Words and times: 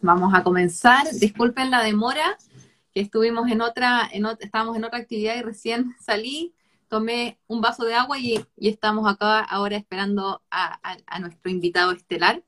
vamos 0.00 0.32
a 0.34 0.42
comenzar. 0.42 1.06
Disculpen 1.12 1.70
la 1.70 1.82
demora, 1.82 2.38
que 2.92 3.00
estuvimos 3.00 3.50
en 3.50 3.60
otra, 3.60 4.08
en 4.12 4.26
estábamos 4.40 4.76
en 4.76 4.84
otra 4.84 4.98
actividad 4.98 5.36
y 5.36 5.42
recién 5.42 5.94
salí, 6.00 6.54
tomé 6.88 7.38
un 7.46 7.60
vaso 7.60 7.84
de 7.84 7.94
agua 7.94 8.18
y, 8.18 8.44
estamos 8.56 9.10
acá 9.10 9.40
ahora 9.40 9.76
esperando 9.76 10.42
a, 10.50 10.80
nuestro 11.20 11.50
invitado 11.50 11.92
estelar. 11.92 12.42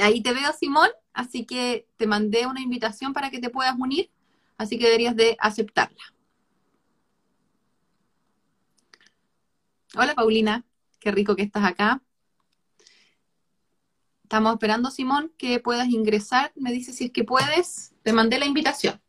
Ahí 0.00 0.22
te 0.22 0.32
veo, 0.32 0.52
Simón, 0.52 0.90
así 1.12 1.44
que 1.44 1.88
te 1.96 2.06
mandé 2.06 2.46
una 2.46 2.60
invitación 2.60 3.12
para 3.12 3.30
que 3.30 3.40
te 3.40 3.50
puedas 3.50 3.74
unir, 3.78 4.10
así 4.56 4.78
que 4.78 4.84
deberías 4.84 5.16
de 5.16 5.36
aceptarla. 5.40 6.02
Hola, 9.96 10.14
Paulina, 10.14 10.64
qué 11.00 11.10
rico 11.10 11.34
que 11.34 11.42
estás 11.42 11.64
acá. 11.64 12.02
Estamos 14.28 14.52
esperando, 14.52 14.90
Simón, 14.90 15.32
que 15.38 15.58
puedas 15.58 15.88
ingresar. 15.88 16.52
Me 16.54 16.70
dice 16.70 16.92
si 16.92 17.06
es 17.06 17.12
que 17.12 17.24
puedes. 17.24 17.94
Te 18.02 18.12
mandé 18.12 18.38
la 18.38 18.44
invitación. 18.44 19.00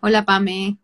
Hola, 0.00 0.26
Pame. 0.26 0.76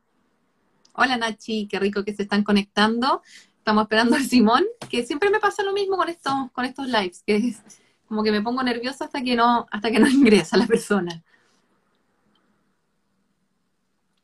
Hola, 0.95 1.19
Nachi. 1.19 1.69
Qué 1.69 1.79
rico 1.79 2.07
que 2.07 2.15
se 2.15 2.23
están 2.23 2.43
conectando. 2.43 3.21
Estamos 3.59 3.83
esperando 3.83 4.17
al 4.17 4.25
Simón, 4.25 4.65
que 4.89 5.05
siempre 5.05 5.29
me 5.29 5.41
pasa 5.41 5.63
lo 5.63 5.75
mismo 5.75 5.99
con 5.99 6.09
estos, 6.09 6.51
con 6.53 6.65
estos 6.65 6.87
lives, 6.87 7.23
que 7.27 7.37
es 7.37 7.63
como 8.09 8.23
que 8.23 8.33
me 8.33 8.41
pongo 8.41 8.63
nerviosa 8.63 9.05
hasta 9.05 9.21
que 9.21 9.37
no, 9.37 9.67
hasta 9.71 9.91
que 9.91 10.01
no 10.01 10.09
ingresa 10.09 10.57
la 10.57 10.67
persona. 10.67 11.23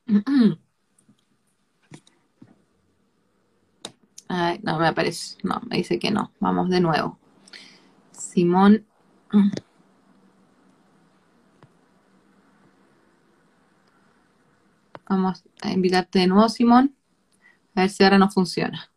no 4.28 4.78
me 4.78 4.88
aparece. 4.88 5.36
No, 5.42 5.60
me 5.66 5.76
dice 5.78 5.98
que 5.98 6.10
no. 6.10 6.32
Vamos 6.40 6.68
de 6.68 6.80
nuevo. 6.80 7.18
Simón. 8.12 8.86
Vamos 15.08 15.44
a 15.62 15.70
invitarte 15.70 16.20
de 16.20 16.26
nuevo, 16.26 16.48
Simón. 16.48 16.94
A 17.74 17.82
ver 17.82 17.90
si 17.90 18.02
ahora 18.02 18.18
no 18.18 18.30
funciona. 18.30 18.90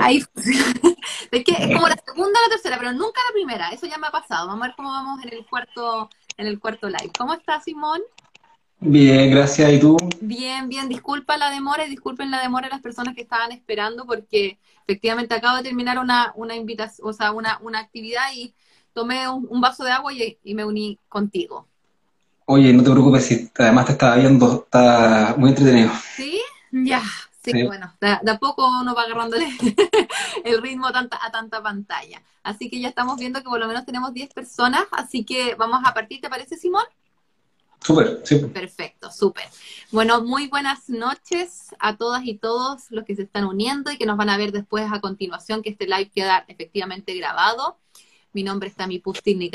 Ahí 0.00 0.20
funciona. 0.20 0.64
Es 1.30 1.44
que 1.44 1.52
es 1.52 1.74
como 1.74 1.88
la 1.88 1.96
segunda 1.96 2.38
o 2.38 2.42
la 2.42 2.50
tercera, 2.50 2.76
pero 2.78 2.92
nunca 2.92 3.22
la 3.26 3.32
primera. 3.32 3.70
Eso 3.70 3.86
ya 3.86 3.96
me 3.96 4.06
ha 4.06 4.10
pasado. 4.10 4.46
Vamos 4.46 4.62
a 4.64 4.66
ver 4.66 4.76
cómo 4.76 4.90
vamos 4.90 5.24
en 5.24 5.32
el 5.32 5.46
cuarto, 5.46 6.10
en 6.36 6.46
el 6.46 6.60
cuarto 6.60 6.88
live. 6.88 7.10
¿Cómo 7.16 7.32
estás, 7.32 7.64
Simón? 7.64 8.02
Bien, 8.84 9.30
gracias. 9.30 9.72
¿Y 9.72 9.78
tú? 9.78 9.96
Bien, 10.20 10.68
bien. 10.68 10.88
Disculpa 10.88 11.36
la 11.36 11.50
demora 11.50 11.86
y 11.86 11.90
disculpen 11.90 12.32
la 12.32 12.42
demora 12.42 12.66
a 12.66 12.70
las 12.70 12.80
personas 12.80 13.14
que 13.14 13.22
estaban 13.22 13.52
esperando 13.52 14.04
porque 14.06 14.58
efectivamente 14.82 15.34
acabo 15.34 15.56
de 15.58 15.62
terminar 15.62 15.98
una, 15.98 16.32
una 16.34 16.56
invitación, 16.56 17.08
o 17.08 17.12
sea, 17.12 17.30
una, 17.30 17.58
una 17.62 17.78
actividad 17.78 18.24
y 18.34 18.52
tomé 18.92 19.28
un, 19.28 19.60
vaso 19.60 19.84
de 19.84 19.92
agua 19.92 20.12
y, 20.12 20.54
me 20.54 20.64
uní 20.64 20.98
contigo. 21.08 21.68
Oye, 22.44 22.72
no 22.72 22.82
te 22.82 22.90
preocupes 22.90 23.24
si 23.24 23.50
además 23.56 23.86
te 23.86 23.92
estaba 23.92 24.16
viendo, 24.16 24.64
está 24.64 25.36
muy 25.38 25.50
entretenido. 25.50 25.92
¿Sí? 26.16 26.40
Ya. 26.72 27.02
Sí, 27.44 27.64
bueno, 27.64 27.92
de, 28.00 28.30
a 28.30 28.38
poco 28.38 28.68
uno 28.80 28.94
va 28.94 29.02
agarrándole 29.02 29.48
el 30.44 30.62
ritmo 30.62 30.86
a 30.88 30.92
tanta, 30.92 31.18
a 31.24 31.30
tanta 31.30 31.60
pantalla. 31.60 32.22
Así 32.42 32.68
que 32.68 32.80
ya 32.80 32.88
estamos 32.88 33.18
viendo 33.18 33.40
que 33.40 33.48
por 33.48 33.58
lo 33.58 33.66
menos 33.66 33.84
tenemos 33.84 34.12
10 34.12 34.32
personas, 34.32 34.82
así 34.92 35.24
que 35.24 35.56
vamos 35.56 35.80
a 35.84 35.92
partir, 35.92 36.20
¿te 36.20 36.28
parece, 36.28 36.56
Simón? 36.56 36.84
Súper, 37.84 38.20
sí. 38.24 38.38
Perfecto, 38.38 39.10
súper. 39.10 39.44
Bueno, 39.90 40.22
muy 40.22 40.46
buenas 40.46 40.88
noches 40.88 41.74
a 41.80 41.96
todas 41.96 42.24
y 42.24 42.34
todos 42.34 42.90
los 42.90 43.04
que 43.04 43.16
se 43.16 43.22
están 43.22 43.44
uniendo 43.44 43.90
y 43.90 43.98
que 43.98 44.06
nos 44.06 44.16
van 44.16 44.30
a 44.30 44.36
ver 44.36 44.52
después 44.52 44.86
a 44.90 45.00
continuación, 45.00 45.62
que 45.62 45.70
este 45.70 45.86
live 45.86 46.10
queda 46.14 46.44
efectivamente 46.46 47.14
grabado. 47.14 47.78
Mi 48.32 48.44
nombre 48.44 48.68
es 48.68 48.76
Tami 48.76 49.00
Pustin 49.00 49.50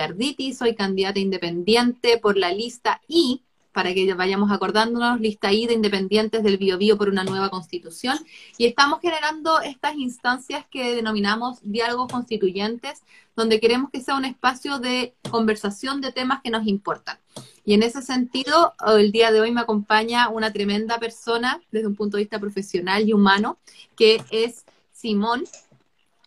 soy 0.53 0.75
candidata 0.75 1.19
independiente 1.19 2.17
por 2.17 2.37
la 2.37 2.51
lista 2.51 3.01
I 3.07 3.43
para 3.77 3.93
que 3.93 4.11
vayamos 4.15 4.51
acordándonos, 4.51 5.21
lista 5.21 5.53
I 5.53 5.67
de 5.67 5.75
independientes 5.75 6.41
del 6.41 6.57
Biobío 6.57 6.97
por 6.97 7.09
una 7.09 7.23
nueva 7.23 7.51
constitución. 7.51 8.17
Y 8.57 8.65
estamos 8.65 8.99
generando 9.01 9.61
estas 9.61 9.93
instancias 9.97 10.65
que 10.71 10.95
denominamos 10.95 11.59
diálogos 11.61 12.11
constituyentes, 12.11 13.03
donde 13.35 13.59
queremos 13.59 13.91
que 13.91 14.01
sea 14.01 14.15
un 14.15 14.25
espacio 14.25 14.79
de 14.79 15.13
conversación 15.29 16.01
de 16.01 16.11
temas 16.11 16.41
que 16.41 16.49
nos 16.49 16.65
importan. 16.65 17.19
Y 17.65 17.75
en 17.75 17.83
ese 17.83 18.01
sentido, 18.01 18.73
el 18.97 19.11
día 19.11 19.31
de 19.31 19.41
hoy 19.41 19.51
me 19.51 19.61
acompaña 19.61 20.29
una 20.29 20.51
tremenda 20.51 20.97
persona 20.97 21.61
desde 21.71 21.85
un 21.85 21.95
punto 21.95 22.17
de 22.17 22.23
vista 22.23 22.39
profesional 22.39 23.07
y 23.07 23.13
humano, 23.13 23.59
que 23.95 24.23
es 24.31 24.65
Simón, 24.91 25.43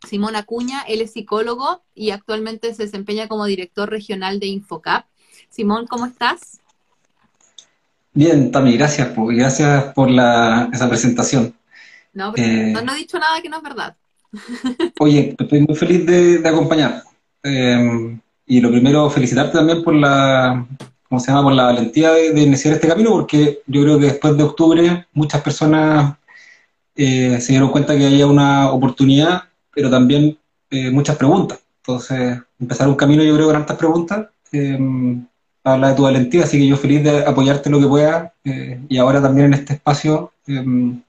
Simón 0.08 0.36
Acuña, 0.36 0.82
él 0.82 1.00
es 1.00 1.14
psicólogo 1.14 1.82
y 1.96 2.10
actualmente 2.12 2.72
se 2.74 2.84
desempeña 2.84 3.26
como 3.26 3.44
director 3.46 3.90
regional 3.90 4.38
de 4.38 4.46
Infocap. 4.46 5.06
Simón, 5.48 5.88
¿cómo 5.88 6.06
estás? 6.06 6.59
Bien, 8.12 8.50
Tami, 8.50 8.76
gracias, 8.76 9.12
gracias 9.16 9.84
por 9.94 10.10
la, 10.10 10.68
esa 10.72 10.88
presentación. 10.88 11.54
No, 12.12 12.32
pero 12.32 12.46
eh, 12.46 12.84
no, 12.84 12.92
he 12.92 12.98
dicho 12.98 13.18
nada 13.18 13.40
que 13.40 13.48
no 13.48 13.58
es 13.58 13.62
verdad. 13.62 13.96
Oye, 14.98 15.36
estoy 15.38 15.60
muy 15.60 15.76
feliz 15.76 16.04
de, 16.06 16.48
acompañar. 16.48 17.04
Eh, 17.42 18.18
y 18.46 18.60
lo 18.60 18.70
primero, 18.70 19.08
felicitarte 19.10 19.56
también 19.56 19.84
por 19.84 19.94
la, 19.94 20.66
¿cómo 21.08 21.20
se 21.20 21.28
llama? 21.28 21.44
Por 21.44 21.52
la 21.52 21.64
valentía 21.64 22.10
de, 22.10 22.40
iniciar 22.40 22.74
este 22.74 22.88
camino, 22.88 23.10
porque 23.10 23.60
yo 23.66 23.82
creo 23.82 23.98
que 23.98 24.06
después 24.06 24.36
de 24.36 24.42
octubre 24.42 25.06
muchas 25.12 25.40
personas 25.40 26.16
eh, 26.96 27.40
se 27.40 27.52
dieron 27.52 27.70
cuenta 27.70 27.96
que 27.96 28.06
había 28.06 28.26
una 28.26 28.70
oportunidad, 28.70 29.44
pero 29.72 29.88
también 29.88 30.36
muchas 30.92 31.16
preguntas. 31.16 31.60
Entonces, 31.78 32.38
empezar 32.60 32.88
un 32.88 32.94
camino, 32.94 33.24
yo 33.24 33.34
creo, 33.34 33.46
con 33.46 33.56
tantas 33.56 33.76
preguntas 33.76 34.28
habla 35.64 35.90
de 35.90 35.94
tu 35.94 36.02
valentía, 36.02 36.44
así 36.44 36.58
que 36.58 36.66
yo 36.66 36.76
feliz 36.76 37.02
de 37.04 37.24
apoyarte 37.24 37.70
lo 37.70 37.80
que 37.80 37.86
pueda 37.86 38.34
eh, 38.44 38.80
y 38.88 38.98
ahora 38.98 39.20
también 39.20 39.46
en 39.46 39.54
este 39.54 39.74
espacio 39.74 40.32
em, 40.46 41.02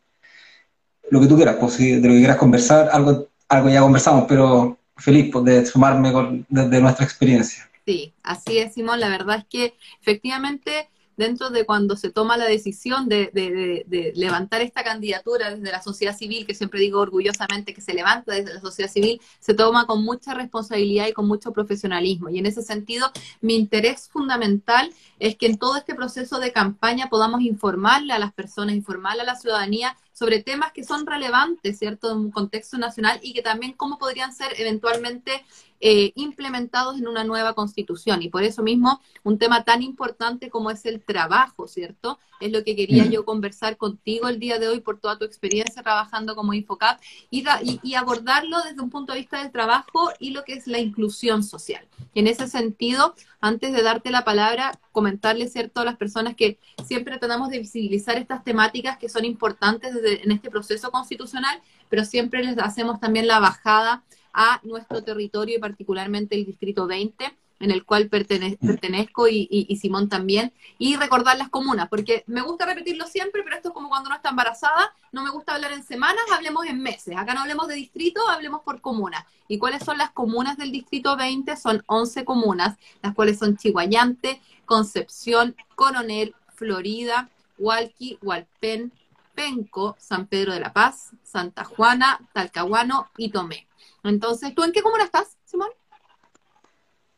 lo 1.10 1.20
que 1.20 1.28
tú 1.28 1.36
quieras, 1.36 1.58
pues 1.60 1.78
de 1.78 1.96
lo 2.02 2.14
que 2.14 2.20
quieras 2.20 2.38
conversar, 2.38 2.90
algo, 2.92 3.28
algo 3.50 3.70
ya 3.70 3.82
conversamos, 3.82 4.26
pero 4.28 4.78
feliz 4.98 5.30
pues, 5.32 5.46
de 5.46 5.66
sumarme 5.66 6.12
con, 6.12 6.46
desde 6.50 6.82
nuestra 6.82 7.06
experiencia. 7.06 7.70
Sí, 7.86 8.14
así 8.24 8.60
es, 8.60 8.74
Simón. 8.74 9.00
La 9.00 9.10
verdad 9.10 9.38
es 9.38 9.46
que 9.46 9.74
efectivamente 10.00 10.90
dentro 11.18 11.50
de 11.50 11.66
cuando 11.66 11.96
se 11.96 12.10
toma 12.10 12.38
la 12.38 12.46
decisión 12.46 13.08
de, 13.08 14.14
levantar 14.16 14.62
esta 14.62 14.84
candidatura 14.84 15.56
desde 15.56 15.72
la 15.72 15.82
sociedad 15.82 16.16
civil, 16.16 16.46
que 16.46 16.56
siempre 16.56 16.80
digo 16.80 17.00
orgullosamente 17.00 17.74
que 17.74 17.82
se 17.82 17.94
levanta 17.94 18.34
desde 18.34 18.54
la 18.54 18.62
sociedad 18.62 18.92
civil, 18.92 19.22
se 19.40 19.54
toma 19.54 19.86
con 19.86 20.04
mucha 20.04 20.34
responsabilidad 20.34 21.08
y 21.08 21.14
con 21.14 21.28
mucho 21.28 21.52
profesionalismo. 21.52 22.30
Y 22.30 22.40
en 22.40 22.46
ese 22.46 22.62
sentido, 22.62 23.12
mi 23.42 23.56
interés 23.56 24.10
fundamental 24.10 24.92
es 25.20 25.36
que 25.36 25.46
en 25.46 25.58
todo 25.58 25.78
este 25.78 25.96
proceso 25.96 26.40
de 26.40 26.52
campaña 26.52 27.10
podamos 27.10 27.42
informarle 27.42 28.14
a 28.14 28.20
las 28.20 28.34
personas, 28.34 28.76
informarle 28.76 29.22
a 29.22 29.26
la 29.26 29.36
ciudadanía 29.36 29.98
sobre 30.14 30.44
temas 30.44 30.72
que 30.72 30.84
son 30.84 31.06
relevantes, 31.06 31.80
¿cierto?, 31.80 32.12
en 32.12 32.18
un 32.18 32.32
contexto 32.32 32.78
nacional 32.78 33.20
y 33.24 33.34
que 33.34 33.42
también 33.42 33.74
cómo 33.74 33.98
podrían 33.98 34.34
ser 34.34 34.54
eventualmente 34.58 35.44
eh, 35.84 36.12
implementados 36.14 37.00
en 37.00 37.08
una 37.08 37.24
nueva 37.24 37.54
constitución. 37.54 38.22
Y 38.22 38.30
por 38.30 38.44
eso 38.44 38.62
mismo, 38.62 39.02
un 39.24 39.40
tema 39.40 39.64
tan 39.64 39.82
importante 39.82 40.52
como 40.52 40.70
es 40.70 40.86
el 40.86 41.02
trabajo, 41.02 41.68
¿cierto? 41.68 42.20
Es 42.40 42.52
lo 42.52 42.64
que 42.64 42.76
quería 42.76 43.06
yo 43.08 43.26
conversar 43.26 43.78
contigo 43.78 44.28
el 44.28 44.40
día 44.40 44.60
de 44.60 44.68
hoy 44.68 44.82
por 44.82 45.00
toda 45.00 45.18
tu 45.18 45.26
experiencia 45.26 45.82
trabajando 45.82 46.36
como 46.36 46.54
Infocap 46.54 47.02
y, 47.32 47.44
y, 47.82 47.96
abordarlo 47.96 48.62
desde 48.62 48.80
un 48.80 48.92
punto 48.92 49.14
de 49.14 49.20
vista 49.20 49.42
del 49.42 49.52
trabajo 49.52 50.12
y 50.20 50.32
lo 50.32 50.44
que 50.44 50.54
es 50.54 50.68
la 50.68 50.78
inclusión 50.78 51.44
social. 51.44 51.84
Y 52.14 52.20
en 52.20 52.28
ese 52.28 52.48
sentido, 52.48 53.16
antes 53.40 53.74
de 53.74 53.82
darte 53.82 54.12
la 54.12 54.24
palabra, 54.24 54.80
comentarle, 54.92 55.48
¿cierto?, 55.48 55.82
a 55.82 55.86
las 55.86 55.98
personas 55.98 56.36
que 56.36 56.60
siempre 56.86 57.18
tratamos 57.18 57.50
de 57.50 57.58
visibilizar 57.58 58.18
estas 58.18 58.44
temáticas 58.44 59.00
que 59.00 59.10
son 59.10 59.26
importantes 59.26 59.96
desde, 59.96 60.24
en 60.24 60.32
este 60.32 60.52
proceso 60.52 60.92
constitucional, 60.92 61.60
pero 61.90 62.06
siempre 62.06 62.44
les 62.44 62.58
hacemos 62.60 63.00
también 63.00 63.28
la 63.28 63.40
bajada 63.40 64.04
a 64.34 64.60
nuestro 64.64 65.04
territorio 65.04 65.58
y 65.58 65.60
particularmente 65.60 66.36
el 66.36 66.46
Distrito 66.46 66.88
20, 66.88 67.34
en 67.62 67.72
el 67.72 67.86
cual 67.86 68.10
pertenezco 68.10 69.28
y, 69.28 69.78
Simón 69.80 70.10
también, 70.10 70.52
y 70.78 70.96
recordar 70.96 71.38
las 71.38 71.50
comunas, 71.50 71.88
porque 71.90 72.24
me 72.28 72.42
gusta 72.42 72.66
repetirlo 72.66 73.06
siempre, 73.06 73.44
pero 73.44 73.56
esto 73.56 73.70
es 73.70 73.74
como 73.74 73.90
cuando 73.90 74.08
uno 74.08 74.16
está 74.16 74.30
embarazada, 74.30 74.94
no 75.12 75.24
me 75.24 75.30
gusta 75.30 75.54
hablar 75.54 75.72
en 75.72 75.84
semanas, 75.84 76.24
hablemos 76.34 76.66
en 76.66 76.82
meses, 76.82 77.16
acá 77.16 77.34
no 77.34 77.42
hablemos 77.42 77.68
de 77.68 77.76
distrito, 77.76 78.28
hablemos 78.28 78.62
por 78.62 78.82
comuna. 78.82 79.26
¿Y 79.48 79.60
cuáles 79.60 79.84
son 79.84 79.98
las 79.98 80.12
comunas 80.12 80.58
del 80.58 80.72
Distrito 80.72 81.18
20? 81.18 81.58
Son 81.58 81.84
11 81.86 82.24
comunas, 82.24 82.78
las 83.04 83.14
cuales 83.14 83.38
son 83.38 83.58
Chihuayante, 83.58 84.42
Concepción, 84.66 85.56
Coronel, 85.76 86.34
Florida, 86.56 87.30
Hualqui, 87.58 88.18
Hualpén, 88.22 88.94
Penco, 89.36 89.96
San 90.00 90.28
Pedro 90.28 90.54
de 90.54 90.62
la 90.62 90.74
Paz, 90.74 91.12
Santa 91.24 91.64
Juana, 91.64 92.22
Talcahuano 92.34 93.10
y 93.18 93.30
Tomé. 93.30 93.68
Entonces, 94.04 94.54
¿tú 94.56 94.64
en 94.64 94.72
qué 94.72 94.82
comuna 94.82 95.04
estás, 95.04 95.38
Simón? 95.46 95.70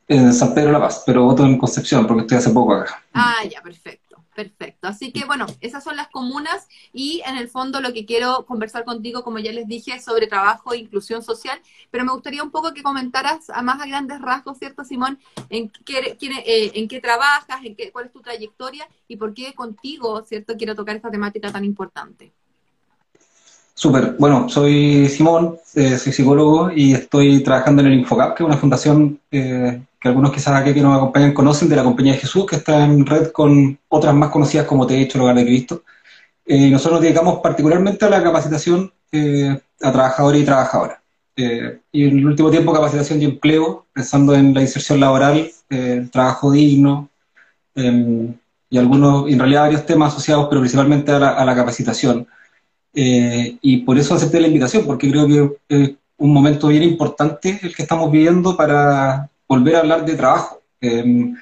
En 0.08 0.34
San 0.34 0.54
Pedro 0.54 0.68
de 0.68 0.74
la 0.74 0.82
Paz, 0.82 1.04
pero 1.06 1.24
voto 1.24 1.46
en 1.46 1.58
Concepción 1.58 2.06
porque 2.06 2.22
estoy 2.22 2.38
hace 2.38 2.50
poco 2.50 2.74
acá. 2.74 3.04
Ah, 3.14 3.44
ya, 3.50 3.62
perfecto. 3.62 4.04
Perfecto. 4.36 4.88
Así 4.88 5.12
que 5.12 5.26
bueno, 5.26 5.46
esas 5.62 5.84
son 5.84 5.96
las 5.96 6.08
comunas 6.10 6.68
y 6.92 7.22
en 7.26 7.38
el 7.38 7.50
fondo 7.50 7.82
lo 7.82 7.94
que 7.94 8.06
quiero 8.06 8.46
conversar 8.46 8.84
contigo, 8.84 9.24
como 9.24 9.40
ya 9.40 9.52
les 9.52 9.68
dije, 9.68 9.94
es 9.94 10.04
sobre 10.04 10.28
trabajo 10.28 10.74
e 10.74 10.78
inclusión 10.78 11.22
social, 11.22 11.60
pero 11.92 12.04
me 12.04 12.12
gustaría 12.12 12.44
un 12.44 12.50
poco 12.52 12.74
que 12.74 12.82
comentaras 12.82 13.50
a 13.50 13.62
más 13.62 13.80
a 13.82 13.86
grandes 13.86 14.20
rasgos, 14.22 14.58
¿cierto, 14.58 14.84
Simón? 14.84 15.20
En 15.50 15.70
qué, 15.70 16.18
eh, 16.20 16.72
en 16.74 16.88
qué 16.88 17.00
trabajas, 17.00 17.64
en 17.64 17.76
qué, 17.76 17.92
cuál 17.92 18.08
es 18.08 18.12
tu 18.12 18.22
trayectoria 18.22 18.88
y 19.08 19.18
por 19.18 19.34
qué 19.34 19.54
contigo, 19.54 20.24
¿cierto? 20.26 20.56
Quiero 20.58 20.76
tocar 20.76 20.96
esta 20.96 21.12
temática 21.12 21.52
tan 21.52 21.64
importante. 21.64 22.34
Súper. 23.76 24.16
Bueno, 24.20 24.48
soy 24.50 25.10
Simón, 25.10 25.58
eh, 25.74 25.98
soy 25.98 26.14
psicólogo 26.14 26.72
y 26.72 26.94
estoy 26.94 27.42
trabajando 27.44 27.82
en 27.82 27.88
el 27.88 28.00
Infocap, 28.00 28.38
que 28.38 28.44
es 28.44 28.48
una 28.48 28.58
fundación 28.58 29.20
eh, 29.32 29.82
que 30.00 30.08
algunos 30.08 30.32
quizás 30.32 30.62
aquí 30.62 30.74
que 30.74 30.82
nos 30.82 30.96
acompañan 30.96 31.34
conocen, 31.34 31.70
de 31.70 31.76
la 31.76 31.84
Compañía 31.84 32.14
de 32.14 32.20
Jesús, 32.20 32.46
que 32.46 32.58
está 32.58 32.86
en 32.86 33.06
red 33.06 33.32
con 33.32 33.78
otras 33.90 34.14
más 34.14 34.30
conocidas 34.30 34.68
como 34.68 34.86
Te 34.86 34.96
he 34.96 35.02
hecho, 35.02 35.22
Hogar 35.22 35.36
de 35.36 35.46
Cristo. 35.46 35.84
Eh, 36.46 36.70
nosotros 36.70 36.94
nos 36.94 37.02
dedicamos 37.02 37.40
particularmente 37.40 38.06
a 38.06 38.10
la 38.10 38.24
capacitación 38.24 38.92
a 39.82 39.92
trabajadores 39.92 40.42
y 40.42 40.46
trabajadoras. 40.46 40.98
y 41.36 42.06
en 42.06 42.20
el 42.20 42.26
último 42.28 42.52
tiempo 42.52 42.74
capacitación 42.74 43.22
y 43.22 43.26
empleo, 43.26 43.86
pensando 43.94 44.36
en 44.36 44.54
la 44.54 44.62
inserción 44.62 45.00
laboral, 45.00 45.50
el 45.70 46.10
trabajo 46.12 46.52
digno, 46.52 47.10
em, 47.76 48.34
y 48.70 48.78
algunos, 48.78 49.30
en 49.30 49.40
realidad 49.40 49.62
varios 49.62 49.86
temas 49.86 50.14
asociados, 50.14 50.48
pero 50.50 50.62
principalmente 50.62 51.12
a 51.12 51.46
la 51.46 51.56
capacitación. 51.56 52.28
Eh, 52.94 53.58
y 53.62 53.78
por 53.78 53.98
eso 53.98 54.14
acepté 54.14 54.40
la 54.40 54.48
invitación, 54.48 54.86
porque 54.86 55.10
creo 55.10 55.28
que 55.28 55.58
es 55.70 55.92
un 56.18 56.34
momento 56.34 56.68
bien 56.68 56.84
importante 56.84 57.60
el 57.62 57.76
que 57.76 57.82
estamos 57.82 58.12
viviendo 58.12 58.56
para 58.56 59.30
volver 59.48 59.76
a 59.76 59.80
hablar 59.80 60.06
de 60.06 60.16
trabajo. 60.16 60.62
Em, 60.80 61.36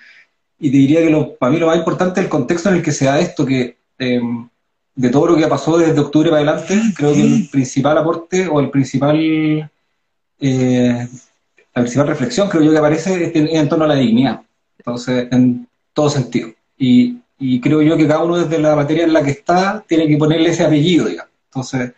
y 0.60 0.72
te 0.72 0.78
diría 0.78 1.02
que 1.02 1.10
lo, 1.10 1.36
para 1.36 1.52
mí 1.52 1.60
lo 1.60 1.68
más 1.68 1.78
importante 1.78 2.20
es 2.20 2.26
el 2.26 2.30
contexto 2.30 2.70
en 2.70 2.76
el 2.76 2.84
que 2.84 2.92
se 2.92 3.06
da 3.06 3.20
esto, 3.20 3.46
que 3.46 3.78
em, 3.98 4.48
de 4.96 5.10
todo 5.10 5.28
lo 5.28 5.36
que 5.36 5.48
pasó 5.48 5.78
desde 5.78 6.00
octubre 6.00 6.30
para 6.30 6.42
adelante, 6.42 6.80
creo 6.96 7.14
que 7.14 7.22
el 7.22 7.50
principal 7.50 7.98
aporte 7.98 8.48
o 8.48 8.60
el 8.60 8.70
principal, 8.70 9.18
eh, 10.40 11.08
la 11.74 11.82
principal 11.82 12.08
reflexión 12.08 12.50
creo 12.50 12.64
yo 12.64 12.72
que 12.72 12.78
aparece 12.78 13.26
es 13.26 13.32
en, 13.36 13.70
torno 13.70 13.86
a 13.86 13.90
la 13.90 13.96
dignidad. 13.96 14.42
Entonces, 14.78 15.28
en 15.32 15.68
todo 15.94 16.10
sentido. 16.10 16.50
Y, 16.78 17.18
y 17.40 17.60
creo 17.60 17.82
yo 17.82 17.98
que 17.98 18.08
cada 18.08 18.24
uno 18.24 18.38
desde 18.38 18.60
la 18.62 18.76
materia 18.76 19.04
en 19.06 19.14
la 19.14 19.24
que 19.24 19.32
está 19.32 19.84
tiene 19.88 20.08
que 20.08 20.18
ponerle 20.18 20.50
ese 20.50 20.64
apellido, 20.64 21.08
digamos. 21.08 21.31
Entonces, 21.52 21.94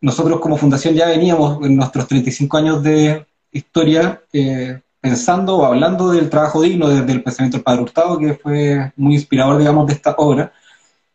nosotros 0.00 0.40
como 0.40 0.58
fundación 0.58 0.94
ya 0.94 1.06
veníamos 1.06 1.64
en 1.64 1.76
nuestros 1.76 2.06
35 2.06 2.56
años 2.58 2.82
de 2.82 3.26
historia 3.50 4.22
eh, 4.32 4.80
pensando 5.00 5.56
o 5.56 5.64
hablando 5.64 6.10
del 6.10 6.28
trabajo 6.28 6.60
digno 6.60 6.88
desde 6.88 7.12
el 7.12 7.22
pensamiento 7.22 7.56
del 7.56 7.64
Padre 7.64 7.82
Hurtado, 7.82 8.18
que 8.18 8.34
fue 8.34 8.92
muy 8.96 9.14
inspirador, 9.14 9.58
digamos, 9.58 9.86
de 9.86 9.94
esta 9.94 10.14
obra, 10.18 10.52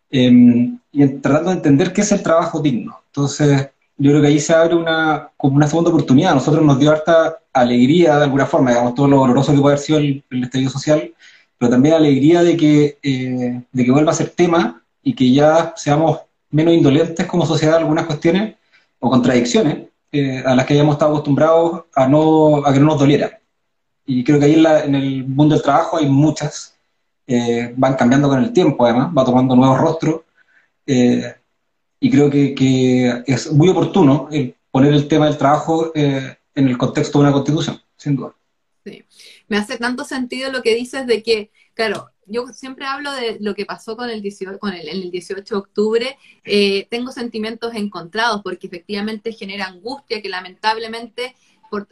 em, 0.10 0.80
y 0.92 1.08
tratando 1.20 1.52
de 1.52 1.58
entender 1.58 1.94
qué 1.94 2.02
es 2.02 2.12
el 2.12 2.24
trabajo 2.24 2.60
digno. 2.60 3.02
Entonces, 3.08 3.70
yo 3.98 4.12
creo 4.12 4.22
que 4.22 4.28
ahí 4.28 4.40
se 4.40 4.54
abre 4.54 4.76
una, 4.76 5.30
como 5.38 5.56
una 5.56 5.68
segunda 5.68 5.92
oportunidad. 5.92 6.32
A 6.32 6.36
nosotros 6.36 6.66
nos 6.66 6.80
dio 6.80 6.92
harta 6.92 7.38
alegría, 7.54 8.18
de 8.18 8.24
alguna 8.24 8.46
forma, 8.48 8.72
digamos, 8.72 8.96
todo 8.96 9.08
lo 9.08 9.18
doloroso 9.18 9.54
que 9.54 9.60
puede 9.60 9.76
haber 9.76 9.86
sido 9.86 10.00
el, 10.00 10.24
el 10.32 10.44
estallido 10.44 10.72
social, 10.72 11.14
pero 11.58 11.72
también 11.72 11.96
alegría 11.96 12.44
de 12.44 12.58
que, 12.58 12.98
eh, 13.02 13.62
de 13.72 13.86
que 13.86 13.92
vuelva 13.92 14.12
a 14.12 14.16
ser 14.16 14.30
tema 14.30 14.84
y 15.04 15.14
que 15.14 15.32
ya 15.32 15.74
seamos 15.76 16.22
menos 16.56 16.74
indolentes 16.74 17.26
como 17.26 17.46
sociedad 17.46 17.76
algunas 17.76 18.06
cuestiones 18.06 18.56
o 19.00 19.10
contradicciones 19.10 19.90
eh, 20.12 20.42
a 20.46 20.56
las 20.56 20.66
que 20.66 20.74
hayamos 20.74 20.96
estado 20.96 21.12
acostumbrados 21.12 21.84
a, 21.94 22.08
no, 22.08 22.66
a 22.66 22.72
que 22.72 22.80
no 22.80 22.86
nos 22.86 23.00
doliera. 23.00 23.40
Y 24.06 24.24
creo 24.24 24.40
que 24.40 24.46
ahí 24.46 24.54
en, 24.54 24.96
el 24.96 25.28
mundo 25.28 25.54
del 25.54 25.64
trabajo 25.64 25.98
hay 25.98 26.08
muchas, 26.08 26.78
eh, 27.28 27.74
van 27.76 27.96
cambiando 27.96 28.30
con 28.30 28.42
el 28.42 28.54
tiempo 28.54 28.86
además, 28.86 29.12
va 29.16 29.26
tomando 29.26 29.54
nuevos 29.54 29.80
rostros, 29.80 30.22
eh, 30.88 31.36
y 32.00 32.10
creo 32.10 32.30
que, 32.30 33.24
es 33.28 33.52
muy 33.52 33.68
oportuno 33.68 34.30
poner 34.72 34.94
el 34.94 35.08
tema 35.08 35.26
del 35.26 35.38
trabajo 35.38 35.92
en 35.94 36.38
el 36.54 36.78
contexto 36.78 37.18
de 37.18 37.24
una 37.24 37.34
constitución, 37.34 37.82
sin 37.98 38.16
duda. 38.16 38.34
Sí, 38.86 39.04
me 39.48 39.58
hace 39.58 39.78
tanto 39.78 40.06
sentido 40.06 40.52
lo 40.52 40.62
que 40.62 40.76
dices 40.76 41.08
de 41.08 41.24
que, 41.24 41.52
claro, 41.74 42.12
yo 42.28 42.48
siempre 42.48 42.86
hablo 42.86 43.12
de 43.12 43.38
lo 43.40 43.56
que 43.56 43.66
pasó 43.66 43.96
con 43.96 44.10
el 44.10 44.22
18, 44.22 44.60
con 44.60 44.74
el, 44.74 44.88
el 44.88 45.12
18 45.12 45.56
de 45.56 45.60
octubre, 45.60 46.18
eh, 46.44 46.88
tengo 46.90 47.12
sentimientos 47.12 47.74
encontrados 47.76 48.42
porque 48.44 48.68
efectivamente 48.68 49.32
genera 49.32 49.68
angustia 49.68 50.22
que 50.22 50.30
lamentablemente 50.30 51.36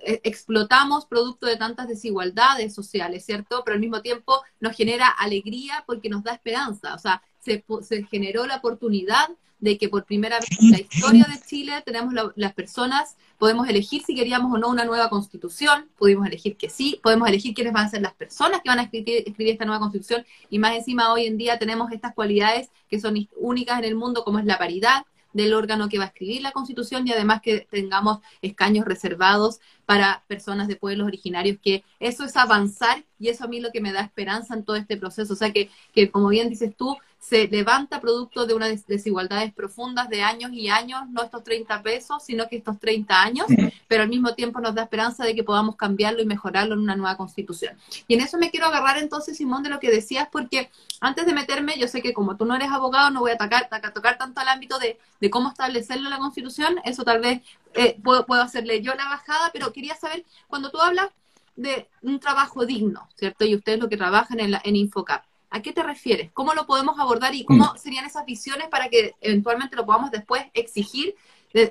eh, 0.05 0.21
explotamos 0.23 1.05
producto 1.05 1.45
de 1.47 1.57
tantas 1.57 1.87
desigualdades 1.87 2.73
sociales, 2.73 3.25
¿cierto? 3.25 3.63
Pero 3.63 3.75
al 3.75 3.81
mismo 3.81 4.01
tiempo 4.01 4.41
nos 4.59 4.75
genera 4.75 5.07
alegría 5.07 5.83
porque 5.85 6.09
nos 6.09 6.23
da 6.23 6.33
esperanza, 6.33 6.93
o 6.95 6.99
sea, 6.99 7.21
se, 7.39 7.65
se 7.81 8.03
generó 8.03 8.45
la 8.45 8.57
oportunidad 8.57 9.27
de 9.63 9.77
que 9.77 9.87
por 9.87 10.03
primera 10.03 10.39
vez 10.39 10.49
en 10.59 10.71
la 10.71 10.79
historia 10.81 11.23
de 11.23 11.39
Chile 11.47 11.81
tenemos 11.85 12.13
las 12.35 12.53
personas, 12.53 13.15
podemos 13.37 13.65
elegir 13.69 14.03
si 14.05 14.13
queríamos 14.13 14.53
o 14.53 14.57
no 14.57 14.67
una 14.67 14.83
nueva 14.83 15.09
constitución, 15.09 15.87
pudimos 15.97 16.27
elegir 16.27 16.57
que 16.57 16.69
sí, 16.69 16.99
podemos 17.01 17.29
elegir 17.29 17.53
quiénes 17.53 17.71
van 17.71 17.85
a 17.85 17.89
ser 17.89 18.01
las 18.01 18.13
personas 18.13 18.61
que 18.61 18.69
van 18.69 18.79
a 18.79 18.83
escribir, 18.83 19.23
esta 19.25 19.63
nueva 19.63 19.79
constitución 19.79 20.25
y 20.49 20.59
más 20.59 20.75
encima 20.75 21.13
hoy 21.13 21.27
en 21.27 21.37
día 21.37 21.59
tenemos 21.59 21.93
estas 21.93 22.13
cualidades 22.13 22.71
que 22.89 22.99
son 22.99 23.15
únicas 23.37 23.79
en 23.79 23.85
el 23.85 23.95
mundo 23.95 24.25
como 24.25 24.39
es 24.39 24.45
la 24.45 24.57
paridad, 24.57 25.05
del 25.31 25.55
órgano 25.55 25.89
que 25.89 25.97
va 25.97 26.03
a 26.03 26.07
escribir 26.07 26.43
la 26.43 26.51
Constitución 26.51 27.07
y 27.07 27.11
además 27.11 27.41
que 27.41 27.61
tengamos 27.71 28.19
escaños 28.43 28.85
reservados 28.85 29.61
para 29.87 30.23
personas 30.27 30.67
de 30.67 30.75
pueblos 30.75 31.07
originarios, 31.07 31.57
que 31.59 31.83
eso 31.99 32.23
es 32.23 32.37
avanzar 32.37 33.03
y 33.17 33.29
eso 33.29 33.45
a 33.45 33.47
mí 33.47 33.59
lo 33.59 33.71
que 33.71 33.81
me 33.81 33.91
da 33.91 34.01
esperanza 34.01 34.53
en 34.53 34.63
todo 34.63 34.75
este 34.75 34.95
proceso. 34.95 35.33
O 35.33 35.35
sea 35.35 35.51
que, 35.51 35.71
que 35.91 36.11
como 36.11 36.27
bien 36.27 36.51
dices 36.51 36.75
tú, 36.77 36.95
se 37.23 37.47
levanta 37.47 38.01
producto 38.01 38.45
de 38.45 38.53
unas 38.53 38.85
desigualdades 38.85 39.53
profundas 39.53 40.09
de 40.09 40.21
años 40.21 40.51
y 40.51 40.67
años, 40.67 41.03
no 41.09 41.23
estos 41.23 41.41
30 41.41 41.81
pesos, 41.81 42.21
sino 42.21 42.49
que 42.49 42.57
estos 42.57 42.77
30 42.81 43.21
años, 43.21 43.47
pero 43.87 44.03
al 44.03 44.09
mismo 44.09 44.35
tiempo 44.35 44.59
nos 44.59 44.75
da 44.75 44.83
esperanza 44.83 45.23
de 45.23 45.33
que 45.33 45.41
podamos 45.41 45.77
cambiarlo 45.77 46.21
y 46.21 46.25
mejorarlo 46.25 46.73
en 46.73 46.81
una 46.81 46.97
nueva 46.97 47.15
constitución. 47.15 47.77
Y 48.09 48.15
en 48.15 48.21
eso 48.21 48.37
me 48.37 48.51
quiero 48.51 48.65
agarrar 48.65 48.97
entonces, 48.97 49.37
Simón, 49.37 49.63
de 49.63 49.69
lo 49.69 49.79
que 49.79 49.89
decías, 49.89 50.27
porque 50.29 50.69
antes 50.99 51.25
de 51.25 51.33
meterme, 51.33 51.79
yo 51.79 51.87
sé 51.87 52.01
que 52.01 52.11
como 52.11 52.35
tú 52.35 52.43
no 52.43 52.55
eres 52.55 52.69
abogado, 52.69 53.09
no 53.09 53.21
voy 53.21 53.31
a 53.31 53.37
tocar, 53.37 53.69
tocar 53.93 54.17
tanto 54.17 54.41
al 54.41 54.49
ámbito 54.49 54.77
de, 54.77 54.99
de 55.21 55.29
cómo 55.29 55.47
establecerlo 55.47 56.03
en 56.03 56.11
la 56.11 56.19
constitución, 56.19 56.75
eso 56.83 57.05
tal 57.05 57.21
vez 57.21 57.41
eh, 57.73 57.97
puedo, 58.03 58.25
puedo 58.25 58.41
hacerle 58.41 58.81
yo 58.81 58.95
la 58.95 59.05
bajada, 59.05 59.49
pero 59.53 59.71
quería 59.71 59.95
saber, 59.95 60.25
cuando 60.47 60.71
tú 60.71 60.81
hablas 60.81 61.07
de 61.55 61.87
un 62.01 62.19
trabajo 62.19 62.65
digno, 62.65 63.07
¿cierto? 63.15 63.45
Y 63.45 63.55
ustedes 63.55 63.79
lo 63.79 63.87
que 63.87 63.95
trabajan 63.95 64.41
en, 64.41 64.51
la, 64.51 64.61
en 64.65 64.75
Infocap, 64.75 65.23
¿A 65.53 65.61
qué 65.61 65.71
te 65.71 65.83
refieres? 65.83 66.31
¿Cómo 66.33 66.55
lo 66.55 66.65
podemos 66.65 66.97
abordar 66.97 67.35
y 67.35 67.45
cómo 67.45 67.65
mm. 67.65 67.77
serían 67.77 68.05
esas 68.05 68.25
visiones 68.25 68.69
para 68.69 68.89
que 68.89 69.13
eventualmente 69.21 69.75
lo 69.75 69.85
podamos 69.85 70.09
después 70.09 70.41
exigir? 70.53 71.15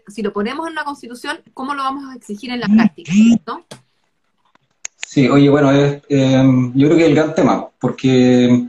si 0.07 0.23
lo 0.23 0.33
ponemos 0.33 0.65
en 0.69 0.75
una 0.75 0.85
constitución, 0.85 1.39
¿cómo 1.55 1.75
lo 1.75 1.83
vamos 1.83 2.05
a 2.09 2.15
exigir 2.15 2.53
en 2.53 2.61
la 2.61 2.69
práctica? 2.69 3.13
Sí, 4.95 5.29
oye, 5.29 5.51
bueno, 5.51 5.73
em, 6.09 6.73
yo 6.73 6.87
creo 6.87 6.97
que 6.97 7.03
es 7.03 7.09
el 7.09 7.17
gran 7.17 7.35
tema, 7.35 7.67
porque 7.81 8.69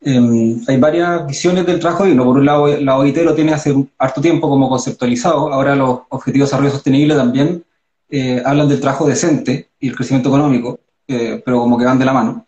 em, 0.00 0.60
hay 0.68 0.76
varias 0.76 1.26
visiones 1.26 1.66
del 1.66 1.80
trabajo 1.80 2.04
digno. 2.04 2.24
Por 2.24 2.36
un 2.36 2.46
lado, 2.46 2.68
la 2.68 2.96
OIT 2.98 3.16
lo 3.16 3.34
tiene 3.34 3.52
hace 3.52 3.74
harto 3.98 4.20
tiempo 4.20 4.48
como 4.48 4.68
conceptualizado, 4.68 5.52
ahora 5.52 5.74
los 5.74 6.02
Objetivos 6.10 6.48
de 6.48 6.50
Desarrollo 6.52 6.70
Sostenible 6.70 7.16
también 7.16 7.64
eh, 8.08 8.40
hablan 8.46 8.68
del 8.68 8.80
trabajo 8.80 9.08
decente 9.08 9.70
y 9.80 9.88
el 9.88 9.96
crecimiento 9.96 10.28
económico, 10.28 10.78
eh, 11.08 11.42
pero 11.44 11.58
como 11.58 11.76
que 11.76 11.84
van 11.84 11.98
de 11.98 12.04
la 12.04 12.12
mano. 12.12 12.46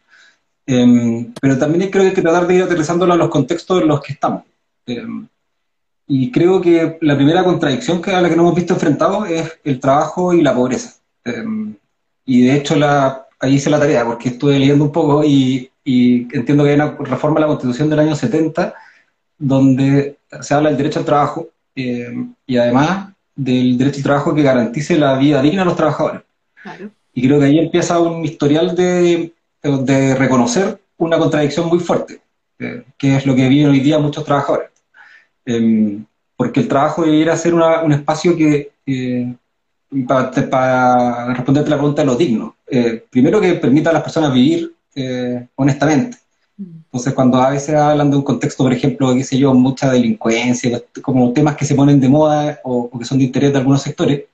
Em, 0.73 1.33
pero 1.41 1.59
también 1.59 1.91
creo 1.91 2.05
que 2.05 2.09
hay 2.11 2.15
que 2.15 2.23
tratar 2.23 2.47
de 2.47 2.55
ir 2.55 2.63
aterrizándolo 2.63 3.13
a 3.13 3.17
los 3.17 3.29
contextos 3.29 3.83
en 3.83 3.89
los 3.89 4.01
que 4.01 4.13
estamos. 4.13 4.45
Em, 4.87 5.27
y 6.07 6.31
creo 6.31 6.61
que 6.61 6.97
la 7.01 7.17
primera 7.17 7.43
contradicción 7.43 8.01
que, 8.01 8.13
a 8.13 8.21
la 8.21 8.29
que 8.29 8.37
nos 8.37 8.45
hemos 8.45 8.55
visto 8.55 8.75
enfrentados 8.75 9.29
es 9.29 9.59
el 9.65 9.81
trabajo 9.81 10.33
y 10.33 10.43
la 10.43 10.55
pobreza. 10.55 10.95
Em, 11.25 11.75
y 12.25 12.43
de 12.43 12.55
hecho 12.55 12.77
la, 12.77 13.27
ahí 13.41 13.55
hice 13.55 13.69
la 13.69 13.81
tarea 13.81 14.05
porque 14.05 14.29
estuve 14.29 14.61
leyendo 14.61 14.85
un 14.85 14.93
poco 14.93 15.25
y, 15.25 15.69
entiendo 15.85 16.63
que 16.63 16.71
hay 16.71 16.77
una 16.77 16.97
reforma 17.01 17.39
a 17.39 17.41
la 17.41 17.47
Constitución 17.49 17.91
del 17.91 17.99
año 17.99 18.15
70 18.15 18.73
donde 19.39 20.19
se 20.41 20.55
habla 20.55 20.69
del 20.69 20.79
derecho 20.79 21.01
al 21.01 21.05
trabajo 21.05 21.49
y 21.75 22.57
además 22.57 23.13
del 23.35 23.77
derecho 23.77 23.99
al 23.99 24.05
trabajo 24.05 24.35
que 24.35 24.43
garantice 24.43 24.97
la 24.97 25.17
vida 25.19 25.43
digna 25.43 25.63
a 25.63 25.65
los 25.65 25.75
trabajadores. 25.75 26.23
Y 27.13 27.27
creo 27.27 27.41
que 27.41 27.47
ahí 27.47 27.59
empieza 27.59 27.99
un 27.99 28.25
historial 28.25 28.77
de 28.77 29.33
de 29.63 30.15
reconocer 30.15 30.81
una 30.97 31.19
contradicción 31.19 31.69
muy 31.69 31.81
fuerte, 31.81 32.21
eh, 32.59 32.85
que 32.97 33.17
es 33.17 33.27
lo 33.27 33.35
que 33.35 33.49
viven 33.49 33.71
hoy 33.71 33.81
día 33.81 33.99
muchos 33.99 34.25
trabajadores. 34.25 34.71
Em, 35.45 36.05
porque 36.37 36.61
el 36.61 36.69
trabajo 36.69 37.05
debería 37.05 37.37
ser 37.37 37.55
un 37.55 37.93
espacio 37.93 38.37
que, 38.37 38.73
para, 40.07 41.35
responderte 41.35 41.71
la 41.71 41.77
pregunta 41.77 42.03
de 42.03 42.07
lo 42.07 42.17
digno, 42.17 42.57
eh, 42.67 43.05
primero 43.11 43.41
que 43.41 43.55
permita 43.55 43.91
a 43.91 43.93
las 43.93 44.03
personas 44.03 44.33
vivir 44.33 44.73
eh, 44.95 45.47
honestamente. 45.57 46.17
Entonces, 46.59 47.15
cuando 47.15 47.41
a 47.41 47.51
veces 47.51 47.75
hablan 47.75 48.11
de 48.11 48.17
un 48.17 48.23
contexto, 48.23 48.65
por 48.65 48.73
ejemplo, 48.73 49.15
qué 49.15 49.25
sé 49.25 49.39
yo, 49.39 49.55
mucha 49.55 49.91
delincuencia, 49.91 50.83
como 51.03 51.33
temas 51.33 51.57
que 51.57 51.65
se 51.65 51.75
ponen 51.75 52.01
de 52.01 52.09
moda 52.09 52.61
o 52.65 52.91
que 52.99 53.05
son 53.05 53.19
de 53.19 53.25
interés 53.25 53.53
de 53.53 53.59
algunos 53.59 53.83
sectores, 53.83 54.25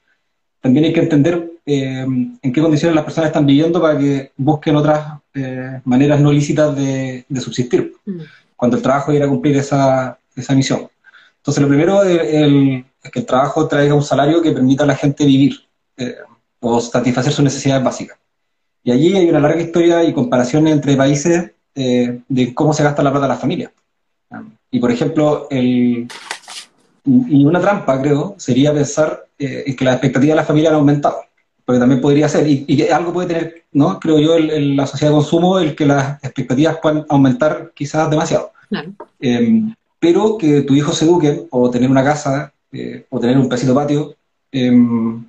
también 0.61 0.87
hay 0.87 0.93
que 0.93 1.01
entender 1.01 1.56
eh, 1.67 2.07
en 2.43 2.53
qué 2.53 2.63
condiciones 2.63 2.95
las 2.95 3.05
personas 3.05 3.29
están 3.29 3.45
viviendo 3.45 3.81
para 3.81 3.99
que 3.99 4.33
busquen 4.37 4.77
otras 4.77 5.19
eh, 5.35 5.81
maneras 5.85 6.21
no 6.21 6.33
lícitas 6.33 6.75
de, 6.77 7.27
subsistir. 7.41 7.93
Mm. 8.07 8.21
cuando 8.55 8.77
el 8.77 8.83
trabajo 8.83 9.13
ir 9.13 9.23
a 9.23 9.29
cumplir 9.29 9.57
esa, 9.57 10.19
esa 10.35 10.55
misión. 10.55 10.89
Entonces, 11.39 11.63
lo 11.63 11.69
primero 11.69 12.03
es, 12.03 12.85
que 13.13 13.21
el 13.21 13.27
trabajo 13.27 13.69
traiga 13.69 13.95
un 13.95 14.03
salario 14.03 14.43
que 14.43 14.51
permita 14.51 14.83
a 14.83 14.87
la 14.89 14.97
gente 14.97 15.25
vivir 15.25 15.61
eh, 15.97 16.17
o 16.59 16.81
satisfacer 16.81 17.33
sus 17.33 17.45
necesidades 17.45 17.85
básicas. 17.85 18.19
Y 18.83 18.91
allí 18.91 19.17
hay 19.17 19.29
una 19.29 19.39
larga 19.39 19.61
historia 19.61 20.03
y 20.03 20.13
comparaciones 20.13 20.73
entre 20.73 20.97
países 20.97 21.53
eh, 21.75 22.21
de 22.29 22.53
cómo 22.53 22.73
se 22.73 22.83
gasta 22.83 23.03
la 23.03 23.11
plata 23.11 23.27
de 23.27 23.33
las 23.33 23.41
familias. 23.41 23.71
Y, 24.73 24.81
por 24.81 24.91
ejemplo, 24.91 25.47
el, 25.51 26.09
y 27.05 27.45
una 27.45 27.61
trampa, 27.61 28.01
creo, 28.03 28.35
sería 28.39 28.75
pensar 28.75 29.27
eh, 29.39 29.75
que 29.77 29.85
las 29.85 29.95
expectativas 29.95 30.35
de 30.35 30.41
la 30.41 30.45
familia 30.45 30.71
han 30.71 30.77
aumentado, 30.77 31.21
porque 31.67 31.81
también 31.81 32.01
podría 32.01 32.29
ser, 32.29 32.47
y, 32.47 32.65
y 32.69 32.89
algo 32.89 33.13
puede 33.13 33.27
tener, 33.27 33.65
¿no? 33.73 33.99
Creo 33.99 34.21
yo, 34.21 34.39
la 34.39 34.87
sociedad 34.87 35.11
de 35.11 35.17
consumo, 35.17 35.59
el 35.59 35.75
que 35.75 35.85
las 35.85 36.23
expectativas 36.23 36.79
puedan 36.81 37.05
aumentar 37.09 37.73
quizás 37.75 38.09
demasiado. 38.09 38.53
Em, 39.19 39.75
pero 39.99 40.39
que 40.39 40.63
tu 40.63 40.75
hijo 40.75 40.93
se 40.93 41.05
eduque, 41.05 41.47
o 41.51 41.69
tener 41.69 41.91
una 41.91 42.05
casa, 42.05 42.53
eh, 42.71 43.05
o 43.11 43.19
tener 43.19 43.37
un 43.37 43.49
pesito 43.49 43.75
patio, 43.75 44.15
em, 44.53 45.25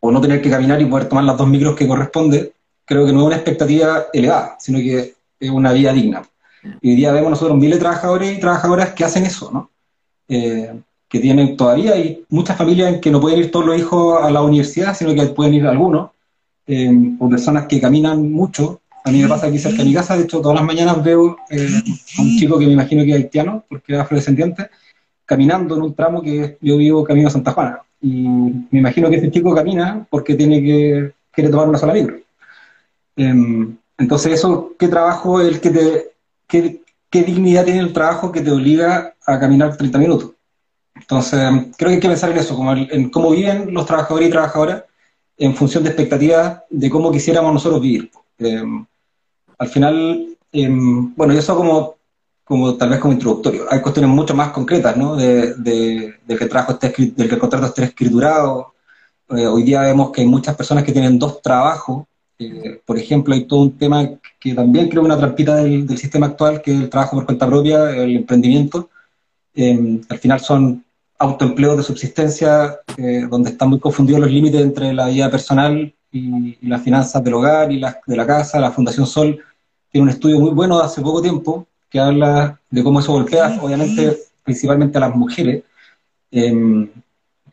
o 0.00 0.10
no 0.10 0.20
tener 0.20 0.40
que 0.40 0.48
caminar 0.48 0.80
y 0.80 0.86
poder 0.86 1.10
tomar 1.10 1.24
las 1.24 1.36
dos 1.36 1.46
micros 1.46 1.76
que 1.76 1.86
corresponde, 1.86 2.54
creo 2.86 3.04
que 3.04 3.12
no 3.12 3.20
es 3.20 3.26
una 3.26 3.36
expectativa 3.36 4.06
elevada, 4.14 4.56
sino 4.58 4.78
que 4.78 5.14
es 5.38 5.50
una 5.50 5.72
vida 5.72 5.92
digna. 5.92 6.22
Y 6.80 6.90
hoy 6.90 6.96
día 6.96 7.12
vemos 7.12 7.30
nosotros 7.30 7.58
miles 7.58 7.76
de 7.76 7.80
trabajadores 7.80 8.36
y 8.36 8.40
trabajadoras 8.40 8.94
que 8.94 9.04
hacen 9.04 9.26
eso, 9.26 9.50
¿no? 9.52 9.70
Eh, 11.16 11.16
que 11.16 11.20
tienen 11.20 11.56
todavía, 11.56 11.92
hay 11.92 12.24
muchas 12.28 12.56
familias 12.56 12.94
en 12.94 13.00
que 13.00 13.10
no 13.10 13.20
pueden 13.20 13.38
ir 13.38 13.50
todos 13.50 13.66
los 13.66 13.78
hijos 13.78 14.22
a 14.22 14.30
la 14.30 14.42
universidad, 14.42 14.94
sino 14.94 15.14
que 15.14 15.26
pueden 15.26 15.54
ir 15.54 15.66
algunos, 15.66 16.10
eh, 16.66 16.92
o 17.18 17.28
personas 17.28 17.66
que 17.66 17.80
caminan 17.80 18.30
mucho. 18.30 18.80
A 19.04 19.10
mí 19.10 19.22
me 19.22 19.28
pasa 19.28 19.46
aquí 19.46 19.58
cerca 19.58 19.78
de 19.78 19.84
mi 19.84 19.94
casa, 19.94 20.16
de 20.16 20.24
hecho, 20.24 20.40
todas 20.40 20.56
las 20.56 20.64
mañanas 20.64 21.02
veo 21.02 21.36
eh, 21.50 21.68
a 22.18 22.22
un 22.22 22.36
chico 22.36 22.58
que 22.58 22.66
me 22.66 22.72
imagino 22.72 23.04
que 23.04 23.10
es 23.10 23.16
haitiano, 23.16 23.64
porque 23.68 23.94
es 23.94 24.00
afrodescendiente, 24.00 24.68
caminando 25.24 25.76
en 25.76 25.82
un 25.82 25.94
tramo 25.94 26.20
que 26.22 26.58
yo 26.60 26.76
vivo 26.76 27.04
camino 27.04 27.28
a 27.28 27.30
Santa 27.30 27.52
Juana. 27.52 27.80
Y 28.00 28.26
me 28.70 28.80
imagino 28.80 29.08
que 29.08 29.16
ese 29.16 29.30
chico 29.30 29.54
camina 29.54 30.06
porque 30.10 30.34
tiene 30.34 30.62
que, 30.62 31.12
quiere 31.30 31.50
tomar 31.50 31.68
una 31.68 31.78
sola 31.78 31.94
micro. 31.94 32.18
Em, 33.16 33.76
entonces, 33.96 34.32
eso, 34.32 34.74
¿qué 34.78 34.88
trabajo 34.88 35.40
el 35.40 35.60
que 35.60 35.70
te, 35.70 36.10
qué, 36.46 36.82
qué 37.08 37.22
dignidad 37.22 37.64
tiene 37.64 37.80
el 37.80 37.92
trabajo 37.92 38.30
que 38.32 38.42
te 38.42 38.50
obliga 38.50 39.14
a 39.24 39.38
caminar 39.38 39.76
30 39.76 39.98
minutos? 39.98 40.35
Entonces, 40.96 41.40
creo 41.76 41.90
que 41.90 41.94
hay 41.94 42.00
que 42.00 42.08
pensar 42.08 42.30
en 42.30 42.38
eso, 42.38 42.56
como 42.56 42.72
en 42.72 43.10
cómo 43.10 43.30
viven 43.30 43.72
los 43.72 43.86
trabajadores 43.86 44.28
y 44.28 44.32
trabajadoras 44.32 44.84
en 45.38 45.54
función 45.54 45.84
de 45.84 45.90
expectativas 45.90 46.62
de 46.70 46.90
cómo 46.90 47.12
quisiéramos 47.12 47.52
nosotros 47.52 47.80
vivir. 47.80 48.10
Eh, 48.38 48.62
al 49.58 49.68
final, 49.68 50.26
eh, 50.52 50.68
bueno, 50.70 51.32
eso 51.34 51.56
como, 51.56 51.96
como 52.44 52.74
tal 52.76 52.90
vez 52.90 52.98
como 52.98 53.14
introductorio. 53.14 53.66
Hay 53.70 53.80
cuestiones 53.80 54.10
mucho 54.10 54.34
más 54.34 54.50
concretas, 54.50 54.96
¿no? 54.96 55.16
De, 55.16 55.54
de, 55.54 56.14
que 56.26 56.44
el 56.44 56.48
trabajo 56.48 56.72
esté, 56.72 56.88
del 56.88 57.28
que 57.28 57.34
el 57.34 57.40
contrato 57.40 57.66
esté 57.66 57.84
escriturado. 57.84 58.74
Eh, 59.30 59.46
hoy 59.46 59.62
día 59.62 59.82
vemos 59.82 60.10
que 60.10 60.22
hay 60.22 60.26
muchas 60.26 60.56
personas 60.56 60.84
que 60.84 60.92
tienen 60.92 61.18
dos 61.18 61.42
trabajos. 61.42 62.04
por 62.84 62.98
ejemplo, 62.98 63.34
hay 63.34 63.44
todo 63.44 63.60
un 63.60 63.78
tema 63.78 64.08
que 64.38 64.54
también 64.54 64.88
creo 64.88 65.02
una 65.02 65.16
trampita 65.16 65.56
del, 65.56 65.86
del 65.86 65.98
sistema 65.98 66.26
actual, 66.26 66.62
que 66.62 66.72
es 66.72 66.80
el 66.82 66.90
trabajo 66.90 67.16
por 67.16 67.26
cuenta 67.26 67.46
propia, 67.46 67.90
el 67.90 68.16
emprendimiento. 68.16 68.90
al 69.56 70.18
final 70.18 70.40
son 70.40 70.85
autoempleos 71.18 71.76
de 71.76 71.82
subsistencia, 71.82 72.80
eh, 72.96 73.26
donde 73.28 73.50
están 73.50 73.70
muy 73.70 73.78
confundidos 73.78 74.20
los 74.20 74.30
límites 74.30 74.60
entre 74.60 74.92
la 74.92 75.08
vida 75.08 75.30
personal 75.30 75.92
y, 76.12 76.68
las 76.68 76.82
finanzas 76.82 77.22
del 77.22 77.34
hogar 77.34 77.72
y 77.72 77.78
las 77.78 77.96
de 78.06 78.16
la 78.16 78.26
casa. 78.26 78.60
La 78.60 78.70
Fundación 78.70 79.06
Sol 79.06 79.38
tiene 79.90 80.04
un 80.04 80.10
estudio 80.10 80.38
muy 80.38 80.50
bueno 80.50 80.78
de 80.78 80.84
hace 80.84 81.00
poco 81.00 81.22
tiempo 81.22 81.66
que 81.88 82.00
habla 82.00 82.60
de 82.70 82.82
cómo 82.82 83.00
eso 83.00 83.12
golpea, 83.12 83.58
obviamente, 83.62 84.18
principalmente 84.42 84.98
a 84.98 85.02
las 85.02 85.14
mujeres, 85.14 85.62
em, 86.30 86.90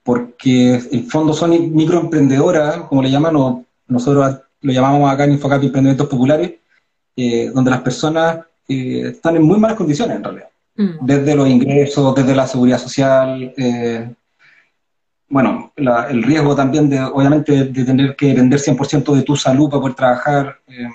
porque 0.04 0.82
en 0.92 1.08
fondo 1.08 1.34
son 1.34 1.52
microemprendedoras, 1.74 2.82
como 2.90 3.02
le 3.02 3.12
llaman, 3.12 3.36
o 3.36 3.66
nosotros 3.88 4.40
lo 4.62 4.74
llamamos 4.74 5.12
acá 5.12 5.26
en 5.26 5.34
Infocap 5.34 5.64
Emprendimientos 5.64 6.08
Populares, 6.08 6.54
eh, 7.16 7.52
donde 7.54 7.72
las 7.72 7.82
personas 7.82 8.40
eh, 8.68 9.10
están 9.12 9.36
en 9.36 9.44
muy 9.44 9.60
malas 9.60 9.78
condiciones 9.78 10.18
en 10.18 10.24
realidad. 10.24 10.50
Mm. 10.76 11.06
desde 11.06 11.36
los 11.36 11.48
ingresos, 11.48 12.16
desde 12.16 12.36
la 12.36 12.48
seguridad 12.48 12.80
social, 12.80 13.54
eh, 13.58 14.12
bueno, 15.30 15.72
el 15.76 16.24
riesgo 16.24 16.56
también 16.56 16.90
de, 16.90 17.00
obviamente, 17.00 17.66
de, 17.66 17.86
tener 17.86 18.16
que 18.16 18.28
depender 18.28 18.60
100% 18.60 19.16
de 19.16 19.24
tu 19.24 19.36
salud 19.36 19.70
para 19.70 19.82
poder 19.82 19.96
trabajar. 19.96 20.60
Eh. 20.68 20.90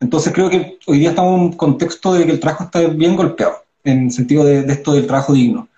entonces 0.00 0.32
creo 0.32 0.50
que 0.50 0.78
hoy 0.86 0.98
día 0.98 1.10
estamos 1.10 1.38
en 1.38 1.40
un 1.46 1.52
contexto 1.54 2.14
de 2.14 2.26
que 2.26 2.32
el 2.32 2.40
trabajo 2.40 2.64
está 2.64 2.80
bien 2.88 3.16
golpeado, 3.16 3.64
en 3.84 4.04
el 4.04 4.10
sentido 4.10 4.44
de, 4.44 4.60
esto 4.60 4.92
del 4.92 5.06
trabajo 5.06 5.32
digno. 5.32 5.68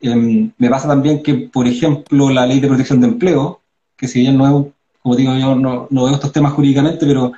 Em, 0.00 0.52
me 0.58 0.68
pasa 0.70 0.88
también 0.88 1.22
que, 1.22 1.34
por 1.34 1.66
ejemplo, 1.66 2.30
la 2.30 2.46
ley 2.46 2.60
de 2.60 2.68
protección 2.68 3.00
de 3.00 3.08
empleo, 3.08 3.60
que 3.96 4.08
si 4.08 4.20
bien 4.20 4.36
no 4.36 4.46
es, 4.46 4.72
como 5.02 5.16
digo 5.16 5.36
yo, 5.36 5.54
no, 5.54 5.86
no 5.90 6.04
veo 6.04 6.14
estos 6.14 6.32
temas 6.32 6.52
jurídicamente, 6.52 7.06
pero 7.06 7.32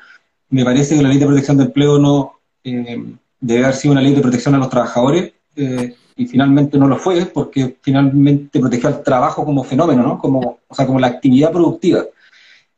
me 0.50 0.64
parece 0.64 0.96
que 0.96 1.02
la 1.02 1.08
ley 1.08 1.18
de 1.18 1.26
protección 1.26 1.56
de 1.56 1.64
empleo 1.64 1.98
no... 1.98 2.32
Eh, 2.64 3.14
debe 3.40 3.64
haber 3.64 3.76
sido 3.76 3.92
una 3.92 4.02
ley 4.02 4.14
de 4.14 4.22
protección 4.22 4.54
a 4.54 4.58
los 4.58 4.68
trabajadores 4.68 5.32
eh, 5.56 5.94
y 6.16 6.26
finalmente 6.26 6.78
no 6.78 6.88
lo 6.88 6.96
fue 6.96 7.26
porque 7.26 7.76
finalmente 7.80 8.58
protegió 8.58 8.88
al 8.88 9.02
trabajo 9.02 9.44
como 9.44 9.64
fenómeno, 9.64 10.02
¿no? 10.02 10.18
Como, 10.18 10.60
o 10.66 10.74
sea, 10.74 10.86
como 10.86 10.98
la 10.98 11.08
actividad 11.08 11.52
productiva. 11.52 12.04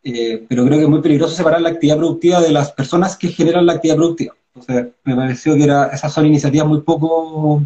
Eh, 0.03 0.45
pero 0.49 0.65
creo 0.65 0.79
que 0.79 0.85
es 0.85 0.91
muy 0.91 1.01
peligroso 1.01 1.35
separar 1.35 1.61
la 1.61 1.71
actividad 1.71 1.97
productiva 1.97 2.41
de 2.41 2.51
las 2.51 2.73
personas 2.73 3.17
que 3.17 3.29
generan 3.29 3.67
la 3.67 3.75
actividad 3.75 3.97
productiva. 3.97 4.35
Entonces, 4.55 4.93
me 5.05 5.15
pareció 5.15 5.55
que 5.55 5.65
era, 5.65 5.87
esas 5.89 6.13
son 6.13 6.27
iniciativas 6.27 6.67
muy 6.67 6.81
poco, 6.81 7.63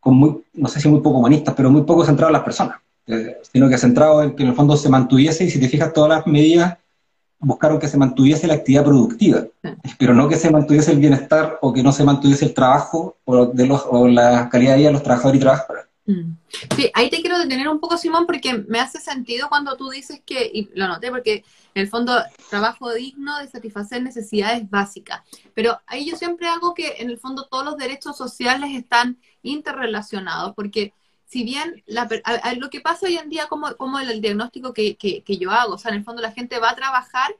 con 0.00 0.14
muy, 0.14 0.42
no 0.54 0.68
sé 0.68 0.80
si 0.80 0.88
muy 0.88 1.00
poco 1.00 1.18
humanistas, 1.18 1.54
pero 1.56 1.70
muy 1.70 1.82
poco 1.82 2.04
centradas 2.04 2.30
en 2.30 2.34
las 2.34 2.42
personas, 2.42 2.78
eh, 3.06 3.38
sino 3.50 3.68
que 3.68 3.78
centrado 3.78 4.22
en 4.22 4.34
que 4.34 4.42
en 4.42 4.50
el 4.50 4.54
fondo 4.54 4.76
se 4.76 4.88
mantuviese, 4.88 5.44
y 5.44 5.50
si 5.50 5.60
te 5.60 5.68
fijas, 5.68 5.92
todas 5.92 6.10
las 6.10 6.26
medidas 6.26 6.76
buscaron 7.40 7.78
que 7.78 7.88
se 7.88 7.96
mantuviese 7.96 8.46
la 8.46 8.54
actividad 8.54 8.84
productiva, 8.84 9.44
pero 9.98 10.14
no 10.14 10.28
que 10.28 10.36
se 10.36 10.50
mantuviese 10.50 10.92
el 10.92 10.98
bienestar 10.98 11.58
o 11.60 11.72
que 11.72 11.82
no 11.82 11.92
se 11.92 12.04
mantuviese 12.04 12.46
el 12.46 12.54
trabajo 12.54 13.16
o, 13.24 13.46
de 13.46 13.66
los, 13.66 13.84
o 13.88 14.08
la 14.08 14.48
calidad 14.48 14.72
de 14.72 14.78
vida 14.78 14.88
de 14.88 14.92
los 14.94 15.02
trabajadores 15.02 15.38
y 15.38 15.42
trabajadoras. 15.42 15.86
Mm. 16.06 16.36
Sí, 16.74 16.90
ahí 16.94 17.10
te 17.10 17.20
quiero 17.20 17.38
detener 17.38 17.68
un 17.68 17.80
poco, 17.80 17.98
Simón, 17.98 18.26
porque 18.26 18.64
me 18.66 18.80
hace 18.80 18.98
sentido 18.98 19.48
cuando 19.48 19.76
tú 19.76 19.90
dices 19.90 20.22
que, 20.24 20.50
y 20.52 20.70
lo 20.74 20.88
noté, 20.88 21.10
porque 21.10 21.44
en 21.74 21.82
el 21.82 21.88
fondo, 21.88 22.14
trabajo 22.48 22.92
digno 22.94 23.38
de 23.38 23.46
satisfacer 23.46 24.02
necesidades 24.02 24.68
básicas. 24.68 25.20
Pero 25.54 25.78
ahí 25.86 26.10
yo 26.10 26.16
siempre 26.16 26.48
hago 26.48 26.74
que, 26.74 26.96
en 26.98 27.10
el 27.10 27.18
fondo, 27.18 27.46
todos 27.48 27.64
los 27.64 27.76
derechos 27.76 28.16
sociales 28.16 28.70
están 28.74 29.18
interrelacionados, 29.42 30.54
porque 30.54 30.92
si 31.28 31.44
bien 31.44 31.84
lo 31.86 32.70
que 32.70 32.80
pasa 32.80 33.06
hoy 33.06 33.16
en 33.16 33.28
día, 33.28 33.46
como, 33.48 33.76
como 33.76 33.98
el, 33.98 34.20
diagnóstico 34.22 34.72
que, 34.72 34.96
yo 35.26 35.50
hago, 35.50 35.74
o 35.74 35.78
sea, 35.78 35.90
en 35.90 35.98
el 35.98 36.04
fondo 36.04 36.22
la 36.22 36.32
gente 36.32 36.58
va 36.58 36.70
a 36.70 36.76
trabajar 36.76 37.36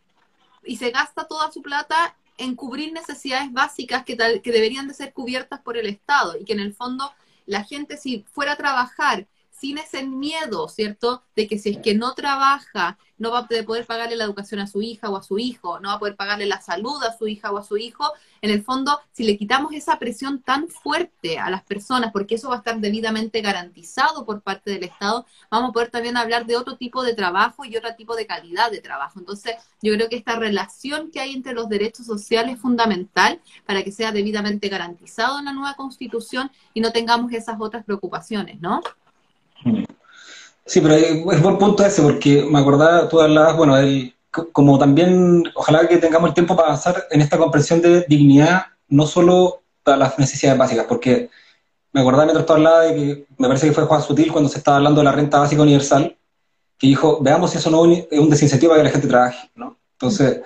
y 0.63 0.77
se 0.77 0.91
gasta 0.91 1.27
toda 1.27 1.51
su 1.51 1.63
plata 1.63 2.15
en 2.37 2.55
cubrir 2.55 2.93
necesidades 2.93 3.51
básicas 3.51 4.05
que, 4.05 4.15
tal, 4.15 4.43
que 4.43 4.53
deberían 4.53 4.89
de 4.89 4.95
ser 4.95 5.15
cubiertas 5.15 5.61
por 5.61 5.79
el 5.79 5.87
Estado 5.87 6.37
y 6.39 6.45
que 6.45 6.53
en 6.53 6.61
el 6.61 6.75
fondo 6.75 7.11
la 7.47 7.65
gente 7.65 7.97
si 7.97 8.27
fuera 8.31 8.53
a 8.53 8.57
trabajar 8.57 9.27
sin 9.61 9.79
ese 9.79 10.05
miedo, 10.05 10.69
¿cierto? 10.69 11.23
De 11.35 11.47
que 11.47 11.59
si 11.59 11.71
es 11.71 11.79
que 11.79 11.95
no 11.95 12.15
trabaja, 12.15 12.99
no 13.19 13.33
va 13.33 13.41
a 13.41 13.49
poder 13.49 13.87
pagarle 13.87 14.17
la 14.17 14.25
educación 14.25 14.61
a 14.61 14.67
su 14.67 14.81
hija 14.81 15.11
o 15.11 15.17
a 15.17 15.23
su 15.23 15.39
hijo, 15.39 15.81
no 15.81 15.89
va 15.89 15.95
a 15.97 15.99
poder 15.99 16.17
pagarle 16.17 16.47
la 16.47 16.61
salud 16.61 17.03
a 17.03 17.17
su 17.17 17.27
hija 17.27 17.51
o 17.51 17.59
a 17.59 17.65
su 17.65 17.77
hijo. 17.77 18.13
En 18.41 18.51
el 18.51 18.63
fondo, 18.63 19.01
si 19.13 19.25
le 19.25 19.37
quitamos 19.37 19.73
esa 19.73 19.99
presión 19.99 20.41
tan 20.41 20.69
fuerte 20.69 21.39
a 21.39 21.51
las 21.51 21.65
personas, 21.65 22.13
porque 22.13 22.37
eso 22.37 22.49
va 22.49 22.57
a 22.57 22.59
estar 22.59 22.79
debidamente 22.79 23.41
garantizado 23.41 24.25
por 24.25 24.43
parte 24.43 24.71
del 24.71 24.85
Estado, 24.85 25.27
vamos 25.51 25.71
a 25.71 25.73
poder 25.73 25.91
también 25.91 26.17
hablar 26.17 26.47
de 26.47 26.57
otro 26.57 26.77
tipo 26.77 27.03
de 27.03 27.15
trabajo 27.15 27.65
y 27.65 27.77
otro 27.77 27.95
tipo 27.97 28.15
de 28.15 28.27
calidad 28.27 28.71
de 28.71 28.81
trabajo. 28.81 29.19
Entonces, 29.19 29.57
yo 29.83 29.93
creo 29.95 30.09
que 30.09 30.17
esta 30.17 30.37
relación 30.37 31.11
que 31.11 31.21
hay 31.21 31.35
entre 31.35 31.55
los 31.55 31.69
derechos 31.69 32.07
sociales 32.07 32.55
es 32.55 32.61
fundamental 32.61 33.41
para 33.67 33.83
que 33.83 33.93
sea 33.93 34.13
debidamente 34.13 34.69
garantizado 34.69 35.39
en 35.41 35.47
la 35.47 35.53
nueva 35.53 35.75
Constitución 35.75 36.51
y 36.75 36.81
no 36.81 36.93
tengamos 36.93 37.33
esas 37.33 37.57
otras 37.61 37.85
preocupaciones, 37.85 38.61
¿no? 38.61 38.81
Sí, 40.67 40.81
pero 40.81 40.95
es 40.95 41.43
buen 41.43 41.59
punto 41.59 41.85
ese, 41.85 42.03
porque 42.03 42.47
me 42.49 42.59
acordaba, 42.59 43.09
tú 43.09 43.21
hablabas, 43.21 43.57
bueno, 43.57 43.77
el, 43.77 44.15
como 44.53 44.79
también, 44.79 45.45
ojalá 45.55 45.89
que 45.89 45.97
tengamos 45.97 46.29
el 46.29 46.35
tiempo 46.35 46.55
para 46.55 46.69
avanzar 46.69 47.07
en 47.11 47.21
esta 47.21 47.39
comprensión 47.39 47.81
de 47.81 48.05
dignidad, 48.09 48.67
no 48.89 49.07
solo 49.07 49.63
para 49.83 49.97
las 49.97 50.19
necesidades 50.19 50.59
básicas, 50.59 50.87
porque 50.87 51.31
me 51.93 52.01
acordaba 52.01 52.27
mientras 52.27 52.47
tú 52.47 52.53
hablabas 52.53 52.89
de 52.89 52.95
que, 52.95 53.27
me 53.39 53.49
parece 53.49 53.69
que 53.69 53.73
fue 53.73 53.85
Juan 53.85 54.03
Sutil 54.03 54.31
cuando 54.31 54.51
se 54.51 54.59
estaba 54.59 54.77
hablando 54.77 55.01
de 55.01 55.05
la 55.05 55.13
renta 55.13 55.39
básica 55.39 55.63
universal, 55.63 56.17
que 56.79 56.87
dijo, 56.87 57.19
veamos 57.23 57.51
si 57.51 57.59
eso 57.59 57.71
no 57.71 57.91
es 57.91 58.07
un 58.13 58.31
desincentivo 58.31 58.71
para 58.71 58.83
que 58.83 58.89
la 58.89 58.93
gente 58.93 59.09
trabaje, 59.09 59.51
¿no? 59.57 59.79
Entonces, 59.93 60.43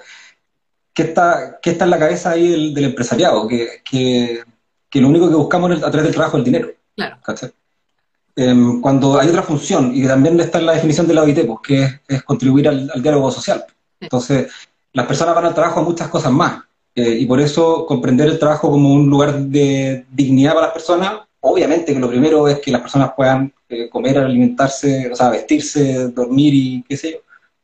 ¿qué 0.94 1.02
está, 1.02 1.58
qué 1.60 1.70
está 1.70 1.84
en 1.84 1.90
la 1.90 1.98
cabeza 1.98 2.30
ahí 2.30 2.72
del, 2.72 2.84
empresariado? 2.84 3.46
Que, 3.46 3.82
que, 3.84 4.42
que, 4.88 5.00
lo 5.00 5.08
único 5.08 5.28
que 5.28 5.34
buscamos 5.34 5.70
a 5.82 5.90
través 5.90 6.04
del 6.04 6.14
trabajo 6.14 6.36
es 6.36 6.40
el 6.40 6.44
dinero. 6.44 6.70
Claro. 6.96 7.16
Em, 8.34 8.80
cuando 8.80 9.20
hay 9.20 9.28
otra 9.28 9.42
función, 9.42 9.92
y 9.94 10.06
también 10.06 10.40
está 10.40 10.58
en 10.58 10.66
la 10.66 10.72
definición 10.72 11.06
de 11.06 11.14
la 11.14 11.22
OIT, 11.22 11.46
pues, 11.46 11.58
que 11.62 12.00
es, 12.08 12.22
contribuir 12.22 12.68
al, 12.68 13.02
diálogo 13.02 13.30
social. 13.30 13.64
Entonces, 14.00 14.50
las 14.92 15.06
personas 15.06 15.34
van 15.34 15.46
al 15.46 15.54
trabajo 15.54 15.80
a 15.80 15.82
muchas 15.82 16.08
cosas 16.08 16.32
más. 16.32 16.62
Eh, 16.94 17.18
y 17.20 17.26
por 17.26 17.40
eso 17.40 17.86
comprender 17.86 18.28
el 18.28 18.38
trabajo 18.38 18.70
como 18.70 18.92
un 18.92 19.08
lugar 19.08 19.38
de 19.38 20.04
dignidad 20.10 20.54
para 20.54 20.66
las 20.66 20.74
personas, 20.74 21.20
obviamente 21.40 21.94
que 21.94 22.00
lo 22.00 22.08
primero 22.08 22.48
es 22.48 22.60
que 22.60 22.70
las 22.70 22.82
personas 22.82 23.12
puedan 23.16 23.52
eh, 23.68 23.88
comer, 23.88 24.18
alimentarse, 24.18 25.10
o 25.10 25.16
sea, 25.16 25.30
vestirse, 25.30 26.08
dormir 26.08 26.54
y 26.54 26.84
qué 26.86 26.96
sé 26.96 27.12
yo, 27.12 27.18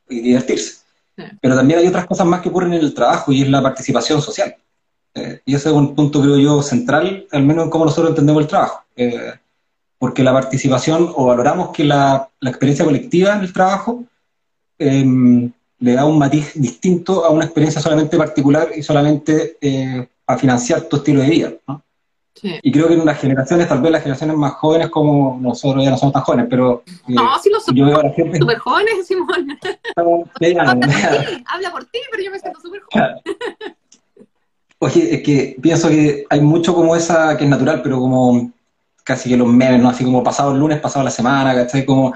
y 0.08 0.20
divertirse. 0.20 0.82
Pero 1.40 1.56
también 1.56 1.80
hay 1.80 1.86
otras 1.88 2.06
cosas 2.06 2.26
más 2.26 2.40
que 2.40 2.48
ocurren 2.48 2.72
en 2.74 2.80
el 2.80 2.94
trabajo 2.94 3.32
y 3.32 3.42
es 3.42 3.48
la 3.48 3.62
participación 3.62 4.22
social. 4.22 4.54
Eh, 5.14 5.40
y 5.44 5.54
ese 5.54 5.68
es 5.68 5.74
un 5.74 5.94
punto, 5.94 6.22
creo 6.22 6.38
yo, 6.38 6.62
central, 6.62 7.26
al 7.30 7.42
menos 7.42 7.64
en 7.64 7.70
cómo 7.70 7.84
nosotros 7.84 8.10
entendemos 8.10 8.42
el 8.42 8.48
trabajo. 8.48 8.84
Porque 9.98 10.22
la 10.22 10.32
participación, 10.32 11.12
o 11.14 11.26
valoramos 11.26 11.70
que 11.70 11.84
la, 11.84 12.28
la 12.40 12.50
experiencia 12.50 12.84
colectiva 12.84 13.34
en 13.34 13.40
el 13.40 13.52
trabajo, 13.52 14.04
em, 14.78 15.50
le 15.80 15.92
da 15.92 16.04
un 16.04 16.18
matiz 16.18 16.52
distinto 16.54 17.24
a 17.24 17.30
una 17.30 17.44
experiencia 17.44 17.80
solamente 17.80 18.16
particular 18.16 18.68
y 18.74 18.82
solamente 18.82 19.56
eh, 19.60 20.08
a 20.26 20.36
financiar 20.36 20.82
tu 20.82 20.96
estilo 20.96 21.20
de 21.22 21.30
vida. 21.30 21.52
¿no? 21.66 21.82
Y 22.42 22.70
creo 22.70 22.88
que 22.88 22.94
en 22.94 23.04
las 23.04 23.18
generaciones, 23.18 23.68
tal 23.68 23.80
vez 23.80 23.90
las 23.90 24.02
generaciones 24.02 24.36
más 24.36 24.52
jóvenes 24.54 24.88
como 24.90 25.38
nosotros 25.40 25.82
ya 25.82 25.90
no 25.90 25.98
somos 25.98 26.12
tan 26.12 26.22
jóvenes, 26.22 26.46
pero... 26.48 26.82
Eh, 26.86 27.14
no, 27.14 27.38
sí 27.40 27.50
lo 27.50 27.60
somos. 27.60 27.78
Yo 27.78 27.86
veo 27.86 27.98
a 27.98 28.04
la 28.04 28.12
gente... 28.12 28.38
Súper 28.40 28.58
jóvenes, 28.58 29.06
Simón. 29.06 29.58
habla 29.96 31.72
por 31.72 31.84
ti, 31.86 31.98
pero 32.10 32.22
yo 32.22 32.30
me 32.30 32.38
siento 32.38 32.60
súper 32.60 32.82
joven. 32.82 33.16
Oye, 34.80 35.14
es 35.14 35.22
que 35.22 35.56
pienso 35.60 35.88
que 35.88 36.24
hay 36.30 36.40
mucho 36.40 36.72
como 36.74 36.94
esa 36.94 37.36
que 37.36 37.44
es 37.44 37.50
natural, 37.50 37.82
pero 37.82 37.98
como 37.98 38.52
casi 39.08 39.30
que 39.30 39.36
los 39.36 39.48
memes, 39.48 39.82
¿no? 39.82 39.88
Así 39.88 40.04
como 40.04 40.22
pasado 40.22 40.52
el 40.52 40.58
lunes, 40.58 40.80
pasado 40.80 41.04
la 41.04 41.10
semana, 41.10 41.54
¿cachai? 41.54 41.84
Como 41.84 42.12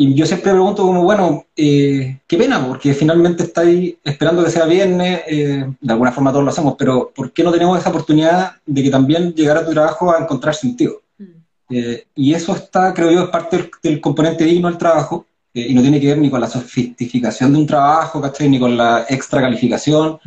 y 0.00 0.14
yo 0.14 0.24
siempre 0.24 0.52
pregunto 0.52 0.82
como, 0.82 1.02
bueno, 1.02 1.44
eh, 1.54 2.20
qué 2.26 2.38
pena, 2.38 2.66
porque 2.66 2.94
finalmente 2.94 3.42
estáis 3.42 3.96
esperando 4.02 4.42
que 4.42 4.50
sea 4.50 4.64
viernes, 4.64 5.20
eh, 5.26 5.66
de 5.78 5.92
alguna 5.92 6.10
forma 6.10 6.32
todos 6.32 6.42
lo 6.42 6.50
hacemos, 6.50 6.74
pero 6.78 7.12
¿por 7.14 7.32
qué 7.32 7.44
no 7.44 7.52
tenemos 7.52 7.78
esa 7.78 7.90
oportunidad 7.90 8.52
de 8.64 8.82
que 8.82 8.88
también 8.88 9.34
llegar 9.34 9.58
a 9.58 9.66
tu 9.66 9.72
trabajo 9.72 10.10
a 10.10 10.18
encontrar 10.18 10.54
sentido? 10.54 11.02
Mm. 11.18 11.24
Eh, 11.68 12.06
y 12.14 12.32
eso 12.32 12.56
está, 12.56 12.94
creo 12.94 13.10
yo, 13.10 13.24
es 13.24 13.28
parte 13.28 13.70
del, 13.82 14.00
componente 14.00 14.44
digno 14.44 14.68
del 14.68 14.78
trabajo, 14.78 15.26
y 15.52 15.74
no 15.74 15.82
tiene 15.82 16.00
que 16.00 16.06
ver 16.06 16.16
ni 16.16 16.30
con 16.30 16.40
la 16.40 16.48
sofisticación 16.48 17.52
de 17.52 17.58
un 17.58 17.66
trabajo, 17.66 18.22
¿cachai? 18.22 18.48
Ni 18.48 18.58
con 18.58 18.78
la 18.78 19.04
extra 19.06 19.42
calificación, 19.42 20.18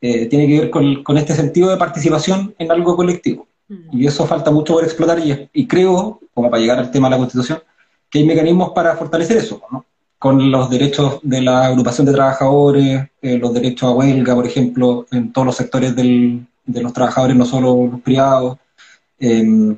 tiene 0.00 0.48
que 0.48 0.60
ver 0.62 0.70
con, 0.70 1.16
este 1.16 1.36
sentido 1.36 1.70
de 1.70 1.76
participación 1.76 2.56
en 2.58 2.72
algo 2.72 2.96
colectivo. 2.96 3.46
Y 3.92 4.06
eso 4.06 4.26
falta 4.26 4.50
mucho 4.50 4.74
por 4.74 4.84
explotar 4.84 5.18
y, 5.18 5.48
y 5.52 5.66
creo, 5.66 6.20
como 6.34 6.50
para 6.50 6.60
llegar 6.60 6.78
al 6.78 6.90
tema 6.90 7.08
de 7.08 7.12
la 7.12 7.18
Constitución, 7.18 7.60
que 8.10 8.18
hay 8.18 8.26
mecanismos 8.26 8.72
para 8.72 8.96
fortalecer 8.96 9.38
eso, 9.38 9.62
¿no? 9.70 9.84
con 10.22 10.52
los 10.52 10.70
derechos 10.70 11.18
de 11.24 11.42
la 11.42 11.66
agrupación 11.66 12.06
de 12.06 12.12
trabajadores, 12.12 13.08
eh, 13.20 13.38
los 13.38 13.52
derechos 13.52 13.90
a 13.90 13.92
huelga, 13.92 14.36
por 14.36 14.46
ejemplo, 14.46 15.04
en 15.10 15.32
todos 15.32 15.46
los 15.46 15.56
sectores 15.56 15.96
del, 15.96 16.46
de 16.64 16.80
los 16.80 16.92
trabajadores, 16.92 17.36
no 17.36 17.44
solo 17.44 17.88
los 17.90 18.00
privados. 18.02 18.56
Em, 19.18 19.76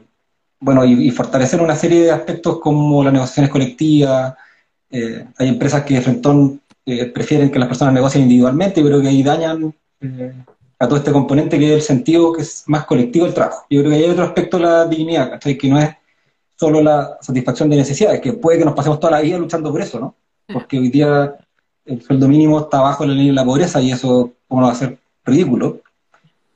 bueno, 0.60 0.84
y, 0.84 1.10
fortalecer 1.12 1.62
una 1.62 1.74
serie 1.74 2.02
de 2.02 2.10
aspectos 2.10 2.58
como 2.60 3.02
las 3.02 3.14
negociaciones 3.14 3.50
colectivas. 3.50 4.34
Eh, 4.90 5.24
hay 5.38 5.48
empresas 5.48 5.82
que 5.82 5.94
de 5.94 6.02
frente 6.02 6.28
eh, 6.84 7.06
prefieren 7.06 7.50
que 7.50 7.58
las 7.58 7.68
personas 7.68 7.94
negocien 7.94 8.24
individualmente, 8.24 8.82
pero 8.82 9.00
que 9.00 9.08
ahí 9.08 9.22
dañan 9.22 9.74
a 10.84 10.88
todo 10.88 10.98
este 10.98 11.12
componente 11.12 11.58
que 11.58 11.66
es 11.66 11.72
el 11.72 11.82
sentido 11.82 12.32
que 12.32 12.42
es 12.42 12.64
más 12.66 12.84
colectivo 12.84 13.24
del 13.24 13.34
trabajo. 13.34 13.64
Yo 13.70 13.80
creo 13.80 13.92
que 13.92 13.98
hay 13.98 14.10
otro 14.10 14.24
aspecto 14.24 14.58
de 14.58 14.64
la 14.64 14.86
dignidad, 14.86 15.40
que 15.40 15.68
no 15.68 15.78
es 15.78 15.90
solo 16.56 16.82
la 16.82 17.18
satisfacción 17.20 17.68
de 17.70 17.76
necesidades, 17.76 18.20
que 18.20 18.34
puede 18.34 18.58
que 18.58 18.64
nos 18.64 18.74
pasemos 18.74 19.00
toda 19.00 19.12
la 19.12 19.20
vida 19.20 19.38
luchando 19.38 19.72
por 19.72 19.80
eso, 19.80 19.98
¿no? 19.98 20.14
Porque 20.52 20.78
hoy 20.78 20.90
día 20.90 21.34
el 21.84 22.02
sueldo 22.02 22.28
mínimo 22.28 22.60
está 22.60 22.80
bajo 22.80 23.04
la 23.04 23.12
línea 23.12 23.28
de 23.28 23.32
la 23.32 23.44
pobreza 23.44 23.80
y 23.80 23.92
eso, 23.92 24.32
¿cómo 24.46 24.60
no 24.60 24.66
va 24.68 24.72
a 24.72 24.76
ser 24.76 24.98
ridículo? 25.24 25.80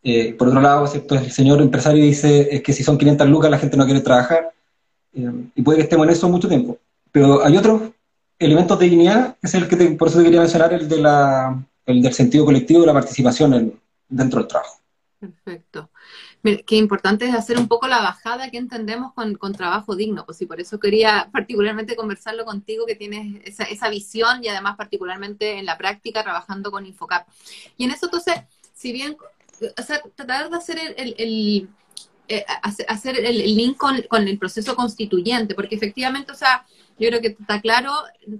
Eh, 0.02 0.35
por 0.38 0.49
otro 0.49 0.61
lado, 0.61 0.87
el 0.87 1.32
señor 1.32 1.61
empresario 1.61 2.04
dice 2.04 2.49
es 2.50 2.62
que 2.62 2.73
si 2.73 2.82
son 2.82 2.97
500 2.97 3.28
lucas 3.28 3.50
la 3.50 3.58
gente 3.58 3.76
no 3.76 3.85
quiere 3.85 4.00
trabajar 4.00 4.52
eh, 5.14 5.32
y 5.54 5.62
puede 5.62 5.78
que 5.78 5.85
estemos 5.85 6.06
en 6.06 6.12
eso 6.12 6.28
mucho 6.28 6.49
tiempo. 6.49 6.78
Pero 7.11 7.44
hay 7.44 7.56
otros 7.56 7.82
elementos 8.38 8.78
de 8.78 8.87
dignidad, 8.87 9.37
que 9.40 9.47
es 9.47 9.54
el 9.54 9.67
que 9.67 9.76
por 9.93 10.08
eso 10.08 10.19
te 10.19 10.25
quería 10.25 10.41
mencionar, 10.41 10.73
el, 10.73 10.88
de 10.88 10.99
la, 10.99 11.62
el 11.86 12.02
del 12.02 12.12
sentido 12.12 12.45
colectivo 12.45 12.82
y 12.82 12.86
la 12.86 12.93
participación 12.93 13.78
dentro 14.08 14.40
del 14.40 14.49
trabajo. 14.49 14.80
Perfecto 15.18 15.90
qué 16.66 16.76
importante 16.76 17.26
es 17.26 17.34
hacer 17.34 17.58
un 17.58 17.68
poco 17.68 17.88
la 17.88 18.00
bajada 18.00 18.50
que 18.50 18.58
entendemos 18.58 19.12
con, 19.12 19.52
trabajo 19.52 19.97
digno, 19.97 20.25
pues 20.25 20.40
y 20.40 20.47
por 20.47 20.60
eso 20.60 20.78
quería 20.78 21.28
particularmente 21.32 21.97
conversarlo 21.97 22.44
contigo, 22.44 22.86
que 22.86 22.94
tienes 22.94 23.42
esa, 23.44 23.88
visión 23.88 24.44
y 24.44 24.49
además 24.49 24.76
particularmente 24.76 25.58
en 25.58 25.66
la 25.66 25.76
práctica 25.76 26.23
trabajando 26.23 26.71
con 26.71 26.86
Infocap. 26.86 27.26
Y 27.76 27.84
en 27.84 27.90
eso 27.90 28.06
entonces, 28.06 28.34
si 28.73 28.92
bien, 28.92 29.16
o 29.76 29.82
sea, 29.82 30.00
tratar 30.14 30.50
de 30.50 30.56
hacer 30.56 30.78
el, 30.97 31.68
eh, 32.28 32.44
hacer 32.86 33.18
el, 33.18 33.56
link 33.56 33.76
con, 33.76 34.00
con 34.02 34.28
el 34.28 34.38
proceso 34.38 34.76
constituyente, 34.76 35.54
porque 35.54 35.75
efectivamente, 35.75 36.32
o 36.32 36.36
sea, 36.36 36.64
yo 36.99 37.08
creo 37.08 37.21
que 37.21 37.28
está 37.28 37.61
claro, 37.61 37.93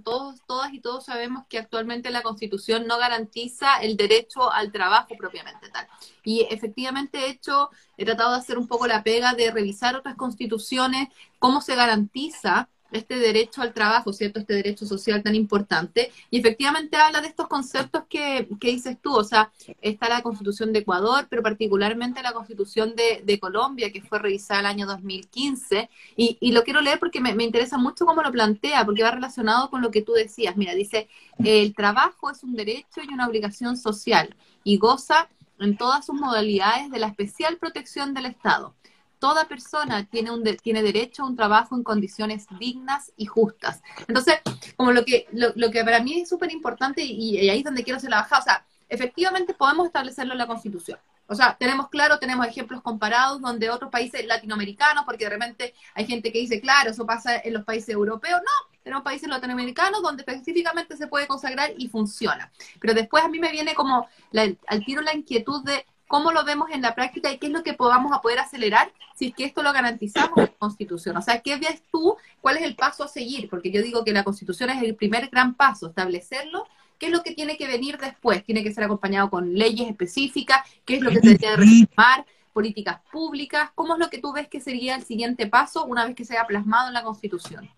todos, 0.03 0.41
todas 0.45 0.73
y 0.73 0.81
todos 0.81 1.05
sabemos 1.05 1.45
que 1.47 1.57
actualmente 1.57 2.09
la 2.09 2.21
Constitución 2.21 2.87
no 2.87 2.97
garantiza 2.97 3.77
el 3.81 3.95
derecho 3.95 4.51
al 4.51 4.71
trabajo 4.71 5.15
propiamente 5.17 5.69
tal. 5.69 5.87
Y 6.23 6.45
efectivamente 6.49 7.19
he 7.19 7.29
hecho, 7.29 7.69
he 7.97 8.05
tratado 8.05 8.31
de 8.31 8.39
hacer 8.39 8.57
un 8.57 8.67
poco 8.67 8.87
la 8.87 9.03
pega 9.03 9.33
de 9.33 9.51
revisar 9.51 9.95
otras 9.95 10.15
constituciones, 10.15 11.07
cómo 11.39 11.61
se 11.61 11.75
garantiza 11.75 12.69
este 12.91 13.17
derecho 13.17 13.61
al 13.61 13.73
trabajo, 13.73 14.13
¿cierto? 14.13 14.39
Este 14.39 14.53
derecho 14.53 14.85
social 14.85 15.21
tan 15.23 15.35
importante. 15.35 16.11
Y 16.29 16.39
efectivamente 16.39 16.97
habla 16.97 17.21
de 17.21 17.27
estos 17.27 17.47
conceptos 17.47 18.03
que, 18.09 18.47
dices 18.59 18.97
tú, 19.01 19.15
o 19.15 19.23
sea, 19.23 19.51
está 19.81 20.09
la 20.09 20.21
Constitución 20.21 20.73
de 20.73 20.79
Ecuador, 20.79 21.27
pero 21.29 21.43
particularmente 21.43 22.21
la 22.21 22.33
Constitución 22.33 22.95
de, 22.95 23.39
Colombia, 23.39 23.91
que 23.91 24.01
fue 24.01 24.19
revisada 24.19 24.61
el 24.61 24.65
año 24.65 24.85
2015. 24.87 25.89
Y, 26.15 26.37
y 26.39 26.51
lo 26.51 26.63
quiero 26.63 26.81
leer 26.81 26.99
porque 26.99 27.21
me, 27.21 27.33
me, 27.33 27.43
interesa 27.43 27.77
mucho 27.77 28.05
cómo 28.05 28.21
lo 28.21 28.31
plantea, 28.31 28.85
porque 28.85 29.03
va 29.03 29.11
relacionado 29.11 29.69
con 29.69 29.81
lo 29.81 29.91
que 29.91 30.01
tú 30.01 30.13
decías. 30.13 30.57
Mira, 30.57 30.73
dice, 30.73 31.07
el 31.43 31.73
trabajo 31.73 32.29
es 32.29 32.43
un 32.43 32.55
derecho 32.55 33.01
y 33.01 33.13
una 33.13 33.27
obligación 33.27 33.77
social 33.77 34.35
y 34.63 34.77
goza 34.77 35.29
en 35.59 35.77
todas 35.77 36.05
sus 36.05 36.15
modalidades 36.15 36.89
de 36.89 36.99
la 36.99 37.07
especial 37.07 37.57
protección 37.57 38.13
del 38.13 38.25
Estado 38.25 38.73
toda 39.19 39.47
persona 39.47 40.05
tiene, 40.05 40.31
un 40.31 40.43
tiene 40.63 40.81
derecho 40.81 41.23
a 41.23 41.27
un 41.27 41.35
trabajo 41.35 41.75
en 41.75 41.83
condiciones 41.83 42.47
dignas 42.59 43.11
y 43.17 43.25
justas. 43.25 43.81
Entonces, 44.07 44.35
como 44.75 44.91
lo 44.91 45.03
que, 45.05 45.27
lo, 45.31 45.71
que 45.71 45.83
para 45.83 45.99
mí 45.99 46.21
es 46.21 46.29
súper 46.29 46.51
importante 46.51 47.03
y, 47.03 47.37
ahí 47.49 47.59
es 47.59 47.63
donde 47.63 47.83
quiero 47.83 47.97
hacer 47.97 48.09
la 48.09 48.21
bajada, 48.21 48.41
o 48.41 48.43
sea, 48.43 48.65
efectivamente 48.87 49.53
podemos 49.53 49.87
establecerlo 49.87 50.33
en 50.33 50.39
la 50.39 50.47
Constitución. 50.47 50.97
O 51.31 51.35
sea, 51.35 51.55
tenemos 51.59 51.89
claro, 51.89 52.17
tenemos 52.17 52.47
ejemplos 52.47 52.81
comparados 52.81 53.39
donde 53.39 53.69
otros 53.69 53.91
países 53.91 54.25
latinoamericanos, 54.25 55.05
porque 55.05 55.25
de 55.25 55.29
repente 55.29 55.75
hay 55.93 56.07
gente 56.07 56.31
que 56.31 56.39
dice, 56.39 56.59
claro, 56.59 56.89
eso 56.89 57.05
pasa 57.05 57.37
en 57.37 57.53
los 57.53 57.63
países 57.63 57.89
europeos. 57.89 58.41
No, 58.41 58.77
tenemos 58.81 59.03
países 59.03 59.29
latinoamericanos 59.29 60.01
donde 60.01 60.23
específicamente 60.23 60.97
se 60.97 61.05
puede 61.05 61.27
consagrar 61.27 61.71
y 61.77 61.87
funciona. 61.87 62.51
Pero 62.79 62.95
después 62.95 63.23
a 63.23 63.27
mí 63.27 63.37
me 63.37 63.51
viene 63.51 63.75
como 63.75 64.07
al 64.33 64.85
tiro 64.85 65.03
la 65.03 65.13
inquietud 65.13 65.63
de 65.63 65.85
cómo 66.09 66.31
lo 66.31 66.43
vemos 66.43 66.71
en 66.71 66.81
la 66.81 66.95
práctica 66.95 67.31
y 67.31 67.37
qué 67.37 67.45
es 67.45 67.53
lo 67.53 67.61
que 67.61 67.75
podamos 67.75 68.11
a 68.11 68.19
poder 68.19 68.39
acelerar 68.39 68.91
si 69.15 69.27
es 69.27 69.35
que 69.35 69.45
esto 69.45 69.61
lo 69.61 69.71
garantizamos 69.71 70.35
en 70.37 70.45
la 70.45 70.57
Constitución. 70.57 71.15
O 71.15 71.21
sea, 71.21 71.39
¿qué 71.39 71.57
ves 71.57 71.83
tú? 71.91 72.17
¿Cuál 72.41 72.57
es 72.57 72.63
el 72.63 72.75
paso 72.75 73.03
a 73.03 73.07
seguir? 73.07 73.47
Porque 73.47 73.69
yo 73.69 73.83
digo 73.83 74.03
que 74.03 74.11
la 74.11 74.23
Constitución 74.23 74.71
es 74.71 74.81
el 74.81 74.95
primer 74.95 75.29
gran 75.29 75.53
paso, 75.53 75.87
establecerlo. 75.87 76.65
¿Qué 76.97 77.05
es 77.05 77.11
lo 77.11 77.21
que 77.21 77.35
tiene 77.35 77.57
que 77.57 77.67
venir 77.67 77.99
después? 77.99 78.43
Tiene 78.43 78.63
que 78.63 78.73
ser 78.73 78.85
acompañado 78.85 79.29
con 79.29 79.53
leyes 79.53 79.87
específicas. 79.87 80.67
¿Qué 80.83 80.95
es 80.95 81.01
lo 81.01 81.11
que 81.11 81.21
se 81.21 81.37
debe 81.37 81.57
reformar? 81.57 82.25
Políticas 82.53 83.01
públicas. 83.11 83.69
¿Cómo 83.75 83.93
es 83.93 83.99
lo 83.99 84.09
que 84.09 84.17
tú 84.17 84.33
ves 84.33 84.47
que 84.47 84.59
sería 84.59 84.95
el 84.95 85.03
siguiente 85.03 85.45
paso 85.45 85.85
una 85.85 86.05
vez 86.05 86.15
que 86.15 86.25
se 86.25 86.33
haya 86.33 86.47
plasmado 86.47 86.87
en 86.87 86.95
la 86.95 87.03
Constitución? 87.03 87.69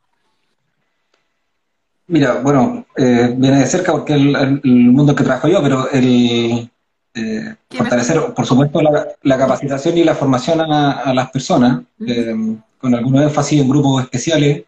Mira, 2.07 2.35
bueno, 2.35 2.85
eh, 2.95 3.35
viene 3.37 3.59
de 3.59 3.67
cerca 3.67 3.91
porque 3.91 4.13
el, 4.13 4.33
el, 4.63 4.91
mundo 4.91 5.13
que 5.13 5.25
trabajo 5.25 5.49
yo, 5.49 5.61
pero 5.61 5.89
el, 5.91 6.71
eh, 7.13 7.55
fortalecer, 7.69 8.33
por 8.33 8.45
supuesto, 8.45 8.79
la, 8.81 9.37
capacitación 9.37 9.97
y 9.97 10.03
la 10.03 10.15
formación 10.15 10.61
a, 10.61 11.13
las 11.13 11.29
personas, 11.29 11.83
eh, 12.07 12.33
con 12.77 12.95
algún 12.95 13.21
énfasis 13.21 13.61
en 13.61 13.69
grupos 13.69 14.03
especiales, 14.03 14.63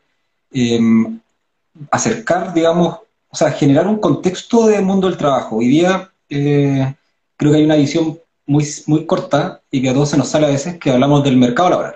eh, 0.51 0.79
acercar, 1.89 2.53
digamos, 2.53 2.97
o 3.29 3.36
sea, 3.36 3.51
generar 3.51 3.88
un 3.88 3.99
contexto 3.99 4.67
del 4.67 4.84
mundo 4.84 5.08
del 5.08 5.17
trabajo. 5.17 5.58
Hoy 5.58 5.67
día 5.67 6.12
creo 6.27 7.51
que 7.51 7.58
hay 7.58 7.63
una 7.63 7.75
visión 7.75 8.19
muy, 8.45 8.65
muy 8.88 9.06
corta 9.06 9.62
y 9.71 9.82
que 9.82 9.89
a 9.89 9.93
todos 9.93 10.10
se 10.10 10.17
nos 10.17 10.27
sale 10.27 10.47
a 10.47 10.49
veces 10.49 10.77
que 10.77 10.91
hablamos 10.91 11.23
del 11.23 11.38
mercado 11.38 11.69
laboral. 11.69 11.95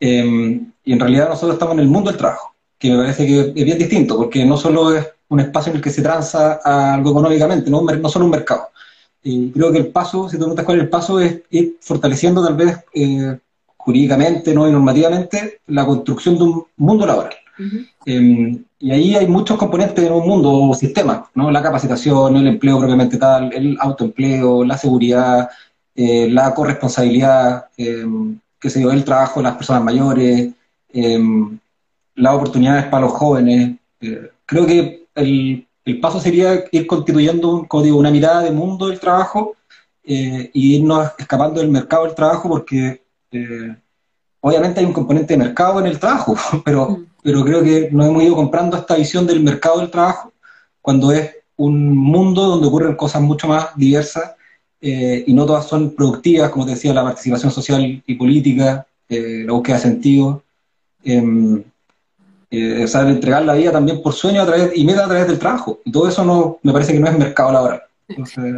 y 0.00 0.92
en 0.92 1.00
realidad 1.00 1.28
nosotros 1.28 1.54
estamos 1.54 1.74
en 1.74 1.80
el 1.80 1.88
mundo 1.88 2.10
del 2.10 2.18
trabajo, 2.18 2.54
que 2.78 2.90
me 2.90 2.98
parece 2.98 3.26
que 3.26 3.40
es 3.40 3.64
bien 3.64 3.78
distinto, 3.78 4.16
porque 4.16 4.44
no 4.44 4.56
solo 4.56 4.96
es 4.96 5.06
un 5.28 5.40
espacio 5.40 5.70
en 5.70 5.76
el 5.76 5.82
que 5.82 5.90
se 5.90 6.02
transa 6.02 6.60
algo 6.64 7.10
económicamente, 7.10 7.70
no, 7.70 7.82
no 7.82 8.08
solo 8.08 8.24
un 8.24 8.30
mercado 8.30 8.70
creo 9.22 9.72
que 9.72 9.78
el 9.78 9.88
paso, 9.88 10.28
si 10.28 10.36
tú 10.36 10.40
preguntas 10.40 10.64
cuál 10.64 10.78
es 10.78 10.84
el 10.84 10.90
paso, 10.90 11.20
es 11.20 11.42
ir 11.50 11.76
fortaleciendo 11.80 12.44
tal 12.44 12.54
vez 12.54 12.78
eh, 12.94 13.38
jurídicamente 13.76 14.54
¿no? 14.54 14.68
y 14.68 14.72
normativamente 14.72 15.60
la 15.66 15.84
construcción 15.84 16.36
de 16.38 16.44
un 16.44 16.64
mundo 16.76 17.06
laboral. 17.06 17.34
Em, 18.04 18.64
y 18.78 18.90
ahí 18.90 19.16
hay 19.16 19.26
muchos 19.26 19.56
componentes 19.56 20.04
en 20.04 20.12
un 20.12 20.26
mundo 20.26 20.52
o 20.52 20.74
sistema, 20.74 21.30
¿no? 21.34 21.50
La 21.50 21.62
capacitación, 21.62 22.36
el 22.36 22.46
empleo 22.48 22.78
propiamente 22.78 23.16
tal, 23.16 23.52
el 23.52 23.78
autoempleo, 23.80 24.62
la 24.64 24.76
seguridad, 24.76 25.48
eh, 25.94 26.28
la 26.30 26.52
corresponsabilidad, 26.52 27.66
em, 27.78 28.38
qué 28.60 28.68
sé 28.68 28.82
yo, 28.82 28.92
el 28.92 29.04
trabajo 29.04 29.40
de 29.40 29.44
las 29.44 29.56
personas 29.56 29.82
mayores, 29.82 30.52
em, 30.92 31.58
las 32.16 32.34
oportunidades 32.34 32.84
para 32.86 33.06
los 33.06 33.12
jóvenes. 33.12 33.76
Eh, 34.00 34.30
creo 34.44 34.66
que 34.66 35.06
el, 35.14 35.65
el, 35.86 36.00
paso 36.00 36.20
sería 36.20 36.64
ir 36.70 36.86
constituyendo 36.86 37.50
un 37.50 37.64
código, 37.64 37.98
una 37.98 38.10
mirada 38.10 38.42
de 38.42 38.50
mundo 38.50 38.88
del 38.88 39.00
trabajo 39.00 39.56
eh, 40.04 40.50
y 40.52 40.76
irnos 40.76 41.10
escapando 41.18 41.60
del 41.60 41.70
mercado 41.70 42.04
del 42.04 42.14
trabajo 42.14 42.48
porque 42.48 43.02
obviamente 44.40 44.80
hay 44.80 44.86
un 44.86 44.92
componente 44.92 45.34
de 45.34 45.44
mercado 45.44 45.80
en 45.80 45.86
el 45.86 45.98
trabajo, 45.98 46.36
pero, 46.64 46.90
mm. 46.90 47.06
pero 47.22 47.44
creo 47.44 47.62
que 47.62 47.88
nos 47.90 48.06
hemos 48.06 48.22
ido 48.22 48.36
comprando 48.36 48.76
esta 48.76 48.96
visión 48.96 49.26
del 49.26 49.42
mercado 49.42 49.80
del 49.80 49.90
trabajo 49.90 50.32
cuando 50.80 51.10
es 51.10 51.30
un 51.56 51.96
mundo 51.96 52.42
donde 52.44 52.68
ocurren 52.68 52.94
cosas 52.94 53.22
mucho 53.22 53.48
más 53.48 53.74
diversas 53.76 54.34
eh, 54.80 55.24
y 55.26 55.32
no 55.32 55.46
todas 55.46 55.66
son 55.66 55.94
productivas, 55.94 56.50
como 56.50 56.66
te 56.66 56.72
decía, 56.72 56.92
la 56.92 57.02
participación 57.02 57.50
social 57.50 58.02
y 58.06 58.14
política, 58.14 58.86
eh, 59.08 59.42
la 59.44 59.52
búsqueda 59.52 59.76
de 59.76 59.82
sentido, 59.82 60.42
eh, 62.50 62.82
eh 62.82 62.88
saber 62.88 63.14
entregar 63.14 63.44
la 63.44 63.54
vida 63.54 63.72
también 63.72 64.02
por 64.02 64.12
sueño 64.12 64.42
a 64.42 64.46
través, 64.46 64.76
y 64.76 64.84
meta 64.84 65.04
a 65.04 65.08
través 65.08 65.26
del 65.28 65.38
trabajo. 65.38 65.80
Y 65.84 65.92
todo 65.92 66.08
eso 66.08 66.24
no, 66.24 66.58
me 66.62 66.72
parece 66.72 66.92
que 66.92 67.00
no 67.00 67.08
es 67.08 67.18
mercado 67.18 67.52
laboral. 67.52 67.82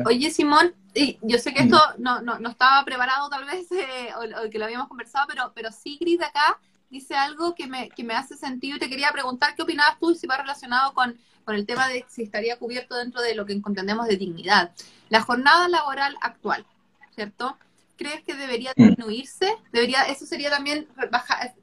Oye, 0.07 0.31
Simón, 0.31 0.74
y 0.94 1.18
yo 1.22 1.38
sé 1.38 1.55
que 1.55 1.62
esto 1.62 1.81
no, 1.98 2.20
no, 2.20 2.38
no 2.38 2.51
estaba 2.51 2.85
preparado 2.85 3.29
tal 3.29 3.44
vez, 3.44 3.66
o, 4.16 4.51
que 4.51 4.59
lo 4.59 4.66
habíamos 4.66 4.88
conversado, 4.88 5.27
pero, 5.29 5.53
pero 5.55 5.70
Sigrid 5.72 6.20
acá 6.22 6.59
dice 6.90 7.14
algo 7.14 7.55
que 7.55 7.66
me, 7.66 7.88
que 7.90 8.05
me 8.05 8.14
hace 8.14 8.37
sentido 8.37 8.77
y 8.77 8.81
te 8.81 8.88
quería 8.88 9.11
preguntar 9.12 9.55
qué 9.55 9.62
opinabas 9.62 9.98
tú 9.98 10.14
si 10.14 10.27
va 10.27 10.38
relacionado 10.38 10.94
con 10.94 11.16
con 11.48 11.57
el 11.57 11.64
tema 11.64 11.88
de 11.88 12.05
si 12.09 12.24
estaría 12.24 12.59
cubierto 12.59 12.94
dentro 12.94 13.22
de 13.22 13.35
lo 13.35 13.46
que 13.46 13.55
entendemos 13.55 14.07
de 14.07 14.18
dignidad. 14.18 14.70
La 15.09 15.22
jornada 15.22 15.66
laboral 15.68 16.14
actual, 16.20 16.66
¿cierto? 17.14 17.57
¿Crees 17.98 18.22
que 18.24 18.34
debería 18.34 18.72
mm. 18.74 18.82
disminuirse? 18.82 19.46
¿Debería, 19.72 20.04
¿Eso 20.04 20.24
sería 20.24 20.48
también 20.48 20.88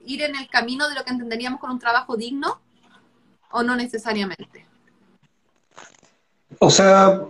ir 0.05 0.21
en 0.21 0.35
el 0.35 0.47
camino 0.49 0.87
de 0.87 0.95
lo 0.95 1.03
que 1.03 1.11
entenderíamos 1.11 1.59
con 1.59 1.71
un 1.71 1.79
trabajo 1.79 2.15
digno 2.15 2.59
o 3.51 3.63
no 3.63 3.75
necesariamente? 3.75 4.65
O 6.59 6.69
sea, 6.69 7.21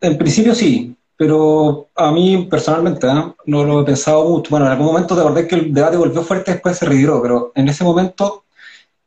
en 0.00 0.18
principio 0.18 0.54
sí, 0.54 0.94
pero 1.16 1.88
a 1.94 2.12
mí 2.12 2.46
personalmente 2.50 3.06
¿eh? 3.06 3.32
no 3.46 3.64
lo 3.64 3.80
he 3.80 3.84
pensado 3.84 4.28
mucho. 4.28 4.50
Bueno, 4.50 4.66
en 4.66 4.72
algún 4.72 4.88
momento 4.88 5.14
te 5.14 5.22
acordé 5.22 5.48
que 5.48 5.54
el 5.54 5.72
debate 5.72 5.96
volvió 5.96 6.22
fuerte, 6.22 6.52
después 6.52 6.76
se 6.76 6.84
retiró, 6.84 7.22
pero 7.22 7.52
en 7.54 7.68
ese 7.68 7.84
momento 7.84 8.44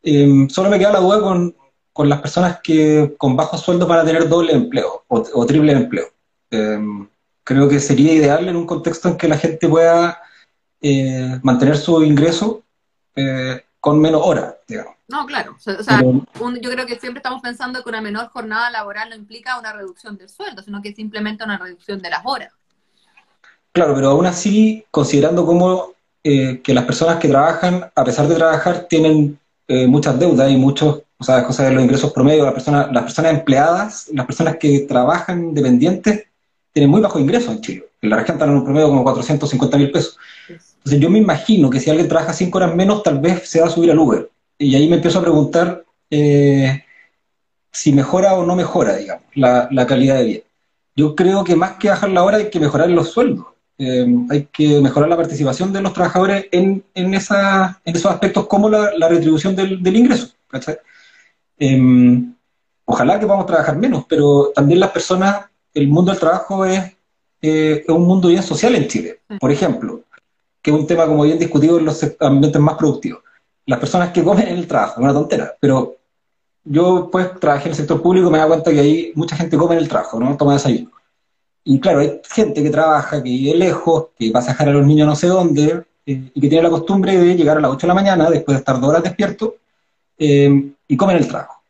eh, 0.02 0.48
solo 0.50 0.70
me 0.70 0.80
queda 0.80 0.94
la 0.94 1.00
duda 1.00 1.22
con 1.22 1.56
con 1.94 2.10
las 2.10 2.22
personas 2.22 2.60
que 2.62 3.16
con 3.18 3.36
bajo 3.36 3.58
sueldo 3.58 3.88
para 3.88 4.06
tener 4.06 4.28
doble 4.30 4.54
empleo 4.54 5.04
o, 5.08 5.46
triple 5.46 5.74
empleo. 5.74 6.08
Em, 6.50 7.08
creo 7.44 7.68
que 7.70 7.80
sería 7.80 8.14
ideal 8.14 8.48
en 8.48 8.56
un 8.56 8.66
contexto 8.66 9.10
en 9.10 9.18
que 9.18 9.28
la 9.28 9.38
gente 9.38 9.68
pueda 9.68 10.22
eh, 10.82 11.40
mantener 11.44 11.78
su 11.78 12.04
ingreso 12.04 12.64
eh, 13.16 13.64
con 13.80 14.00
menos 14.00 14.22
horas, 14.24 14.56
digamos. 14.68 14.96
No, 15.08 15.26
claro. 15.26 15.56
O 15.58 15.84
sea, 15.84 16.02
yo 16.02 16.70
creo 16.72 16.86
que 16.86 17.00
siempre 17.00 17.20
estamos 17.20 17.42
pensando 17.42 17.84
que 17.84 17.90
una 17.90 18.02
menor 18.02 18.30
jornada 18.30 18.70
laboral 18.70 19.10
no 19.10 19.16
implica 19.16 19.60
una 19.60 19.74
reducción 19.74 20.18
del 20.18 20.30
sueldo, 20.30 20.62
sino 20.64 20.82
que 20.82 20.90
es 20.90 20.96
simplemente 20.96 21.44
una 21.44 21.58
reducción 21.58 22.02
de 22.02 22.10
las 22.10 22.22
horas. 22.24 22.54
Claro, 23.74 23.96
pero 23.96 24.10
aún 24.10 24.26
así, 24.26 24.86
considerando 24.92 25.46
cómo 25.46 25.94
eh, 26.24 26.62
que 26.62 26.74
las 26.74 26.86
personas 26.86 27.18
que 27.18 27.28
trabajan, 27.28 27.92
a 27.94 28.04
pesar 28.04 28.28
de 28.28 28.36
trabajar, 28.36 28.88
tienen 28.90 29.38
muchas 29.88 30.20
deudas 30.20 30.52
y 30.52 30.58
muchos 30.58 31.04
o 31.22 31.24
sea, 31.24 31.46
cosas 31.46 31.68
de 31.68 31.76
los 31.76 31.84
ingresos 31.84 32.12
promedio, 32.12 32.44
las 32.44 32.54
personas, 32.56 32.92
las 32.92 33.04
personas 33.04 33.34
empleadas, 33.34 34.10
las 34.12 34.26
personas 34.26 34.58
que 34.58 34.80
trabajan 34.80 35.54
dependientes, 35.54 36.26
tienen 36.74 36.90
muy 36.90 37.02
bajo 37.02 37.20
ingreso 37.20 37.52
en 37.52 37.62
Chile. 37.62 37.86
En 38.02 38.10
la 38.10 38.18
región 38.18 38.36
están 38.36 38.50
en 38.50 38.56
un 38.56 38.64
promedio 38.64 38.88
como 38.88 39.04
450 39.04 39.78
mil 39.78 39.92
pesos. 39.92 40.18
Entonces 40.50 41.00
yo 41.00 41.10
me 41.10 41.20
imagino 41.20 41.70
que 41.70 41.80
si 41.80 41.90
alguien 41.90 42.08
trabaja 42.08 42.34
cinco 42.34 42.58
horas 42.58 42.76
menos, 42.76 43.04
tal 43.04 43.20
vez 43.20 43.48
se 43.48 43.62
va 43.62 43.68
a 43.68 43.70
subir 43.70 43.92
al 43.92 44.00
Uber. 44.00 44.30
Y 44.58 44.76
ahí 44.76 44.88
me 44.88 44.96
empiezo 44.96 45.20
a 45.20 45.24
preguntar 45.24 45.84
eh, 46.10 46.84
si 47.72 47.94
mejora 47.94 48.34
o 48.36 48.46
no 48.46 48.56
mejora, 48.56 48.96
digamos, 48.96 49.26
la, 49.36 49.86
calidad 49.88 50.18
de 50.18 50.26
vida. 50.26 50.42
Yo 50.96 51.16
creo 51.16 51.44
que 51.44 51.56
más 51.56 51.74
que 51.74 51.90
bajar 51.90 52.10
la 52.10 52.24
hora 52.24 52.38
hay 52.38 52.50
que 52.50 52.60
mejorar 52.60 52.90
los 52.90 53.12
sueldos. 53.12 53.46
Eh, 53.78 54.06
hay 54.30 54.48
que 54.52 54.80
mejorar 54.82 55.10
la 55.10 55.18
participación 55.18 55.74
de 55.74 55.82
los 55.82 55.94
trabajadores 55.94 56.48
en, 56.52 56.84
esos 56.94 58.06
aspectos 58.06 58.46
como 58.48 58.70
la, 58.70 59.08
retribución 59.08 59.56
del, 59.56 59.96
ingreso. 59.96 60.34
Em, 61.58 62.36
ojalá 62.86 63.20
que 63.20 63.26
podamos 63.26 63.46
trabajar 63.46 63.78
menos, 63.78 64.06
pero 64.08 64.52
también 64.54 64.80
las 64.80 64.92
personas, 64.92 65.46
el 65.74 65.88
mundo 65.88 66.12
del 66.12 66.20
trabajo 66.20 66.66
es, 66.66 66.96
eh, 67.42 67.84
un 67.88 68.06
mundo 68.06 68.28
bien 68.28 68.44
social 68.44 68.76
en 68.76 68.88
Chile. 68.88 69.20
Por 69.40 69.52
ejemplo, 69.52 70.02
que 70.62 70.72
es 70.72 70.78
un 70.78 70.86
tema 70.86 71.08
como 71.08 71.24
bien 71.24 71.40
discutido 71.40 71.80
en 71.80 71.86
los 71.86 72.06
ambientes 72.20 72.62
más 72.62 72.76
productivos. 72.76 73.22
Las 73.66 73.80
personas 73.80 74.12
que 74.12 74.24
comen 74.24 74.48
en 74.48 74.58
el 74.58 74.68
trabajo, 74.68 75.00
es 75.00 75.04
una 75.04 75.14
tontera, 75.14 75.56
pero 75.60 75.96
yo 76.64 77.10
pues 77.12 77.40
trabajé 77.40 77.66
en 77.66 77.72
el 77.72 77.78
sector 77.78 78.02
público 78.02 78.28
y 78.28 78.32
me 78.32 78.38
da 78.38 78.48
cuenta 78.48 78.72
que 78.72 78.80
ahí 78.80 79.12
mucha 79.16 79.36
gente 79.36 79.58
come 79.58 79.76
en 79.76 79.82
el 79.82 79.90
trabajo, 79.90 80.20
no 80.20 80.38
toma 80.38 80.54
desayuno. 80.54 80.92
Y 81.64 81.80
claro, 81.80 82.00
hay 82.00 82.20
gente 82.30 82.62
que 82.64 82.70
trabaja, 82.70 83.18
que 83.18 83.30
vive 83.30 83.56
lejos, 83.56 84.08
que 84.18 84.32
va 84.32 84.40
a 84.40 84.44
sacar 84.44 84.70
a 84.70 84.72
los 84.72 84.86
niños 84.86 85.08
no 85.08 85.16
sé 85.16 85.28
dónde, 85.28 85.84
eh, 86.06 86.32
y 86.34 86.42
que 86.42 86.48
tiene 86.48 86.64
la 86.64 86.70
costumbre 86.70 87.18
de 87.18 87.36
llegar 87.36 87.58
a 87.58 87.62
las 87.62 87.72
8 87.72 87.82
de 87.82 87.88
la 87.88 87.94
mañana, 87.94 88.30
después 88.30 88.56
de 88.56 88.60
estar 88.60 88.80
dos 88.80 88.90
horas 88.90 89.04
despierto, 89.04 89.56
eh, 90.18 90.72
y 90.88 90.98
comen 90.98 91.18
el 91.18 91.28
trabajo. 91.28 91.62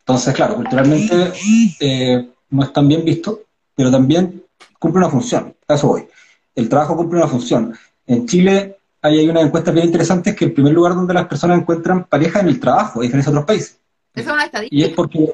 Entonces, 0.00 0.34
claro, 0.34 0.54
culturalmente 0.54 1.32
eh, 1.80 2.28
no 2.56 2.64
es 2.64 2.72
tan 2.72 2.88
bien 2.88 3.04
visto, 3.04 3.42
pero 3.74 3.90
también 3.90 4.42
cumple 4.78 4.98
una 4.98 5.10
función. 5.10 5.54
A 5.68 5.74
eso 5.74 5.88
voy. 5.88 6.06
El 6.54 6.68
trabajo 6.68 6.96
cumple 6.96 7.18
una 7.18 7.28
función. 7.28 7.76
En 8.06 8.26
Chile 8.26 8.78
hay, 9.02 9.20
hay 9.20 9.28
una 9.28 9.42
encuesta 9.42 9.70
bien 9.70 9.86
interesante, 9.86 10.30
es 10.30 10.36
que 10.36 10.46
el 10.46 10.52
primer 10.52 10.72
lugar 10.72 10.94
donde 10.94 11.14
las 11.14 11.26
personas 11.26 11.58
encuentran 11.58 12.04
pareja 12.04 12.40
en 12.40 12.48
el 12.48 12.58
trabajo, 12.58 13.00
a 13.00 13.02
diferencia 13.02 13.30
de 13.30 13.38
otros 13.38 13.46
países. 13.46 13.78
¿Esa 14.14 14.30
es 14.30 14.34
una 14.34 14.44
estadística? 14.44 14.76
Y 14.76 14.88
es 14.88 14.94
porque... 14.94 15.32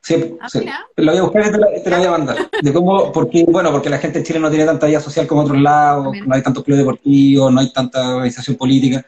Sí, 0.00 0.36
ah, 0.40 0.48
sí. 0.48 0.64
La 0.96 1.12
voy 1.12 1.18
a 1.18 1.22
buscar 1.22 1.46
y 1.46 1.50
te 1.50 1.58
la, 1.58 1.66
te 1.82 1.90
la, 1.90 1.98
voy 1.98 2.06
a 2.06 2.10
mandar. 2.10 2.50
De 2.62 2.72
cómo, 2.72 3.12
porque, 3.12 3.44
bueno, 3.44 3.70
porque 3.70 3.90
la 3.90 3.98
gente 3.98 4.18
en 4.18 4.24
Chile 4.24 4.40
no 4.40 4.48
tiene 4.48 4.64
tanta 4.64 4.86
vida 4.86 5.00
social 5.00 5.26
como 5.26 5.42
otros 5.42 5.60
lados, 5.60 6.16
no 6.24 6.34
hay 6.34 6.42
tantos 6.42 6.64
clubes 6.64 6.78
deportivos, 6.78 7.52
no 7.52 7.60
hay 7.60 7.72
tanta 7.72 8.14
organización 8.14 8.56
política. 8.56 9.04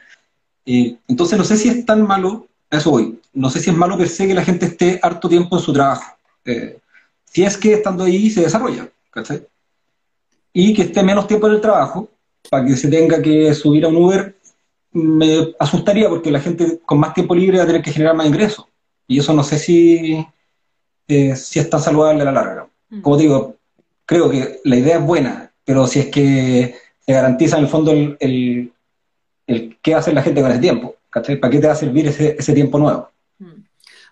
Eh, 0.65 0.95
entonces 1.07 1.37
no 1.37 1.43
sé 1.43 1.57
si 1.57 1.69
es 1.69 1.85
tan 1.85 2.05
malo 2.05 2.47
eso 2.71 2.91
voy. 2.91 3.19
No 3.33 3.49
sé 3.49 3.59
si 3.59 3.69
es 3.69 3.75
malo 3.75 3.97
per 3.97 4.07
se 4.07 4.27
que 4.27 4.33
la 4.33 4.45
gente 4.45 4.65
esté 4.65 4.99
harto 5.01 5.27
tiempo 5.27 5.57
en 5.57 5.61
su 5.61 5.73
trabajo. 5.73 6.15
Eh, 6.45 6.79
si 7.31 7.43
es 7.43 7.57
que 7.57 7.73
estando 7.73 8.03
ahí 8.03 8.29
se 8.29 8.41
desarrolla, 8.41 8.89
¿cachai? 9.09 9.47
Y 10.51 10.73
que 10.73 10.83
esté 10.83 11.01
menos 11.01 11.27
tiempo 11.27 11.47
en 11.47 11.53
el 11.53 11.61
trabajo, 11.61 12.09
para 12.49 12.65
que 12.65 12.75
se 12.75 12.89
tenga 12.89 13.21
que 13.21 13.53
subir 13.53 13.85
a 13.85 13.87
un 13.87 13.95
Uber, 13.95 14.35
me 14.91 15.53
asustaría 15.57 16.09
porque 16.09 16.29
la 16.29 16.41
gente 16.41 16.79
con 16.85 16.99
más 16.99 17.13
tiempo 17.13 17.33
libre 17.33 17.57
va 17.57 17.63
a 17.63 17.67
tener 17.67 17.81
que 17.81 17.93
generar 17.93 18.15
más 18.15 18.27
ingresos. 18.27 18.65
Y 19.07 19.19
eso 19.19 19.33
no 19.33 19.43
sé 19.43 19.57
si, 19.57 20.25
eh, 21.07 21.35
si 21.37 21.59
es 21.59 21.69
tan 21.69 21.79
saludable 21.79 22.21
a 22.21 22.25
la 22.25 22.31
larga. 22.33 22.67
Mm. 22.89 23.01
Como 23.01 23.15
digo, 23.15 23.55
creo 24.05 24.29
que 24.29 24.59
la 24.65 24.75
idea 24.75 24.97
es 24.97 25.05
buena, 25.05 25.53
pero 25.63 25.87
si 25.87 25.99
es 25.99 26.07
que 26.07 26.75
se 26.99 27.13
garantiza 27.13 27.57
en 27.57 27.63
el 27.63 27.69
fondo 27.69 27.91
el, 27.91 28.17
el, 28.19 28.73
el 29.47 29.77
qué 29.81 29.95
hace 29.95 30.11
la 30.11 30.21
gente 30.21 30.41
con 30.41 30.51
ese 30.51 30.59
tiempo. 30.59 30.95
¿Cachai? 31.09 31.37
¿Para 31.37 31.51
qué 31.51 31.59
te 31.59 31.67
va 31.67 31.73
a 31.73 31.77
servir 31.77 32.07
ese, 32.07 32.35
ese 32.37 32.53
tiempo 32.53 32.77
nuevo? 32.77 33.09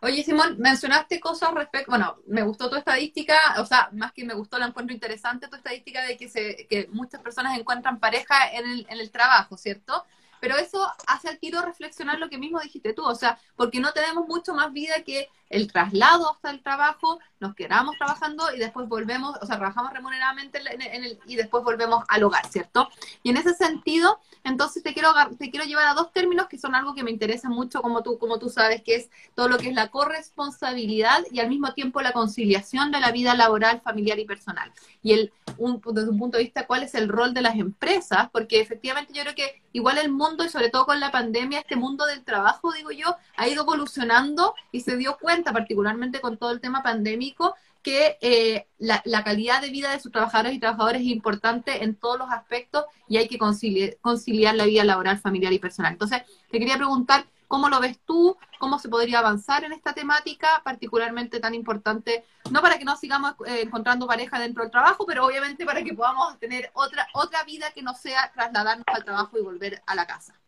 Oye, 0.01 0.23
Simón, 0.23 0.55
mencionaste 0.59 1.19
cosas 1.19 1.53
respecto, 1.53 1.91
bueno, 1.91 2.17
me 2.27 2.43
gustó 2.43 2.69
tu 2.69 2.77
estadística, 2.77 3.37
o 3.57 3.65
sea, 3.65 3.89
más 3.91 4.13
que 4.13 4.23
me 4.23 4.33
gustó, 4.33 4.57
la 4.57 4.67
encuentro 4.67 4.93
interesante 4.93 5.47
tu 5.49 5.57
estadística 5.57 6.03
de 6.03 6.15
que, 6.15 6.29
se, 6.29 6.67
que 6.69 6.87
muchas 6.91 7.21
personas 7.21 7.57
encuentran 7.57 7.99
pareja 7.99 8.51
en 8.53 8.65
el, 8.65 8.87
en 8.89 8.99
el 8.99 9.11
trabajo, 9.11 9.57
¿cierto? 9.57 10.05
Pero 10.39 10.55
eso 10.57 10.87
hace 11.07 11.27
al 11.27 11.39
tiro 11.39 11.61
reflexionar 11.61 12.17
lo 12.17 12.29
que 12.29 12.37
mismo 12.37 12.61
dijiste 12.61 12.93
tú, 12.93 13.03
o 13.03 13.15
sea, 13.15 13.37
porque 13.55 13.81
no 13.81 13.91
tenemos 13.91 14.25
mucho 14.25 14.53
más 14.53 14.71
vida 14.71 15.03
que 15.03 15.29
el 15.49 15.71
traslado 15.71 16.31
hasta 16.31 16.51
el 16.51 16.61
trabajo, 16.61 17.19
nos 17.39 17.55
quedamos 17.55 17.97
trabajando 17.97 18.53
y 18.55 18.59
después 18.59 18.87
volvemos, 18.87 19.35
o 19.41 19.45
sea, 19.45 19.57
trabajamos 19.57 19.93
remuneradamente 19.93 20.59
en 20.59 21.03
el, 21.03 21.19
y 21.25 21.35
después 21.35 21.63
volvemos 21.63 22.03
al 22.07 22.23
hogar, 22.23 22.45
¿cierto? 22.47 22.89
Y 23.23 23.31
en 23.31 23.37
ese 23.37 23.53
sentido, 23.53 24.19
entonces 24.43 24.83
te 24.83 24.93
quiero, 24.93 25.13
te 25.37 25.49
quiero 25.49 25.65
llevar 25.65 25.87
a 25.87 25.93
dos 25.93 26.11
términos 26.11 26.47
que 26.47 26.57
son 26.57 26.75
algo 26.75 26.93
que 26.93 27.03
me 27.03 27.11
interesa 27.11 27.49
mucho, 27.49 27.81
como 27.81 28.03
tú, 28.03 28.19
como 28.19 28.39
tú 28.39 28.49
sabes, 28.49 28.83
que 28.83 28.95
es 28.95 29.09
todo 29.35 29.47
lo 29.47 29.57
que 29.57 29.69
es 29.69 29.75
la 29.75 29.89
corresponsabilidad 29.89 31.23
y 31.31 31.39
al 31.39 31.49
mismo 31.49 31.73
tiempo 31.73 32.01
la 32.01 32.11
conciliación 32.11 32.91
de 32.91 32.99
la 32.99 33.11
vida 33.11 33.33
laboral, 33.33 33.81
familiar 33.81 34.19
y 34.19 34.25
personal. 34.25 34.71
Y 35.01 35.13
el, 35.13 35.33
un, 35.57 35.81
desde 35.93 36.09
un 36.09 36.19
punto 36.19 36.37
de 36.37 36.43
vista, 36.43 36.67
cuál 36.67 36.83
es 36.83 36.93
el 36.93 37.07
rol 37.07 37.33
de 37.33 37.41
las 37.41 37.55
empresas, 37.55 38.29
porque 38.31 38.59
efectivamente 38.59 39.13
yo 39.13 39.23
creo 39.23 39.35
que 39.35 39.61
igual 39.71 39.97
el 39.97 40.11
mundo, 40.11 40.43
y 40.43 40.49
sobre 40.49 40.69
todo 40.69 40.85
con 40.85 40.99
la 40.99 41.11
pandemia, 41.11 41.59
este 41.59 41.75
mundo 41.75 42.05
del 42.05 42.23
trabajo, 42.23 42.71
digo 42.73 42.91
yo, 42.91 43.15
ha 43.37 43.47
ido 43.47 43.63
evolucionando 43.63 44.53
y 44.71 44.81
se 44.81 44.97
dio 44.97 45.17
cuenta 45.17 45.38
particularmente 45.43 46.21
con 46.21 46.37
todo 46.37 46.51
el 46.51 46.61
tema 46.61 46.83
pandémico, 46.83 47.55
que 47.81 48.17
eh, 48.21 48.67
la, 48.77 49.23
calidad 49.23 49.61
de 49.61 49.69
vida 49.69 49.91
de 49.91 49.99
sus 49.99 50.11
trabajadores 50.11 50.53
y 50.53 50.59
trabajadores 50.59 51.01
es 51.01 51.07
importante 51.07 51.83
en 51.83 51.95
todos 51.95 52.19
los 52.19 52.29
aspectos 52.29 52.85
y 53.07 53.17
hay 53.17 53.27
que 53.27 53.37
conciliar, 53.37 53.97
conciliar 54.01 54.55
la 54.55 54.65
vida 54.65 54.83
laboral, 54.83 55.17
familiar 55.17 55.53
y 55.53 55.59
personal. 55.59 55.93
Entonces, 55.93 56.23
te 56.51 56.59
quería 56.59 56.77
preguntar, 56.77 57.25
¿Cómo 57.49 57.67
lo 57.67 57.79
ves 57.79 57.99
tú? 58.05 58.37
¿Cómo 58.59 58.77
se 58.77 58.89
podría 58.89 59.19
avanzar 59.19 59.63
en 59.63 59.73
esta 59.73 59.93
temática, 59.93 60.61
particularmente 60.63 61.39
tan 61.39 61.55
importante, 61.55 62.23
no 62.51 62.61
para 62.61 62.77
que 62.77 62.85
no 62.85 62.95
sigamos 62.95 63.33
eh, 63.47 63.61
encontrando 63.63 64.05
pareja 64.05 64.39
dentro 64.39 64.61
del 64.61 64.69
trabajo, 64.69 65.03
pero 65.07 65.25
obviamente 65.25 65.65
para 65.65 65.83
que 65.83 65.95
podamos 65.95 66.37
tener 66.37 66.69
otra, 66.73 67.07
otra 67.15 67.43
vida 67.45 67.71
que 67.71 67.81
no 67.81 67.95
sea 67.95 68.31
trasladarnos 68.35 68.85
al 68.85 69.03
trabajo 69.03 69.35
y 69.39 69.41
volver 69.41 69.81
a 69.87 69.95
la 69.95 70.05
casa? 70.05 70.39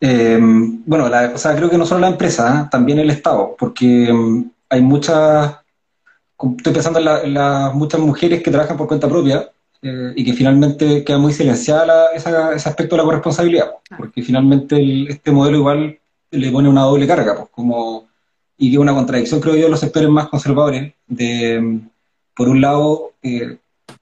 Eh, 0.00 0.38
bueno, 0.40 1.06
o 1.06 1.38
sea, 1.38 1.56
creo 1.56 1.70
que 1.70 1.78
no 1.78 1.86
solo 1.86 2.00
la 2.00 2.08
empresa, 2.08 2.62
¿eh? 2.64 2.68
también 2.70 2.98
el 2.98 3.10
Estado, 3.10 3.54
porque 3.58 4.12
mm, 4.12 4.50
hay 4.68 4.82
muchas, 4.82 5.56
estoy 6.56 6.72
pensando 6.72 6.98
en, 6.98 7.34
las 7.34 7.74
muchas 7.74 8.00
mujeres 8.00 8.42
que 8.42 8.50
trabajan 8.50 8.76
por 8.76 8.88
cuenta 8.88 9.08
propia 9.08 9.50
eh, 9.82 10.12
y 10.14 10.24
que 10.24 10.34
finalmente 10.34 11.02
queda 11.04 11.18
muy 11.18 11.32
silenciada 11.32 12.08
ese 12.14 12.28
aspecto 12.28 12.94
de 12.94 13.02
la 13.02 13.06
corresponsabilidad, 13.06 13.70
porque 13.96 14.22
finalmente 14.22 15.06
este 15.08 15.32
modelo 15.32 15.58
igual 15.58 15.98
le 16.30 16.50
pone 16.50 16.68
una 16.68 16.82
doble 16.82 17.06
carga, 17.06 17.34
pues, 17.36 17.48
como, 17.50 18.08
y 18.58 18.70
que 18.70 18.78
una 18.78 18.94
contradicción, 18.94 19.40
creo 19.40 19.56
yo, 19.56 19.66
en 19.66 19.70
los 19.70 19.80
sectores 19.80 20.10
más 20.10 20.28
conservadores, 20.28 20.92
de, 21.06 21.60
mm, 21.60 21.88
por 22.34 22.48
un 22.48 22.60
lado, 22.60 23.12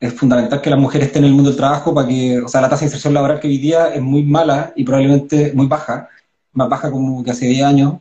es 0.01 0.13
fundamental 0.15 0.61
que 0.61 0.71
las 0.71 0.79
mujeres 0.79 1.09
estén 1.09 1.25
en 1.25 1.31
el 1.31 1.35
mundo 1.35 1.51
del 1.51 1.57
trabajo 1.57 1.95
para 1.95 2.09
que, 2.09 2.41
o 2.41 2.49
sea, 2.49 2.61
la 2.61 2.69
tasa 2.69 2.81
de 2.81 2.87
inserción 2.87 3.15
laboral 3.15 3.41
que 3.41 3.49
hoy 3.49 3.59
día 3.59 3.95
es 3.95 4.03
muy 4.03 4.23
mala 4.23 4.73
y 4.77 4.85
probablemente 4.85 5.53
muy 5.55 5.67
baja, 5.67 6.09
más 6.53 6.69
baja 6.69 6.91
como 6.91 7.23
que 7.23 7.31
hace 7.31 7.47
10 7.47 7.65
años, 7.65 7.95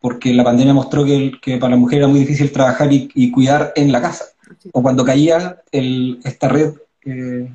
porque 0.00 0.32
la 0.32 0.44
pandemia 0.44 0.74
mostró 0.74 1.04
que, 1.04 1.32
para 1.58 1.70
las 1.70 1.80
mujeres 1.80 2.04
era 2.04 2.08
muy 2.08 2.20
difícil 2.20 2.52
trabajar 2.52 2.92
y, 2.92 3.30
cuidar 3.30 3.72
en 3.76 3.90
la 3.92 4.00
casa. 4.00 4.26
O 4.72 4.82
cuando 4.82 5.04
caía 5.04 5.60
esta 5.72 6.48
red 6.48 6.74
eh, 7.04 7.50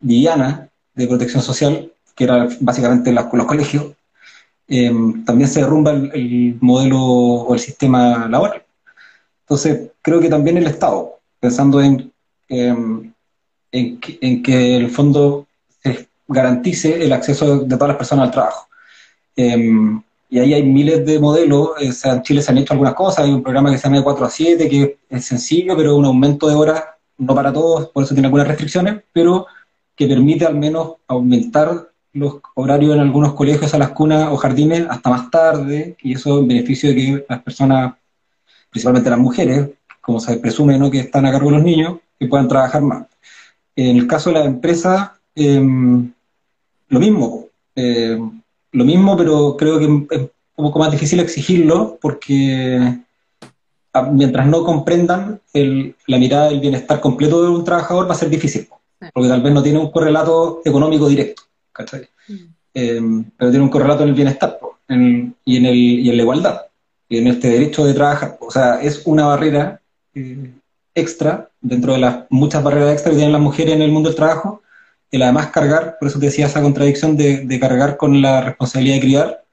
de 0.00 1.06
protección 1.06 1.42
social, 1.42 1.92
que 2.14 2.24
era 2.24 2.48
básicamente 2.60 3.12
los 3.12 3.46
colegios, 3.46 3.92
eh, 4.66 4.92
también 5.24 5.48
se 5.48 5.60
derrumba 5.60 5.92
el, 5.92 6.58
modelo 6.60 7.00
o 7.00 7.54
el 7.54 7.60
sistema 7.60 8.28
laboral. 8.28 8.62
Entonces, 9.42 9.90
creo 10.02 10.20
que 10.20 10.28
también 10.28 10.58
el 10.58 10.66
Estado, 10.66 11.20
pensando 11.40 11.80
en 11.80 12.12
em, 12.48 13.12
en 13.72 14.42
que, 14.42 14.76
el 14.76 14.90
fondo 14.90 15.46
se 15.82 16.08
garantice 16.26 17.04
el 17.04 17.12
acceso 17.12 17.60
de 17.60 17.76
todas 17.76 17.88
las 17.88 17.96
personas 17.96 18.26
al 18.26 18.32
trabajo. 18.32 18.68
Em, 19.36 20.02
y 20.30 20.38
ahí 20.38 20.54
hay 20.54 20.62
miles 20.62 21.06
de 21.06 21.18
modelos, 21.18 21.70
eh, 21.80 21.92
en 22.04 22.22
Chile 22.22 22.42
se 22.42 22.50
han 22.50 22.58
hecho 22.58 22.74
algunas 22.74 22.94
cosas, 22.94 23.24
hay 23.24 23.32
un 23.32 23.42
programa 23.42 23.70
que 23.70 23.78
se 23.78 23.84
llama 23.84 23.98
de 23.98 24.04
4 24.04 24.26
a 24.26 24.30
7, 24.30 24.68
que 24.68 24.98
es 25.08 25.24
sencillo, 25.24 25.76
pero 25.76 25.96
un 25.96 26.04
aumento 26.04 26.48
de 26.48 26.54
horas, 26.54 26.84
no 27.16 27.34
para 27.34 27.52
todos, 27.52 27.88
por 27.88 28.04
eso 28.04 28.14
tiene 28.14 28.26
algunas 28.26 28.46
restricciones, 28.46 29.02
pero 29.12 29.46
que 29.96 30.06
permite 30.06 30.44
al 30.44 30.54
menos 30.54 30.94
aumentar 31.08 31.88
los 32.12 32.36
horarios 32.54 32.94
en 32.94 33.00
algunos 33.00 33.34
colegios 33.34 33.72
a 33.74 33.78
las 33.78 33.90
cunas 33.90 34.30
o 34.30 34.36
jardines 34.36 34.86
hasta 34.88 35.10
más 35.10 35.30
tarde, 35.30 35.96
y 36.02 36.14
eso 36.14 36.38
en 36.40 36.48
beneficio 36.48 36.90
de 36.90 36.96
que 36.96 37.26
las 37.28 37.42
personas, 37.42 37.94
principalmente 38.70 39.10
las 39.10 39.18
mujeres, 39.18 39.70
como 40.00 40.20
se 40.20 40.36
presume 40.36 40.78
¿no? 40.78 40.90
que 40.90 41.00
están 41.00 41.26
a 41.26 41.32
cargo 41.32 41.50
de 41.50 41.56
los 41.56 41.64
niños, 41.64 41.98
que 42.18 42.26
puedan 42.26 42.48
trabajar 42.48 42.82
más. 42.82 43.06
En 43.76 43.96
el 43.96 44.06
caso 44.06 44.30
de 44.30 44.38
la 44.38 44.44
empresa, 44.44 45.18
em, 45.34 46.12
lo 46.88 47.00
mismo, 47.00 47.46
em, 47.74 48.40
lo 48.72 48.84
mismo, 48.84 49.16
pero 49.16 49.56
creo 49.56 49.78
que 49.78 49.84
es 49.84 49.90
un 50.56 50.64
poco 50.64 50.78
más 50.78 50.90
difícil 50.90 51.20
exigirlo 51.20 51.98
porque 52.00 52.98
ah, 53.92 54.02
mientras 54.12 54.46
no 54.46 54.64
comprendan 54.64 55.40
la 55.54 56.18
mirada 56.18 56.48
del 56.48 56.60
bienestar 56.60 57.00
completo 57.00 57.42
de 57.42 57.50
un 57.50 57.64
trabajador 57.64 58.08
va 58.08 58.12
a 58.12 58.18
ser 58.18 58.30
difícil, 58.30 58.68
porque 59.14 59.28
tal 59.28 59.42
vez 59.42 59.52
no 59.52 59.62
tiene 59.62 59.78
un 59.78 59.90
correlato 59.90 60.60
económico 60.64 61.08
directo, 61.08 61.42
mm. 62.28 62.34
em, 62.74 63.24
pero 63.36 63.50
tiene 63.50 63.64
un 63.64 63.70
correlato 63.70 64.02
en 64.02 64.08
el 64.08 64.14
bienestar 64.14 64.58
y, 64.88 65.56
en 65.56 65.66
el, 65.66 65.76
y 65.76 66.10
en 66.10 66.16
la 66.16 66.22
igualdad, 66.22 66.62
y 67.08 67.18
en 67.18 67.26
este 67.28 67.48
derecho 67.48 67.84
de 67.84 67.94
trabajar. 67.94 68.38
O 68.40 68.50
sea, 68.50 68.80
es 68.80 69.02
una 69.06 69.26
barrera 69.26 69.80
eh, 70.14 70.50
extra, 70.94 71.47
dentro 71.60 71.92
de 71.92 71.98
las 71.98 72.24
muchas 72.30 72.62
barreras 72.62 72.92
extra 72.92 73.10
que 73.10 73.16
tienen 73.16 73.32
las 73.32 73.42
mujeres 73.42 73.74
en 73.74 73.82
el 73.82 73.90
mundo 73.90 74.08
del 74.08 74.16
trabajo, 74.16 74.62
el 75.10 75.22
además 75.22 75.48
cargar, 75.48 75.96
por 75.98 76.08
eso 76.08 76.18
te 76.18 76.26
decía 76.26 76.46
esa 76.46 76.62
contradicción 76.62 77.16
de, 77.16 77.58
cargar 77.60 77.96
con 77.96 78.20
la 78.20 78.42
responsabilidad 78.42 78.94
de 78.96 79.00
criar, 79.00 79.44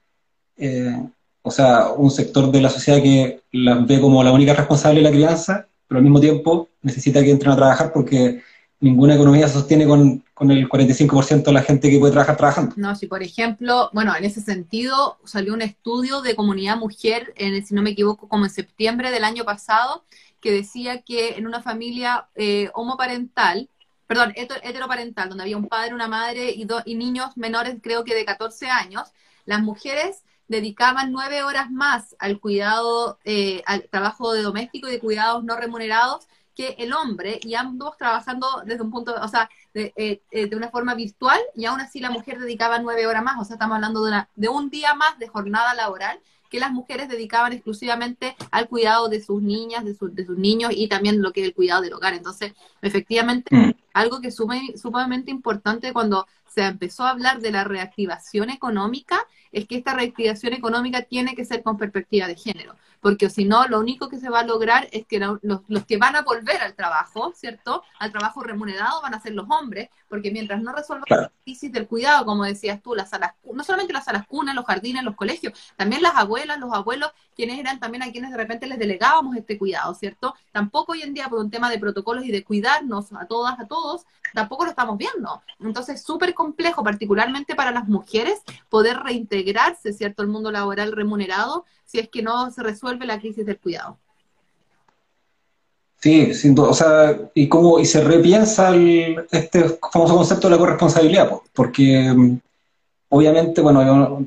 eh, 0.58 1.02
o 1.42 1.50
sea, 1.50 1.90
un 1.90 2.10
sector 2.10 2.50
de 2.50 2.60
la 2.60 2.70
sociedad 2.70 3.02
que 3.02 3.42
las 3.52 3.86
ve 3.86 4.00
como 4.00 4.22
la 4.22 4.32
única 4.32 4.54
responsable 4.54 5.00
de 5.00 5.04
la 5.04 5.12
crianza, 5.12 5.66
pero 5.86 5.98
al 5.98 6.04
mismo 6.04 6.20
tiempo 6.20 6.68
necesita 6.82 7.22
que 7.22 7.30
entren 7.30 7.52
a 7.52 7.56
trabajar 7.56 7.92
porque 7.92 8.42
ninguna 8.80 9.14
economía 9.14 9.48
se 9.48 9.54
sostiene 9.54 9.86
con, 9.86 10.22
con 10.34 10.50
el 10.50 10.68
45% 10.68 11.44
de 11.44 11.52
la 11.52 11.62
gente 11.62 11.90
que 11.90 11.98
puede 11.98 12.12
trabajar 12.12 12.36
trabajando. 12.36 12.74
No, 12.76 12.94
si 12.94 13.06
por 13.06 13.22
ejemplo, 13.22 13.90
bueno, 13.92 14.14
en 14.16 14.24
ese 14.24 14.40
sentido 14.40 15.18
salió 15.24 15.54
un 15.54 15.62
estudio 15.62 16.20
de 16.20 16.36
comunidad 16.36 16.76
mujer, 16.76 17.32
en, 17.36 17.64
si 17.64 17.74
no 17.74 17.82
me 17.82 17.90
equivoco, 17.90 18.28
como 18.28 18.44
en 18.44 18.50
septiembre 18.50 19.10
del 19.10 19.24
año 19.24 19.44
pasado, 19.44 20.04
que 20.46 20.52
decía 20.52 21.02
que 21.02 21.30
en 21.30 21.44
una 21.48 21.60
familia 21.60 22.28
eh, 22.36 22.70
homoparental, 22.72 23.68
perdón, 24.06 24.32
heteroparental, 24.36 25.28
donde 25.28 25.42
había 25.42 25.56
un 25.56 25.66
padre, 25.66 25.92
una 25.92 26.06
madre 26.06 26.52
y, 26.52 26.68
y 26.84 26.94
niños 26.94 27.36
menores, 27.36 27.78
creo 27.82 28.04
que 28.04 28.14
de 28.14 28.24
14 28.24 28.68
años, 28.68 29.12
las 29.44 29.60
mujeres 29.60 30.22
dedicaban 30.46 31.10
nueve 31.10 31.42
horas 31.42 31.72
más 31.72 32.14
al 32.20 32.38
cuidado, 32.38 33.18
eh, 33.24 33.64
al 33.66 33.88
trabajo 33.88 34.32
de 34.34 34.42
doméstico 34.42 34.86
y 34.86 34.92
de 34.92 35.00
cuidados 35.00 35.42
no 35.42 35.56
remunerados 35.56 36.28
que 36.54 36.76
el 36.78 36.92
hombre, 36.92 37.40
y 37.42 37.56
ambos 37.56 37.96
trabajando 37.96 38.46
desde 38.64 38.82
un 38.82 38.92
punto, 38.92 39.16
o 39.20 39.26
sea, 39.26 39.50
de, 39.74 39.92
eh, 39.96 40.46
de, 40.46 40.56
una 40.56 40.70
forma 40.70 40.94
virtual, 40.94 41.40
y 41.56 41.64
aún 41.64 41.80
así 41.80 41.98
la 41.98 42.10
mujer 42.10 42.38
dedicaba 42.38 42.78
nueve 42.78 43.08
horas 43.08 43.24
más, 43.24 43.36
o 43.40 43.44
sea, 43.44 43.54
estamos 43.54 43.74
hablando 43.74 44.04
de, 44.04 44.12
una, 44.12 44.28
de 44.36 44.48
un 44.48 44.70
día 44.70 44.94
más 44.94 45.18
de 45.18 45.26
jornada 45.26 45.74
laboral, 45.74 46.20
que 46.50 46.60
las 46.60 46.72
mujeres 46.72 47.08
dedicaban 47.08 47.52
exclusivamente 47.52 48.36
al 48.50 48.68
cuidado 48.68 49.08
de 49.08 49.22
sus 49.22 49.42
niñas, 49.42 49.84
de, 49.84 49.96
de 50.12 50.26
sus 50.26 50.38
niños 50.38 50.72
y 50.74 50.88
también 50.88 51.22
lo 51.22 51.32
que 51.32 51.42
es 51.42 51.46
el 51.48 51.54
cuidado 51.54 51.82
del 51.82 51.92
hogar. 51.92 52.14
Entonces, 52.14 52.52
efectivamente, 52.82 53.54
mm. 53.54 53.72
algo 53.94 54.20
que 54.20 54.28
es 54.28 54.36
sumamente 54.36 55.30
importante 55.30 55.92
cuando 55.92 56.26
se 56.46 56.62
empezó 56.62 57.04
a 57.04 57.10
hablar 57.10 57.40
de 57.40 57.50
la 57.50 57.64
reactivación 57.64 58.50
económica 58.50 59.26
es 59.52 59.66
que 59.66 59.76
esta 59.76 59.94
reactivación 59.94 60.54
económica 60.54 61.02
tiene 61.02 61.34
que 61.34 61.44
ser 61.44 61.62
con 61.62 61.76
perspectiva 61.76 62.26
de 62.26 62.36
género 62.36 62.74
porque 63.00 63.30
si 63.30 63.44
no, 63.44 63.66
lo 63.68 63.78
único 63.78 64.08
que 64.08 64.18
se 64.18 64.28
va 64.28 64.40
a 64.40 64.44
lograr 64.44 64.88
es 64.92 65.06
que 65.06 65.18
los, 65.18 65.40
que 65.86 65.96
van 65.96 66.16
a 66.16 66.22
volver 66.22 66.60
al 66.60 66.74
trabajo, 66.74 67.32
¿cierto? 67.34 67.82
Al 67.98 68.12
trabajo 68.12 68.42
remunerado 68.42 69.02
van 69.02 69.14
a 69.14 69.20
ser 69.20 69.32
los 69.32 69.46
hombres, 69.50 69.88
porque 70.08 70.30
mientras 70.30 70.62
no 70.62 70.72
resuelvan 70.72 71.04
la 71.08 71.32
crisis 71.44 71.72
del 71.72 71.86
cuidado, 71.86 72.24
como 72.24 72.44
decías 72.44 72.82
tú, 72.82 72.94
las 72.94 73.10
salas, 73.10 73.34
no 73.52 73.64
solamente 73.64 73.92
las 73.92 74.04
salas 74.04 74.26
cunas, 74.26 74.54
los 74.54 74.64
jardines, 74.64 75.04
los 75.04 75.16
colegios, 75.16 75.52
también 75.76 76.02
las 76.02 76.16
abuelas, 76.16 76.58
los 76.58 76.72
abuelos, 76.72 77.10
quienes 77.34 77.58
eran 77.58 77.78
también 77.78 78.02
a 78.02 78.10
quienes 78.10 78.30
de 78.30 78.36
repente 78.36 78.66
les 78.66 78.78
delegábamos 78.78 79.36
este 79.36 79.58
cuidado, 79.58 79.94
¿cierto? 79.94 80.34
Tampoco 80.52 80.92
hoy 80.92 81.02
en 81.02 81.14
día 81.14 81.28
por 81.28 81.38
un 81.38 81.50
tema 81.50 81.70
de 81.70 81.78
protocolos 81.78 82.24
y 82.24 82.32
de 82.32 82.44
cuidarnos 82.44 83.12
a 83.12 83.26
todas, 83.26 83.58
a 83.60 83.66
todos, 83.66 84.06
tampoco 84.32 84.64
lo 84.64 84.70
estamos 84.70 84.96
viendo. 84.96 85.42
Entonces, 85.60 86.02
súper 86.02 86.34
complejo, 86.34 86.82
particularmente 86.82 87.54
para 87.54 87.70
las 87.70 87.88
mujeres, 87.88 88.42
poder 88.68 88.98
reintegrarse, 88.98 89.92
¿cierto?, 89.92 90.22
el 90.22 90.28
mundo 90.28 90.50
laboral 90.50 90.92
remunerado 90.92 91.64
si 91.86 92.00
es 92.00 92.08
que 92.08 92.20
no 92.20 92.50
se 92.50 92.62
resuelve 92.62 92.95
la 93.04 93.20
crisis 93.20 93.44
del 93.44 93.58
cuidado. 93.58 93.98
Sí, 96.00 96.34
sin 96.34 96.54
duda. 96.54 96.68
O 96.68 96.74
sea, 96.74 97.18
y 97.34 97.48
cómo 97.48 97.80
y 97.80 97.86
se 97.86 98.02
repiensa 98.02 98.74
este 99.30 99.78
famoso 99.92 100.16
concepto 100.16 100.48
de 100.48 100.54
la 100.54 100.58
corresponsabilidad, 100.58 101.30
porque 101.54 102.12
mm, 102.14 102.38
obviamente, 103.08 103.60
bueno, 103.60 103.84
yo 103.84 104.22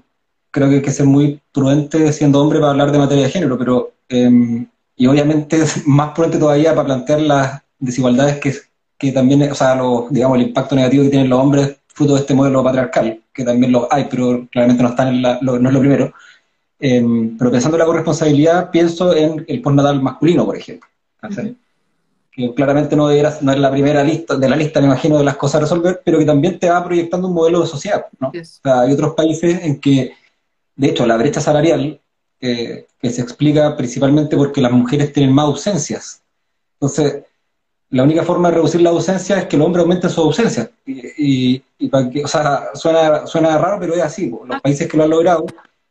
creo 0.51 0.69
que 0.69 0.75
hay 0.75 0.82
que 0.82 0.91
ser 0.91 1.05
muy 1.05 1.39
prudente 1.51 2.12
siendo 2.12 2.41
hombre 2.41 2.60
para 2.60 2.71
hablar 2.71 2.91
de 2.91 2.97
materia 2.97 3.25
de 3.25 3.32
género, 3.32 3.58
pero 3.58 3.93
em, 4.10 4.67
y 4.95 5.08
obviamente 5.08 5.62
es 5.62 5.88
más 5.88 6.12
prudente 6.13 6.39
todavía 6.39 6.75
para 6.75 6.86
plantear 6.86 7.21
las 7.21 7.62
desigualdades 7.79 8.39
que, 8.39 8.53
que 8.97 9.12
también, 9.12 9.49
o 9.51 9.55
sea, 9.55 9.79
digamos, 10.10 10.38
el 10.38 10.47
impacto 10.47 10.75
negativo 10.75 11.03
que 11.03 11.10
tienen 11.10 11.29
los 11.29 11.39
hombres 11.39 11.77
fruto 11.88 12.15
de 12.15 12.21
este 12.21 12.34
modelo 12.34 12.63
patriarcal, 12.63 13.21
que 13.34 13.45
también 13.45 13.71
lo 13.71 13.88
hay, 13.91 14.08
pero 14.10 14.47
claramente 14.51 14.84
no, 14.84 14.89
están 14.89 15.10
en 15.10 15.21
la, 15.21 15.39
no 15.41 15.55
es 15.55 15.73
lo 15.73 15.79
primero. 15.79 16.13
Em, 16.79 17.37
pero 17.37 17.51
pensando 17.51 17.75
en 17.75 17.79
la 17.79 17.85
corresponsabilidad, 17.85 18.71
pienso 18.71 19.13
en 19.13 19.43
el 19.47 19.61
postnatal 19.61 20.01
masculino, 20.01 20.45
por 20.45 20.55
ejemplo. 20.55 20.87
Que 22.31 22.53
claramente 22.53 22.95
no, 22.95 23.09
no 23.09 23.51
es 23.51 23.59
la 23.59 23.71
primera 23.71 24.01
lista 24.03 24.37
de 24.37 24.49
la 24.49 24.55
lista, 24.55 24.79
me 24.79 24.85
imagino, 24.85 25.17
de 25.17 25.25
las 25.25 25.35
cosas 25.35 25.55
a 25.55 25.59
resolver, 25.61 26.01
pero 26.05 26.19
que 26.19 26.25
también 26.25 26.57
te 26.57 26.69
va 26.69 26.83
proyectando 26.83 27.27
un 27.27 27.33
modelo 27.33 27.61
de 27.61 27.67
sociedad. 27.67 28.05
¿no? 28.19 28.31
hay 28.63 28.93
otros 28.93 29.13
países 29.13 29.61
en 29.63 29.79
que, 29.81 30.13
de 30.75 30.87
hecho, 30.87 31.05
la 31.05 31.17
brecha 31.17 31.41
salarial, 31.41 31.99
eh, 32.39 32.87
que 33.01 33.09
se 33.09 33.21
explica 33.21 33.75
principalmente 33.75 34.37
porque 34.37 34.61
las 34.61 34.71
mujeres 34.71 35.11
tienen 35.11 35.35
más 35.35 35.45
ausencias. 35.45 36.21
Entonces, 36.79 37.23
la 37.89 38.03
única 38.03 38.23
forma 38.23 38.49
de 38.49 38.55
reducir 38.55 38.81
la 38.81 38.91
ausencia 38.91 39.37
es 39.39 39.45
que 39.47 39.57
los 39.57 39.65
hombres 39.65 39.83
aumenten 39.83 40.09
su 40.09 40.21
ausencia. 40.21 40.71
Y, 40.85 41.59
para 41.89 42.09
que, 42.09 42.23
o 42.23 42.27
sea, 42.27 42.69
suena, 42.73 43.27
suena 43.27 43.57
raro, 43.57 43.77
pero 43.81 43.95
es 43.95 44.01
así. 44.01 44.29
Los 44.29 44.57
ah. 44.57 44.59
países 44.61 44.87
que 44.87 44.95
lo 44.95 45.03
han 45.03 45.09
logrado 45.09 45.45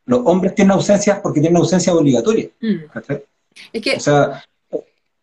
los 0.09 0.23
hombres 0.25 0.55
tienen 0.55 0.73
ausencias 0.73 1.21
porque 1.23 1.40
tienen 1.40 1.59
ausencia 1.59 1.94
obligatoria. 1.94 2.49
Mm. 2.61 2.77
Es 3.73 3.83
que... 3.83 3.97
O 3.97 4.01
sea, 4.01 4.42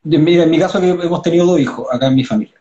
mira, 0.04 0.44
en 0.44 0.52
mi 0.52 0.60
caso 0.60 0.80
que 0.80 0.90
hemos 0.90 1.22
tenido 1.24 1.46
dos 1.46 1.60
hijos 1.60 1.88
acá 1.92 2.08
en 2.08 2.16
mi 2.16 2.24
familia. 2.24 2.54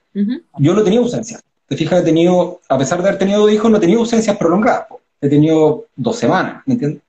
Yo 0.59 0.75
no 0.75 0.83
tenía 0.83 1.01
ausencia. 1.01 1.39
Te 1.69 1.77
fijas, 1.77 2.01
he 2.01 2.05
tenido, 2.05 2.61
a 2.69 2.79
pesar 2.79 3.03
de 3.03 3.09
haber 3.09 3.19
tenido 3.19 3.41
dos 3.41 3.53
hijos, 3.53 3.71
no 3.71 3.77
he 3.77 3.81
tenido 3.81 4.01
ausencias 4.01 4.37
prolongadas. 4.37 4.87
he 5.21 5.29
tenido 5.29 5.87
dos 5.95 6.17
semanas, 6.17 6.63
¿me 6.67 6.75
entiendes? 6.75 7.03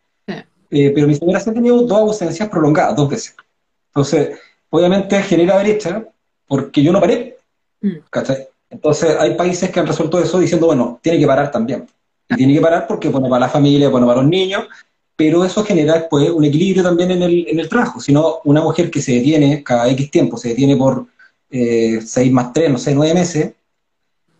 Eh, 0.71 0.91
pero 0.93 1.07
mi 1.07 1.15
señora 1.15 1.39
sí 1.39 1.49
ha 1.49 1.53
tenido 1.53 1.81
dos 1.83 1.99
ausencias 1.99 2.49
prolongadas, 2.49 2.95
dos 2.95 3.09
veces. 3.09 3.35
Entonces, 3.87 4.37
obviamente 4.69 5.21
genera 5.23 5.57
brecha 5.59 6.03
porque 6.47 6.83
yo 6.83 6.91
no 6.91 6.99
paré. 6.99 7.37
Mm. 7.79 7.97
¿cachai? 8.09 8.47
Entonces, 8.69 9.15
hay 9.17 9.35
países 9.35 9.69
que 9.69 9.79
han 9.79 9.87
resuelto 9.87 10.19
eso 10.19 10.39
diciendo, 10.39 10.67
bueno, 10.67 10.99
tiene 11.01 11.19
que 11.19 11.27
parar 11.27 11.51
también. 11.51 11.87
Y 12.27 12.35
tiene 12.35 12.55
que 12.55 12.61
parar 12.61 12.87
porque, 12.87 13.07
bueno, 13.07 13.29
para 13.29 13.41
la 13.41 13.49
familia, 13.49 13.87
bueno, 13.87 14.07
para 14.07 14.21
los 14.21 14.29
niños, 14.29 14.65
pero 15.15 15.45
eso 15.45 15.63
genera 15.63 15.93
después 15.93 16.29
un 16.29 16.43
equilibrio 16.43 16.83
también 16.83 17.11
en 17.11 17.23
el, 17.23 17.47
en 17.47 17.59
el 17.59 17.69
trabajo. 17.69 17.99
Si 17.99 18.11
no, 18.11 18.39
una 18.43 18.61
mujer 18.61 18.91
que 18.91 19.01
se 19.01 19.13
detiene 19.13 19.63
cada 19.63 19.89
X 19.89 20.11
tiempo, 20.11 20.37
se 20.37 20.49
detiene 20.49 20.75
por 20.75 21.05
eh, 21.49 21.99
seis 22.05 22.31
más 22.31 22.51
tres, 22.51 22.69
no 22.69 22.77
sé, 22.77 22.93
nueve 22.93 23.13
meses, 23.13 23.53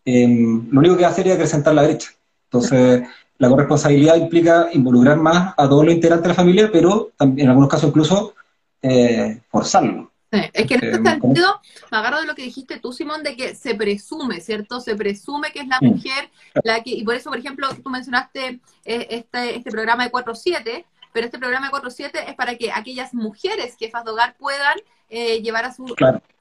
em, 0.04 0.68
lo 0.72 0.80
único 0.80 0.96
que 0.98 1.04
va 1.04 1.10
a 1.10 1.12
hacer 1.12 1.28
es 1.28 1.36
acrecentar 1.36 1.74
la 1.74 1.84
brecha. 1.84 2.10
Entonces, 2.46 3.04
la 3.38 3.50
corresponsabilidad 3.50 4.16
implica 4.18 4.70
involucrar 4.74 5.18
más 5.18 5.54
a 5.58 5.68
todos 5.68 5.86
los 5.86 5.94
integrantes 5.94 6.24
de 6.24 6.30
la 6.30 6.36
familia, 6.36 6.70
pero 6.72 7.12
en 7.20 7.48
algunos 7.48 7.70
casos 7.70 7.90
incluso 7.90 8.34
eh, 8.82 9.40
forzarlo. 9.50 10.12
Es 10.32 10.68
que 10.68 10.76
en 10.76 10.84
este 10.84 11.10
sentido, 11.10 11.62
me 11.92 11.98
agarro 11.98 12.20
de 12.20 12.28
lo 12.28 12.36
que 12.36 12.42
dijiste 12.42 12.80
tú, 12.80 12.92
Simón, 12.92 13.24
de 13.24 13.36
que 13.36 13.56
se 13.56 13.76
presume, 13.76 14.42
¿cierto? 14.42 14.82
Se 14.82 14.96
presume 14.96 15.52
que 15.52 15.60
es 15.60 15.68
la 15.68 15.80
mujer 15.82 16.30
la 16.64 16.82
que, 16.82 16.92
y 16.92 17.04
por 17.04 17.16
eso, 17.16 17.30
por 17.30 17.40
ejemplo, 17.40 17.68
tú 17.84 17.90
mencionaste 17.90 18.60
eh, 18.86 19.08
este, 19.10 19.58
este 19.58 19.72
programa 19.72 20.04
de 20.04 20.12
4-7, 20.12 20.86
pero 21.14 21.26
este 21.26 21.40
programa 21.40 21.68
de 21.68 21.74
4-7 21.74 22.12
es 22.28 22.36
para 22.36 22.56
que 22.56 22.72
aquellas 22.72 23.14
mujeres 23.14 23.76
jefas 23.78 24.04
de 24.04 24.12
hogar 24.12 24.36
puedan 24.38 24.78
eh, 25.10 25.42
llevar 25.42 25.66
a 25.66 25.74
su, 25.74 25.88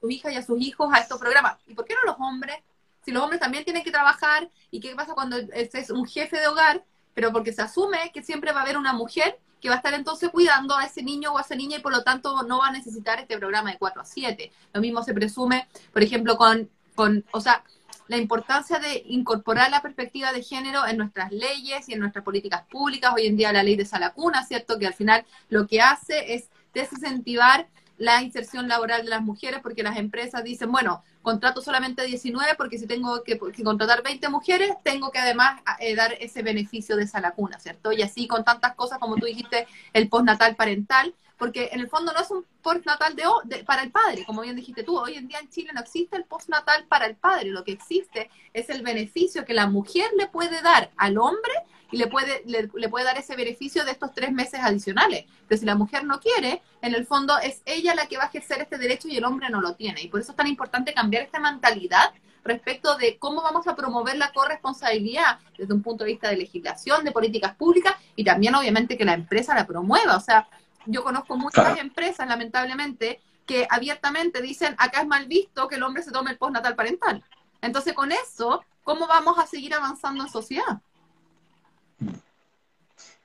su 0.01 0.09
hija 0.09 0.31
y 0.31 0.35
a 0.35 0.41
sus 0.41 0.59
hijos 0.61 0.89
a 0.93 0.99
estos 0.99 1.19
programas. 1.19 1.57
¿Y 1.67 1.75
por 1.75 1.85
qué 1.85 1.93
no 1.93 2.11
los 2.11 2.19
hombres? 2.19 2.57
Si 3.03 3.11
los 3.11 3.21
hombres 3.21 3.39
también 3.39 3.63
tienen 3.63 3.83
que 3.83 3.91
trabajar, 3.91 4.49
¿y 4.71 4.79
qué 4.79 4.95
pasa 4.95 5.13
cuando 5.13 5.37
es 5.37 5.89
un 5.91 6.05
jefe 6.07 6.39
de 6.39 6.47
hogar? 6.47 6.83
Pero 7.15 7.31
porque 7.31 7.51
se 7.51 7.63
asume 7.63 8.11
que 8.13 8.21
siempre 8.21 8.51
va 8.51 8.59
a 8.59 8.63
haber 8.63 8.77
una 8.77 8.93
mujer 8.93 9.39
que 9.59 9.69
va 9.69 9.75
a 9.75 9.77
estar 9.77 9.95
entonces 9.95 10.29
cuidando 10.29 10.77
a 10.77 10.85
ese 10.85 11.01
niño 11.01 11.33
o 11.33 11.39
a 11.39 11.41
esa 11.41 11.55
niña 11.55 11.77
y 11.77 11.81
por 11.81 11.91
lo 11.91 12.03
tanto 12.03 12.43
no 12.43 12.59
va 12.59 12.67
a 12.67 12.71
necesitar 12.71 13.19
este 13.19 13.35
programa 13.39 13.71
de 13.71 13.79
4 13.79 14.01
a 14.01 14.05
7. 14.05 14.51
Lo 14.73 14.81
mismo 14.81 15.01
se 15.01 15.15
presume, 15.15 15.67
por 15.91 16.03
ejemplo, 16.03 16.37
con, 16.37 16.69
con 16.93 17.25
o 17.31 17.41
sea, 17.41 17.63
la 18.07 18.17
importancia 18.17 18.77
de 18.77 19.03
incorporar 19.07 19.71
la 19.71 19.81
perspectiva 19.81 20.31
de 20.31 20.43
género 20.43 20.85
en 20.85 20.97
nuestras 20.97 21.31
leyes 21.31 21.89
y 21.89 21.93
en 21.93 21.99
nuestras 21.99 22.23
políticas 22.23 22.63
públicas. 22.69 23.11
Hoy 23.15 23.25
en 23.25 23.37
día 23.37 23.51
la 23.51 23.63
ley 23.63 23.75
de 23.75 23.85
Salacuna, 23.85 24.45
¿cierto? 24.45 24.77
Que 24.77 24.87
al 24.87 24.93
final 24.93 25.25
lo 25.49 25.65
que 25.65 25.81
hace 25.81 26.35
es 26.35 26.49
desincentivar 26.73 27.67
la 27.97 28.21
inserción 28.21 28.67
laboral 28.67 29.03
de 29.03 29.09
las 29.09 29.21
mujeres 29.21 29.59
porque 29.61 29.83
las 29.83 29.97
empresas 29.97 30.43
dicen, 30.43 30.71
bueno, 30.71 31.03
contrato 31.21 31.61
solamente 31.61 32.03
19 32.03 32.55
porque 32.57 32.77
si 32.77 32.87
tengo 32.87 33.23
que, 33.23 33.37
contratar 33.37 34.03
20 34.03 34.29
mujeres, 34.29 34.71
tengo 34.83 35.11
que 35.11 35.19
además 35.19 35.61
eh, 35.79 35.95
dar 35.95 36.13
ese 36.19 36.43
beneficio 36.43 36.95
de 36.95 37.03
esa 37.03 37.21
lacuna, 37.21 37.59
¿cierto? 37.59 37.91
Y 37.91 38.01
así 38.01 38.27
con 38.27 38.43
tantas 38.43 38.75
cosas 38.75 38.99
como 38.99 39.15
tú 39.15 39.25
dijiste, 39.25 39.67
el 39.93 40.09
postnatal 40.09 40.55
parental, 40.55 41.15
porque 41.37 41.69
en 41.71 41.79
el 41.79 41.89
fondo 41.89 42.13
no 42.13 42.21
es 42.21 42.31
un 42.31 42.45
postnatal 42.61 43.15
de, 43.15 43.23
de, 43.43 43.63
para 43.63 43.83
el 43.83 43.91
padre, 43.91 44.25
como 44.25 44.41
bien 44.41 44.55
dijiste 44.55 44.83
tú, 44.83 44.97
hoy 44.97 45.15
en 45.15 45.27
día 45.27 45.39
en 45.39 45.49
Chile 45.49 45.71
no 45.73 45.81
existe 45.81 46.15
el 46.15 46.25
postnatal 46.25 46.85
para 46.85 47.05
el 47.05 47.15
padre, 47.15 47.49
lo 47.49 47.63
que 47.63 47.71
existe 47.71 48.29
es 48.53 48.69
el 48.69 48.81
beneficio 48.81 49.45
que 49.45 49.53
la 49.53 49.67
mujer 49.67 50.09
le 50.17 50.27
puede 50.27 50.61
dar 50.61 50.91
al 50.97 51.17
hombre 51.17 51.53
y 51.91 51.97
le 51.97 52.07
puede, 52.07 52.43
le, 52.45 52.89
puede 52.89 53.05
dar 53.05 53.17
ese 53.17 53.35
beneficio 53.35 53.85
de 53.85 53.91
estos 53.91 54.13
tres 54.13 54.31
meses 54.31 54.59
adicionales. 54.61 55.25
Pero 55.47 55.59
si 55.59 55.65
la 55.65 55.75
mujer 55.75 56.03
no 56.03 56.19
quiere, 56.19 56.61
en 56.81 56.95
el 56.95 57.05
fondo 57.05 57.37
es 57.37 57.61
ella 57.65 57.95
la 57.95 58.07
que 58.07 58.17
va 58.17 58.23
a 58.23 58.27
ejercer 58.27 58.61
este 58.61 58.77
derecho 58.77 59.07
y 59.07 59.17
el 59.17 59.23
hombre 59.23 59.49
no 59.49 59.61
lo 59.61 59.75
tiene. 59.75 60.01
Y 60.01 60.07
por 60.07 60.19
eso 60.19 60.31
es 60.31 60.37
tan 60.37 60.47
importante 60.47 60.93
cambiar 60.93 61.23
esta 61.23 61.39
mentalidad 61.39 62.11
respecto 62.43 62.95
de 62.95 63.17
cómo 63.17 63.41
vamos 63.41 63.67
a 63.67 63.75
promover 63.75 64.17
la 64.17 64.31
corresponsabilidad 64.31 65.39
desde 65.57 65.73
un 65.73 65.81
punto 65.81 66.03
de 66.03 66.11
vista 66.11 66.29
de 66.29 66.37
legislación, 66.37 67.03
de 67.03 67.11
políticas 67.11 67.55
públicas 67.55 67.95
y 68.15 68.23
también 68.23 68.55
obviamente 68.55 68.97
que 68.97 69.05
la 69.05 69.13
empresa 69.13 69.55
la 69.55 69.65
promueva. 69.65 70.15
O 70.15 70.21
sea, 70.21 70.47
yo 70.85 71.03
conozco 71.03 71.37
muchas 71.37 71.77
empresas, 71.79 72.27
lamentablemente, 72.27 73.19
que 73.45 73.67
abiertamente 73.69 74.41
dicen, 74.41 74.75
acá 74.77 75.01
es 75.01 75.07
mal 75.07 75.27
visto 75.27 75.67
que 75.67 75.75
el 75.75 75.83
hombre 75.83 76.03
se 76.03 76.11
tome 76.11 76.31
el 76.31 76.37
postnatal 76.37 76.75
parental. 76.75 77.23
Entonces, 77.61 77.93
con 77.93 78.11
eso, 78.11 78.63
¿cómo 78.83 79.07
vamos 79.07 79.37
a 79.37 79.47
seguir 79.47 79.73
avanzando 79.73 80.23
en 80.23 80.29
sociedad? 80.29 80.81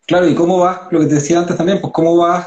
Claro, 0.06 0.28
y 0.28 0.34
cómo 0.34 0.58
vas, 0.58 0.80
lo 0.90 1.00
que 1.00 1.06
te 1.06 1.14
decía 1.14 1.38
antes 1.38 1.56
también, 1.56 1.80
pues 1.80 1.92
cómo 1.92 2.16
vas 2.16 2.46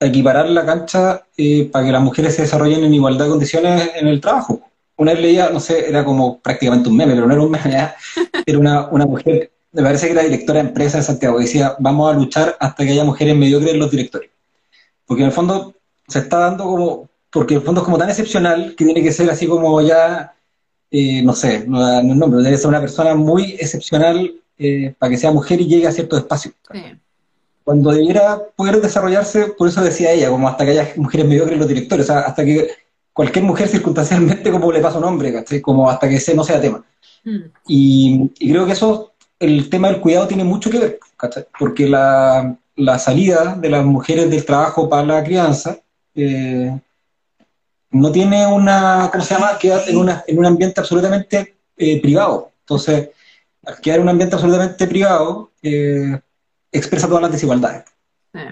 a 0.00 0.06
equiparar 0.06 0.48
la 0.48 0.64
cancha 0.64 1.26
eh, 1.36 1.68
para 1.72 1.84
que 1.84 1.92
las 1.92 2.02
mujeres 2.02 2.34
se 2.34 2.42
desarrollen 2.42 2.84
en 2.84 2.94
igualdad 2.94 3.24
de 3.24 3.30
condiciones 3.30 3.90
en 3.96 4.06
el 4.06 4.20
trabajo. 4.20 4.60
Una 4.96 5.12
vez 5.12 5.20
leía, 5.20 5.50
no 5.50 5.58
sé, 5.60 5.88
era 5.88 6.04
como 6.04 6.38
prácticamente 6.38 6.88
un 6.88 6.96
meme, 6.96 7.14
pero 7.14 7.26
no 7.26 7.32
era 7.32 7.42
un 7.42 7.50
meme, 7.50 7.94
era 8.46 8.58
una, 8.58 8.86
una 8.88 9.06
mujer, 9.06 9.50
me 9.72 9.82
parece 9.82 10.06
que 10.06 10.12
era 10.12 10.22
directora 10.22 10.62
de 10.62 10.68
empresa 10.68 10.98
de 10.98 11.02
Santiago, 11.02 11.40
decía, 11.40 11.74
vamos 11.80 12.14
a 12.14 12.16
luchar 12.16 12.56
hasta 12.60 12.84
que 12.84 12.92
haya 12.92 13.02
mujeres 13.02 13.34
mediocres 13.34 13.72
en 13.72 13.80
los 13.80 13.90
directorios. 13.90 14.33
Porque 15.06 15.22
en 15.22 15.28
el 15.28 15.34
fondo 15.34 15.74
se 16.08 16.20
está 16.20 16.38
dando 16.38 16.64
como, 16.64 17.08
porque 17.30 17.54
en 17.54 17.60
el 17.60 17.66
fondo 17.66 17.80
es 17.80 17.84
como 17.84 17.98
tan 17.98 18.10
excepcional 18.10 18.74
que 18.76 18.84
tiene 18.84 19.02
que 19.02 19.12
ser 19.12 19.30
así 19.30 19.46
como 19.46 19.80
ya, 19.80 20.34
eh, 20.90 21.22
no 21.22 21.34
sé, 21.34 21.64
no, 21.66 22.02
no, 22.02 22.14
no, 22.14 22.26
pero 22.26 22.42
debe 22.42 22.56
ser 22.56 22.68
una 22.68 22.80
persona 22.80 23.14
muy 23.14 23.56
excepcional 23.60 24.34
eh, 24.58 24.94
para 24.98 25.10
que 25.10 25.18
sea 25.18 25.32
mujer 25.32 25.60
y 25.60 25.66
llegue 25.66 25.86
a 25.86 25.92
ciertos 25.92 26.20
espacios. 26.20 26.54
Cuando 27.64 27.90
debiera 27.90 28.40
poder 28.54 28.80
desarrollarse, 28.80 29.46
por 29.48 29.68
eso 29.68 29.82
decía 29.82 30.12
ella, 30.12 30.28
como 30.28 30.48
hasta 30.48 30.64
que 30.64 30.72
haya 30.72 30.92
mujeres 30.96 31.26
mediocres 31.26 31.54
en 31.54 31.58
los 31.60 31.68
directores, 31.68 32.08
o 32.08 32.12
sea, 32.12 32.20
hasta 32.20 32.44
que 32.44 32.70
cualquier 33.12 33.44
mujer 33.44 33.68
circunstancialmente 33.68 34.50
como 34.50 34.70
le 34.70 34.80
pasa 34.80 34.96
a 34.96 34.98
un 34.98 35.06
hombre, 35.06 35.32
¿cachai? 35.32 35.60
Como 35.60 35.88
hasta 35.88 36.08
que 36.08 36.16
ese 36.16 36.34
no 36.34 36.44
sea 36.44 36.60
tema. 36.60 36.84
Mm. 37.24 37.38
Y, 37.66 38.28
creo 38.50 38.66
que 38.66 38.72
eso, 38.72 39.14
el 39.40 39.70
tema 39.70 39.88
del 39.88 40.00
cuidado 40.00 40.28
tiene 40.28 40.44
mucho 40.44 40.70
que 40.70 40.78
ver, 40.78 41.00
¿cachai? 41.16 41.46
Porque 41.58 41.88
la, 41.88 42.56
la 42.76 42.98
salida 42.98 43.54
de 43.56 43.70
las 43.70 43.84
mujeres 43.84 44.30
del 44.30 44.44
trabajo 44.44 44.88
para 44.88 45.04
la 45.04 45.24
crianza 45.24 45.78
eh, 46.14 46.76
no 47.90 48.10
tiene 48.10 48.46
una, 48.46 49.08
¿cómo 49.12 49.24
se 49.24 49.34
llama? 49.34 49.58
Queda 49.58 49.84
en, 49.86 49.96
una, 49.96 50.24
en 50.26 50.38
un 50.38 50.46
ambiente 50.46 50.80
absolutamente 50.80 51.56
eh, 51.76 52.00
privado. 52.00 52.50
Entonces, 52.60 53.10
al 53.64 53.80
quedar 53.80 53.98
en 53.98 54.02
un 54.04 54.08
ambiente 54.08 54.34
absolutamente 54.34 54.86
privado, 54.86 55.50
eh, 55.62 56.18
expresa 56.72 57.06
todas 57.06 57.22
las 57.22 57.32
desigualdades. 57.32 57.84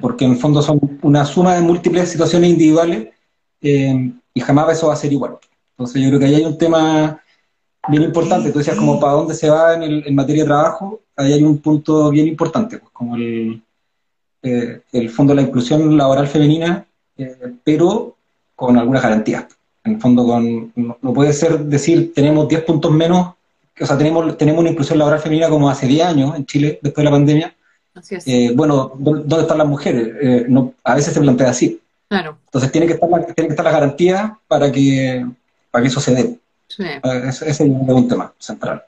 Porque 0.00 0.24
en 0.24 0.32
el 0.32 0.37
fondo 0.37 0.62
son 0.62 0.78
una 1.02 1.24
suma 1.24 1.56
de 1.56 1.61
múltiples 1.61 2.08
situaciones 2.08 2.50
individuales 2.50 3.08
y 3.61 4.40
jamás 4.40 4.76
eso 4.76 4.87
va 4.87 4.92
a 4.92 4.96
ser 4.96 5.12
igual. 5.12 5.38
Entonces 5.72 6.00
yo 6.00 6.08
creo 6.08 6.20
que 6.20 6.26
ahí 6.26 6.37
hay 6.37 6.44
un 6.44 6.56
tema 6.56 7.20
bien 7.88 8.04
importante. 8.04 8.52
Tú 8.52 8.58
decías 8.58 8.76
como 8.76 9.00
para 9.00 9.14
dónde 9.14 9.35
se 9.35 9.50
va 9.50 9.74
en, 9.74 10.14
materia 10.14 10.44
de 10.44 10.48
trabajo, 10.48 11.00
ahí 11.16 11.32
hay 11.32 11.42
un 11.42 11.58
punto 11.58 12.11
bien 12.11 12.28
importante, 12.28 12.78
pues, 12.78 12.92
como 12.92 13.16
el, 13.16 13.61
eh, 14.42 14.81
el 14.92 15.11
fondo 15.11 15.35
de 15.35 15.42
la 15.42 15.48
inclusión 15.48 15.96
laboral 15.96 16.28
femenina, 16.28 16.87
pero 17.64 18.16
con 18.57 18.78
algunas 18.78 19.02
garantías. 19.02 19.46
En 19.85 19.94
el 19.94 20.00
fondo, 20.00 20.26
con, 20.26 20.72
no, 20.76 20.98
no 21.00 21.12
puede 21.12 21.33
ser 21.33 21.59
decir 21.61 22.12
tenemos 22.14 22.48
10 22.48 22.62
puntos 22.62 22.90
menos 22.92 23.35
o 23.81 23.87
sea, 23.87 23.96
tenemos, 23.96 24.37
tenemos 24.37 24.61
una 24.61 24.70
inclusión 24.70 24.98
laboral 24.98 25.20
femenina 25.20 25.48
como 25.48 25.68
hace 25.68 25.87
10 25.87 26.07
años 26.07 26.37
en 26.37 26.46
Chile, 26.46 26.78
después 26.83 27.02
de 27.02 27.05
la 27.05 27.11
pandemia. 27.11 27.55
Así 27.94 28.14
es. 28.14 28.26
Eh, 28.26 28.52
bueno, 28.55 28.92
¿dónde 28.96 29.40
están 29.40 29.59
las 29.59 29.66
mujeres? 29.66 30.09
Eh, 30.20 30.46
no, 30.48 30.74
a 30.85 30.94
veces 30.94 31.14
se 31.14 31.20
plantea 31.20 31.50
así. 31.50 31.81
Claro. 32.09 32.38
Entonces 32.44 32.70
tiene 32.70 32.87
que 32.87 32.94
estar 32.94 33.09
la, 33.09 33.24
tiene 33.24 33.48
que 33.48 33.52
estar 33.52 33.64
la 33.64 33.72
garantía 33.72 34.38
para 34.46 34.70
que, 34.70 35.26
para 35.70 35.83
que 35.83 35.88
eso 35.88 36.00
se 36.00 36.14
dé. 36.14 36.38
Sí. 36.68 36.85
Eh, 36.85 37.22
ese 37.28 37.50
es 37.50 37.61
un 37.61 38.09
tema 38.09 38.33
central. 38.38 38.83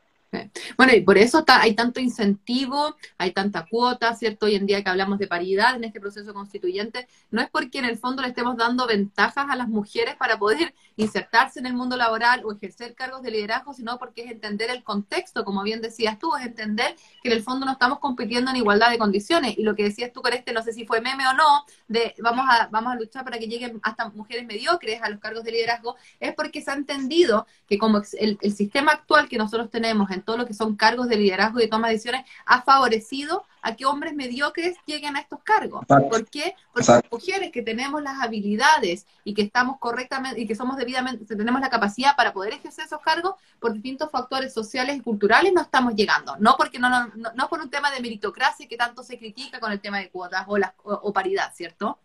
Bueno, 0.77 0.95
y 0.95 1.01
por 1.01 1.19
eso 1.19 1.45
hay 1.47 1.75
tanto 1.75 2.01
incentivo, 2.01 2.97
hay 3.19 3.33
tanta 3.33 3.67
cuota, 3.67 4.15
¿cierto? 4.15 4.47
Hoy 4.47 4.55
en 4.55 4.67
día 4.67 4.83
que 4.83 4.91
hablamos 4.91 5.19
de 5.19 5.27
paridad 5.27 5.77
en 5.77 5.85
este 5.85 6.01
proceso 6.01 6.35
constituyente, 6.35 7.07
no 7.31 7.41
es 7.41 7.49
porque 7.51 7.79
en 7.79 7.85
el 7.85 7.99
fondo 7.99 8.23
le 8.23 8.29
estemos 8.29 8.57
dando 8.57 8.87
ventajas 8.87 9.47
a 9.49 9.57
las 9.57 9.69
mujeres 9.69 10.17
para 10.17 10.39
poder 10.39 10.75
insertarse 10.97 11.59
en 11.59 11.67
el 11.67 11.75
mundo 11.75 11.97
laboral 11.97 12.43
o 12.45 12.53
ejercer 12.53 12.95
cargos 12.95 13.23
de 13.23 13.31
liderazgo, 13.31 13.75
sino 13.75 13.99
porque 13.99 14.23
es 14.23 14.31
entender 14.31 14.71
el 14.71 14.83
contexto, 14.83 15.45
como 15.45 15.63
bien 15.63 15.81
decías 15.81 16.19
tú, 16.19 16.35
es 16.37 16.47
entender 16.47 16.97
que 17.23 17.31
en 17.31 17.37
el 17.37 17.43
fondo 17.43 17.67
no 17.67 17.73
estamos 17.73 17.99
compitiendo 17.99 18.51
en 18.51 18.57
igualdad 18.57 18.91
de 18.91 18.99
condiciones. 18.99 19.59
Y 19.59 19.63
lo 19.63 19.75
que 19.75 19.85
decías 19.85 20.13
tú 20.13 20.23
con 20.23 20.33
este, 20.33 20.53
no 20.53 20.63
sé 20.63 20.73
si 20.73 20.87
fue 20.87 21.01
meme 21.01 21.27
o 21.27 21.35
no, 21.35 21.65
de 21.89 22.15
vamos 22.19 22.47
a, 22.49 22.69
vamos 22.69 22.93
a 22.93 22.97
luchar 22.97 23.25
para 23.25 23.39
que 23.39 23.47
lleguen 23.47 23.81
hasta 23.83 24.09
mujeres 24.11 24.47
mediocres 24.47 25.03
a 25.03 25.09
los 25.09 25.21
cargos 25.21 25.45
de 25.45 25.53
liderazgo, 25.53 25.97
es 26.21 26.35
porque 26.35 26.63
se 26.63 26.71
ha 26.71 26.75
entendido 26.75 27.47
que 27.67 27.79
como 27.79 28.03
el, 28.19 28.39
el 28.41 28.55
sistema 28.55 28.93
actual 28.93 29.29
que 29.29 29.39
nosotros 29.39 29.71
tenemos 29.71 30.11
en 30.11 30.23
todo 30.23 30.37
lo 30.37 30.47
que 30.47 30.55
son 30.55 30.77
cargos 30.77 31.09
de 31.09 31.17
liderazgo 31.17 31.61
y 31.61 31.69
toma 31.69 31.89
de 31.89 31.95
decisiones, 31.95 32.25
ha 32.47 32.63
favorecido 32.63 33.45
a 33.65 33.75
que 33.75 33.87
hombres 33.87 34.15
mediocres 34.15 34.77
lleguen 34.85 35.17
a 35.17 35.21
estos 35.21 35.41
cargos. 35.43 35.85
¿Por 35.87 36.27
qué? 36.27 36.55
Porque 36.71 36.93
las 36.93 37.03
mujeres 37.11 37.51
que 37.51 37.63
tenemos 37.63 38.03
las 38.03 38.21
habilidades 38.21 39.07
y 39.25 39.33
que 39.33 39.41
estamos 39.41 39.79
correctamente 39.79 40.39
y 40.39 40.47
que 40.47 40.55
somos 40.55 40.77
debidamente, 40.77 41.25
tenemos 41.35 41.63
la 41.63 41.71
capacidad 41.71 42.15
para 42.15 42.35
poder 42.35 42.53
ejercer 42.53 42.85
esos 42.85 43.01
cargos, 43.01 43.37
por 43.59 43.73
distintos 43.73 44.11
factores 44.11 44.53
sociales 44.53 44.99
y 44.99 45.01
culturales 45.01 45.51
no 45.55 45.63
estamos 45.63 45.95
llegando. 45.95 46.37
No 46.39 46.57
porque 46.59 46.79
no, 46.79 46.91
no, 46.91 47.09
no 47.35 47.49
por 47.49 47.61
un 47.61 47.71
tema 47.71 47.91
de 47.91 48.01
meritocracia 48.01 48.69
que 48.69 48.77
tanto 48.77 49.03
se 49.03 49.19
critica 49.19 49.59
con 49.59 49.73
el 49.73 49.81
tema 49.81 49.99
de 49.99 50.11
cuotas 50.11 50.45
o, 50.47 50.59
la, 50.59 50.75
o, 50.85 51.11
paridad, 51.15 51.51
¿cierto? 51.55 51.99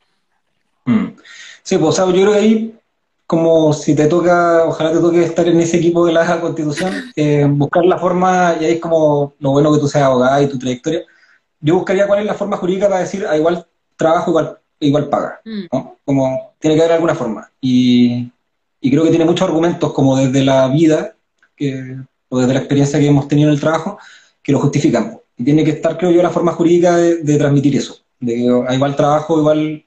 Mm. 0.85 1.09
Sí, 1.61 1.77
pues 1.77 1.97
yo 1.97 2.09
creo 2.09 2.31
que 2.31 2.37
ahí 2.37 2.79
como 3.27 3.73
si 3.73 3.93
te 3.95 4.07
toca, 4.07 4.63
ojalá 4.63 4.93
te 4.93 4.99
toque 4.99 5.25
estar 5.25 5.45
en 5.45 5.59
ese 5.59 5.77
equipo 5.77 6.05
de 6.05 6.13
la 6.13 6.39
Constitución, 6.39 7.11
eh, 7.15 7.45
buscar 7.47 7.85
la 7.85 7.99
forma, 7.99 8.55
y 8.59 8.65
ahí 8.65 8.71
es 8.75 8.79
como 8.79 9.33
lo 9.39 9.51
bueno 9.51 9.73
que 9.73 9.79
tú 9.79 9.87
seas 9.89 10.05
abogada 10.05 10.41
y 10.41 10.47
tu 10.47 10.57
trayectoria, 10.57 11.03
yo 11.61 11.75
buscaría 11.75 12.07
cuál 12.07 12.19
es 12.19 12.25
la 12.25 12.33
forma 12.33 12.57
jurídica 12.57 12.87
para 12.87 13.01
decir 13.01 13.25
a 13.25 13.37
igual 13.37 13.65
trabajo, 13.95 14.31
igual, 14.31 14.57
igual 14.79 15.09
paga, 15.09 15.41
mm. 15.45 15.65
¿no? 15.71 15.97
Como 16.05 16.53
tiene 16.59 16.75
que 16.75 16.81
haber 16.81 16.93
alguna 16.93 17.15
forma. 17.15 17.51
Y, 17.61 18.31
y, 18.81 18.91
creo 18.91 19.03
que 19.03 19.09
tiene 19.09 19.25
muchos 19.25 19.47
argumentos, 19.47 19.93
como 19.93 20.17
desde 20.17 20.43
la 20.43 20.67
vida 20.69 21.15
que, 21.55 21.97
o 22.29 22.39
desde 22.39 22.53
la 22.53 22.59
experiencia 22.59 22.99
que 22.99 23.07
hemos 23.07 23.27
tenido 23.27 23.49
en 23.49 23.55
el 23.55 23.59
trabajo, 23.59 23.99
que 24.41 24.51
lo 24.51 24.59
justifican. 24.59 25.19
Y 25.37 25.43
tiene 25.43 25.63
que 25.63 25.71
estar, 25.71 25.97
creo 25.97 26.11
yo, 26.11 26.23
la 26.23 26.29
forma 26.29 26.53
jurídica 26.53 26.97
de, 26.97 27.37
transmitir 27.37 27.75
eso, 27.75 27.97
de 28.19 28.35
que 28.35 28.63
a 28.67 28.75
igual 28.75 28.95
trabajo, 28.95 29.37
igual, 29.39 29.85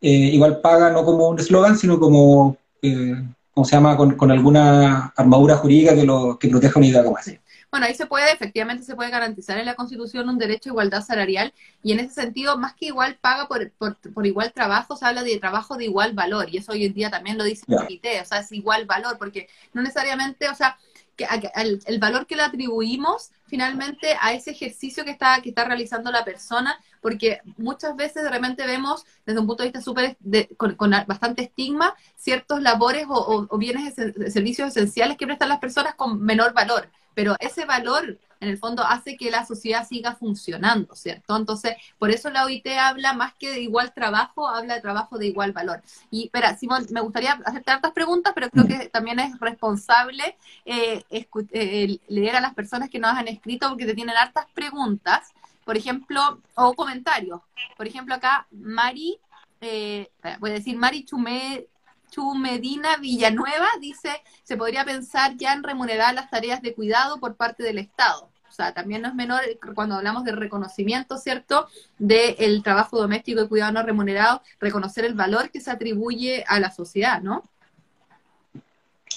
eh, 0.00 0.30
igual 0.32 0.60
paga, 0.60 0.90
no 0.90 1.04
como 1.04 1.28
un 1.28 1.38
eslogan, 1.38 1.76
sino 1.76 1.98
como, 1.98 2.56
eh, 2.82 3.14
¿cómo 3.52 3.64
se 3.64 3.76
llama?, 3.76 3.96
con, 3.96 4.16
con, 4.16 4.30
alguna 4.30 5.12
armadura 5.16 5.56
jurídica 5.56 5.94
que, 5.94 6.04
lo, 6.04 6.38
que 6.38 6.48
proteja 6.48 6.78
una 6.78 6.88
idea 6.88 7.04
como 7.04 7.18
esa. 7.18 7.32
Bueno, 7.70 7.84
ahí 7.84 7.94
se 7.94 8.06
puede, 8.06 8.32
efectivamente, 8.32 8.82
se 8.82 8.96
puede 8.96 9.10
garantizar 9.10 9.58
en 9.58 9.66
la 9.66 9.74
Constitución 9.74 10.28
un 10.28 10.38
derecho 10.38 10.70
a 10.70 10.72
igualdad 10.72 11.02
salarial 11.02 11.52
y 11.82 11.92
en 11.92 12.00
ese 12.00 12.14
sentido, 12.14 12.56
más 12.56 12.74
que 12.74 12.86
igual 12.86 13.18
paga 13.20 13.46
por, 13.46 13.70
por, 13.72 14.26
igual 14.26 14.52
trabajo, 14.52 14.96
se 14.96 15.04
habla 15.04 15.22
de 15.22 15.38
trabajo 15.38 15.76
de 15.76 15.84
igual 15.84 16.14
valor 16.14 16.48
y 16.48 16.56
eso 16.56 16.72
hoy 16.72 16.86
en 16.86 16.94
día 16.94 17.10
también 17.10 17.36
lo 17.36 17.44
dice 17.44 17.64
el 17.68 17.76
comité, 17.76 18.20
o 18.22 18.24
sea, 18.24 18.38
es 18.38 18.52
igual 18.52 18.86
valor, 18.86 19.18
porque 19.18 19.48
no 19.74 19.82
necesariamente, 19.82 20.48
o 20.48 20.54
sea, 20.54 20.78
que, 21.14 21.26
el, 21.56 21.98
valor 21.98 22.26
que 22.26 22.36
le 22.36 22.42
atribuimos 22.42 23.32
finalmente 23.46 24.16
a 24.20 24.32
ese 24.32 24.52
ejercicio 24.52 25.04
que 25.04 25.10
está, 25.10 25.40
que 25.42 25.50
está 25.50 25.64
realizando 25.64 26.10
la 26.10 26.24
persona, 26.24 26.78
porque 27.02 27.40
muchas 27.58 27.94
veces 27.96 28.22
de 28.22 28.30
repente 28.30 28.66
vemos 28.66 29.04
desde 29.26 29.40
un 29.40 29.46
punto 29.46 29.62
de 29.62 29.68
vista 29.68 29.82
súper 29.82 30.16
con, 30.56 30.74
con, 30.76 30.90
bastante 31.06 31.42
estigma 31.42 31.94
ciertos 32.16 32.62
labores 32.62 33.06
o, 33.10 33.46
o 33.50 33.58
bienes, 33.58 33.94
servicios 33.94 34.68
esenciales 34.68 35.18
que 35.18 35.26
prestan 35.26 35.50
las 35.50 35.58
personas 35.58 35.94
con 35.96 36.22
menor 36.22 36.54
valor 36.54 36.88
pero 37.18 37.34
ese 37.40 37.64
valor 37.64 38.16
en 38.38 38.48
el 38.48 38.58
fondo 38.58 38.84
hace 38.84 39.16
que 39.16 39.28
la 39.28 39.44
sociedad 39.44 39.84
siga 39.84 40.14
funcionando, 40.14 40.94
¿cierto? 40.94 41.36
Entonces, 41.36 41.74
por 41.98 42.12
eso 42.12 42.30
la 42.30 42.44
OIT 42.44 42.68
habla 42.78 43.12
más 43.12 43.34
que 43.34 43.50
de 43.50 43.60
igual 43.60 43.92
trabajo, 43.92 44.46
habla 44.46 44.76
de 44.76 44.80
trabajo 44.80 45.18
de 45.18 45.26
igual 45.26 45.50
valor. 45.50 45.82
Y, 46.12 46.26
espera, 46.26 46.56
Simón, 46.56 46.86
me 46.90 47.00
gustaría 47.00 47.32
hacer 47.44 47.64
tantas 47.64 47.90
preguntas, 47.90 48.34
pero 48.36 48.48
creo 48.50 48.68
que 48.68 48.88
también 48.88 49.18
es 49.18 49.36
responsable 49.40 50.36
eh, 50.64 51.02
eh, 51.10 51.98
leer 52.06 52.36
a 52.36 52.40
las 52.40 52.54
personas 52.54 52.88
que 52.88 53.00
nos 53.00 53.10
han 53.10 53.26
escrito 53.26 53.68
porque 53.68 53.86
te 53.86 53.94
tienen 53.94 54.16
hartas 54.16 54.46
preguntas, 54.54 55.32
por 55.64 55.76
ejemplo, 55.76 56.40
o 56.54 56.72
comentarios. 56.74 57.40
Por 57.76 57.88
ejemplo, 57.88 58.14
acá, 58.14 58.46
Mari, 58.52 59.18
eh, 59.60 60.08
voy 60.38 60.50
a 60.50 60.54
decir 60.54 60.76
Mari 60.76 61.04
Chumé 61.04 61.66
Chu 62.10 62.34
Medina 62.34 62.96
Villanueva 62.96 63.68
dice, 63.80 64.10
se 64.42 64.56
podría 64.56 64.84
pensar 64.84 65.36
ya 65.36 65.52
en 65.52 65.62
remunerar 65.62 66.14
las 66.14 66.30
tareas 66.30 66.62
de 66.62 66.74
cuidado 66.74 67.18
por 67.18 67.36
parte 67.36 67.62
del 67.62 67.78
Estado. 67.78 68.28
O 68.48 68.52
sea, 68.52 68.72
también 68.72 69.02
no 69.02 69.08
es 69.08 69.14
menor 69.14 69.42
cuando 69.74 69.94
hablamos 69.94 70.24
de 70.24 70.32
reconocimiento, 70.32 71.18
¿cierto?, 71.18 71.68
del 71.98 72.62
trabajo 72.62 72.98
doméstico 72.98 73.42
y 73.42 73.48
cuidado 73.48 73.72
no 73.72 73.82
remunerado, 73.82 74.42
reconocer 74.58 75.04
el 75.04 75.14
valor 75.14 75.50
que 75.50 75.60
se 75.60 75.70
atribuye 75.70 76.44
a 76.48 76.58
la 76.58 76.70
sociedad, 76.70 77.22
¿no? 77.22 77.44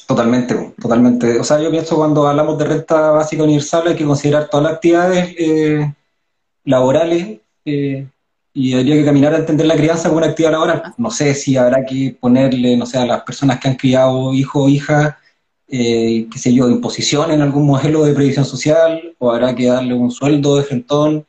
Totalmente, 0.08 0.74
totalmente. 0.80 1.40
O 1.40 1.44
sea, 1.44 1.60
yo 1.62 1.72
pienso 1.72 1.96
cuando 1.96 2.28
hablamos 2.28 2.58
de 2.58 2.66
renta 2.66 3.12
básica 3.12 3.44
universal 3.44 3.88
hay 3.88 3.96
que 3.96 4.06
considerar 4.06 4.50
todas 4.50 4.66
las 4.66 4.74
actividades 4.74 5.36
eh, 5.40 5.94
laborales 6.66 7.40
eh, 7.66 8.08
y 8.54 8.74
habría 8.74 8.96
que 8.96 9.06
caminar 9.06 9.34
a 9.34 9.38
entender 9.38 9.66
la 9.66 9.76
crianza 9.76 10.10
como 10.10 10.18
una 10.18 10.28
actividad 10.28 10.52
laboral. 10.52 10.94
No 10.98 11.10
sé 11.10 11.34
si 11.34 11.56
habrá 11.58 11.86
que 11.86 12.16
ponerle, 12.20 12.76
no 12.76 12.86
sé, 12.86 12.98
a 12.98 13.06
las 13.06 13.24
personas 13.24 13.60
que 13.60 13.70
han 13.70 13.76
criado 13.76 14.34
hijo 14.34 14.64
o 14.64 14.70
hija, 14.70 15.20
eh, 15.68 16.28
qué 16.32 16.38
sé 16.38 16.54
yo, 16.54 16.70
imposición 16.70 17.32
en 17.32 17.42
algún 17.42 17.66
modelo 17.66 18.04
de 18.04 18.14
previsión 18.14 18.46
social, 18.46 19.16
o 19.20 19.32
habrá 19.32 19.56
que 19.56 19.68
darle 19.68 19.94
un 19.94 20.12
sueldo 20.12 20.58
de 20.58 20.64
frentón, 20.64 21.26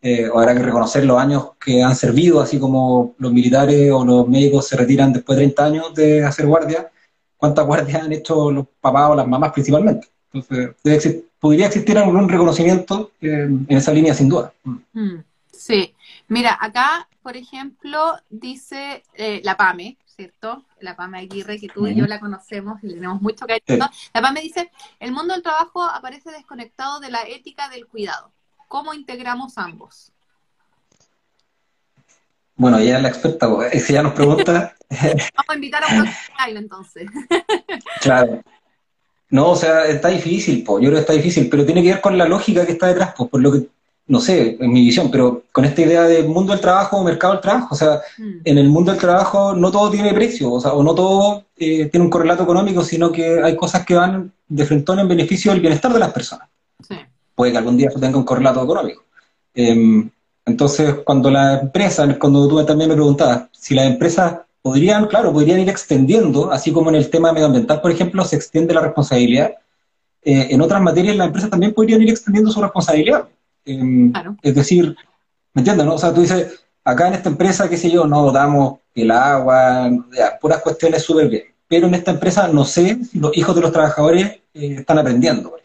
eh, 0.00 0.28
o 0.28 0.38
habrá 0.38 0.54
que 0.54 0.62
reconocer 0.62 1.04
los 1.04 1.18
años 1.18 1.50
que 1.62 1.82
han 1.82 1.94
servido, 1.94 2.40
así 2.40 2.58
como 2.58 3.14
los 3.18 3.32
militares 3.32 3.90
o 3.92 4.04
los 4.04 4.28
médicos 4.28 4.66
se 4.66 4.76
retiran 4.76 5.12
después 5.12 5.36
de 5.36 5.44
30 5.44 5.64
años 5.64 5.94
de 5.94 6.24
hacer 6.24 6.46
guardia, 6.46 6.90
cuántas 7.36 7.66
guardias 7.66 8.02
han 8.02 8.12
hecho 8.12 8.50
los 8.50 8.66
papás 8.80 9.10
o 9.10 9.14
las 9.14 9.26
mamás 9.26 9.52
principalmente. 9.52 10.08
Entonces, 10.32 11.22
podría 11.38 11.66
existir 11.66 11.96
algún 11.96 12.28
reconocimiento 12.28 13.12
eh, 13.20 13.48
en 13.48 13.76
esa 13.76 13.92
línea 13.92 14.14
sin 14.14 14.28
duda. 14.28 14.52
Mm, 14.64 15.18
sí. 15.52 15.93
Mira, 16.28 16.56
acá, 16.60 17.08
por 17.22 17.36
ejemplo, 17.36 18.16
dice 18.30 19.02
eh, 19.14 19.40
la 19.44 19.56
PAME, 19.56 19.98
¿cierto? 20.06 20.64
La 20.80 20.96
PAME 20.96 21.18
Aguirre, 21.18 21.58
que 21.58 21.68
tú 21.68 21.86
y 21.86 21.94
yo 21.94 22.06
la 22.06 22.20
conocemos 22.20 22.82
y 22.82 22.88
le 22.88 22.94
tenemos 22.94 23.20
mucho 23.20 23.46
cariño. 23.46 23.88
La 24.12 24.22
PAME 24.22 24.40
dice, 24.40 24.70
el 25.00 25.12
mundo 25.12 25.34
del 25.34 25.42
trabajo 25.42 25.82
aparece 25.82 26.30
desconectado 26.30 27.00
de 27.00 27.10
la 27.10 27.22
ética 27.22 27.68
del 27.68 27.86
cuidado. 27.86 28.32
¿Cómo 28.68 28.94
integramos 28.94 29.58
ambos? 29.58 30.12
Bueno, 32.56 32.78
ella 32.78 32.96
es 32.96 33.02
la 33.02 33.08
experta, 33.08 33.48
si 33.72 33.92
ella 33.92 34.02
nos 34.02 34.14
pregunta... 34.14 34.74
Vamos 34.90 35.48
a 35.48 35.54
invitar 35.54 35.82
a 35.82 35.88
un 35.88 36.04
live 36.04 36.58
entonces. 36.58 37.10
claro. 38.00 38.42
No, 39.30 39.50
o 39.50 39.56
sea, 39.56 39.86
está 39.86 40.08
difícil, 40.08 40.62
po. 40.62 40.78
yo 40.78 40.90
creo 40.90 40.94
que 40.94 41.00
está 41.00 41.12
difícil, 41.12 41.48
pero 41.48 41.66
tiene 41.66 41.82
que 41.82 41.88
ver 41.88 42.00
con 42.00 42.16
la 42.16 42.26
lógica 42.28 42.64
que 42.64 42.72
está 42.72 42.86
detrás, 42.86 43.14
pues, 43.16 43.28
por 43.28 43.40
lo 43.40 43.50
que 43.50 43.66
no 44.06 44.20
sé, 44.20 44.56
en 44.60 44.72
mi 44.72 44.84
visión, 44.84 45.10
pero 45.10 45.44
con 45.50 45.64
esta 45.64 45.80
idea 45.80 46.02
de 46.02 46.24
mundo 46.24 46.52
del 46.52 46.60
trabajo 46.60 46.98
o 46.98 47.04
mercado 47.04 47.34
del 47.34 47.42
trabajo, 47.42 47.68
o 47.70 47.76
sea, 47.76 48.02
mm. 48.18 48.40
en 48.44 48.58
el 48.58 48.68
mundo 48.68 48.92
del 48.92 49.00
trabajo 49.00 49.54
no 49.54 49.70
todo 49.70 49.90
tiene 49.90 50.12
precio, 50.12 50.52
o 50.52 50.60
sea, 50.60 50.74
o 50.74 50.82
no 50.82 50.94
todo 50.94 51.44
eh, 51.56 51.86
tiene 51.86 52.04
un 52.04 52.10
correlato 52.10 52.42
económico, 52.42 52.84
sino 52.84 53.10
que 53.10 53.42
hay 53.42 53.56
cosas 53.56 53.84
que 53.86 53.94
van 53.94 54.30
de 54.46 54.66
frente 54.66 54.92
en 54.92 55.08
beneficio 55.08 55.52
del 55.52 55.60
bienestar 55.60 55.92
de 55.92 55.98
las 55.98 56.12
personas. 56.12 56.48
Puede 57.34 57.52
que 57.52 57.58
algún 57.58 57.76
día 57.76 57.88
eso 57.88 57.98
tenga 57.98 58.18
un 58.18 58.24
correlato 58.24 58.62
económico. 58.62 59.02
Em, 59.54 60.08
entonces, 60.44 60.96
cuando 61.04 61.30
la 61.30 61.60
empresa, 61.60 62.06
cuando 62.18 62.46
tú 62.46 62.64
también 62.64 62.90
me 62.90 62.94
preguntabas, 62.94 63.44
si 63.52 63.74
las 63.74 63.86
empresas 63.86 64.36
podrían, 64.60 65.06
claro, 65.06 65.32
podrían 65.32 65.60
ir 65.60 65.68
extendiendo, 65.68 66.52
así 66.52 66.72
como 66.72 66.90
en 66.90 66.96
el 66.96 67.10
tema 67.10 67.32
medioambiental, 67.32 67.80
por 67.80 67.90
ejemplo, 67.90 68.24
se 68.24 68.36
extiende 68.36 68.74
la 68.74 68.82
responsabilidad, 68.82 69.54
eh, 70.22 70.48
en 70.50 70.60
otras 70.60 70.80
materias 70.80 71.16
las 71.16 71.26
empresas 71.26 71.50
también 71.50 71.74
podrían 71.74 72.02
ir 72.02 72.10
extendiendo 72.10 72.50
su 72.50 72.60
responsabilidad. 72.62 73.28
Em, 73.64 74.12
es 74.42 74.54
decir, 74.54 74.96
¿me 75.54 75.60
entiendes? 75.60 75.86
No? 75.86 75.94
O 75.94 75.98
sea, 75.98 76.12
tú 76.12 76.20
dices, 76.20 76.64
acá 76.84 77.08
en 77.08 77.14
esta 77.14 77.30
empresa, 77.30 77.68
qué 77.68 77.76
sé 77.76 77.90
yo, 77.90 78.06
no 78.06 78.30
damos 78.30 78.80
el 78.94 79.10
agua, 79.10 79.90
puras 80.40 80.60
cuestiones 80.60 81.02
súper 81.02 81.28
bien. 81.28 81.44
Pero 81.66 81.86
en 81.86 81.94
esta 81.94 82.10
empresa 82.10 82.48
no 82.48 82.64
sé 82.64 83.04
si 83.04 83.18
los 83.18 83.36
hijos 83.36 83.54
de 83.54 83.62
los 83.62 83.72
trabajadores 83.72 84.26
eh, 84.54 84.76
están 84.78 84.98
aprendiendo 84.98 85.56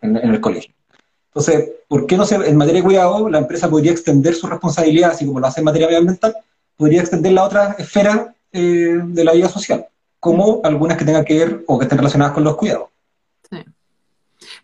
en, 0.00 0.16
el 0.16 0.40
colegio. 0.40 0.72
Entonces, 1.28 1.70
¿por 1.88 2.06
qué 2.06 2.16
no 2.16 2.24
se, 2.24 2.36
en 2.36 2.56
materia 2.56 2.80
de 2.80 2.86
cuidado, 2.86 3.28
la 3.28 3.38
empresa 3.38 3.68
podría 3.68 3.92
extender 3.92 4.34
su 4.34 4.46
responsabilidad, 4.46 5.10
así 5.10 5.26
como 5.26 5.40
lo 5.40 5.46
hace 5.46 5.60
en 5.60 5.64
materia 5.64 5.88
medioambiental, 5.88 6.36
podría 6.76 7.00
extender 7.00 7.32
la 7.32 7.44
otra 7.44 7.74
esfera 7.78 8.34
eh, 8.52 9.00
de 9.04 9.24
la 9.24 9.32
vida 9.32 9.48
social, 9.48 9.86
como 10.20 10.60
algunas 10.62 10.96
que 10.96 11.04
tengan 11.04 11.24
que 11.24 11.38
ver 11.38 11.64
o 11.66 11.78
que 11.78 11.84
estén 11.84 11.98
relacionadas 11.98 12.34
con 12.34 12.44
los 12.44 12.56
cuidados? 12.56 12.88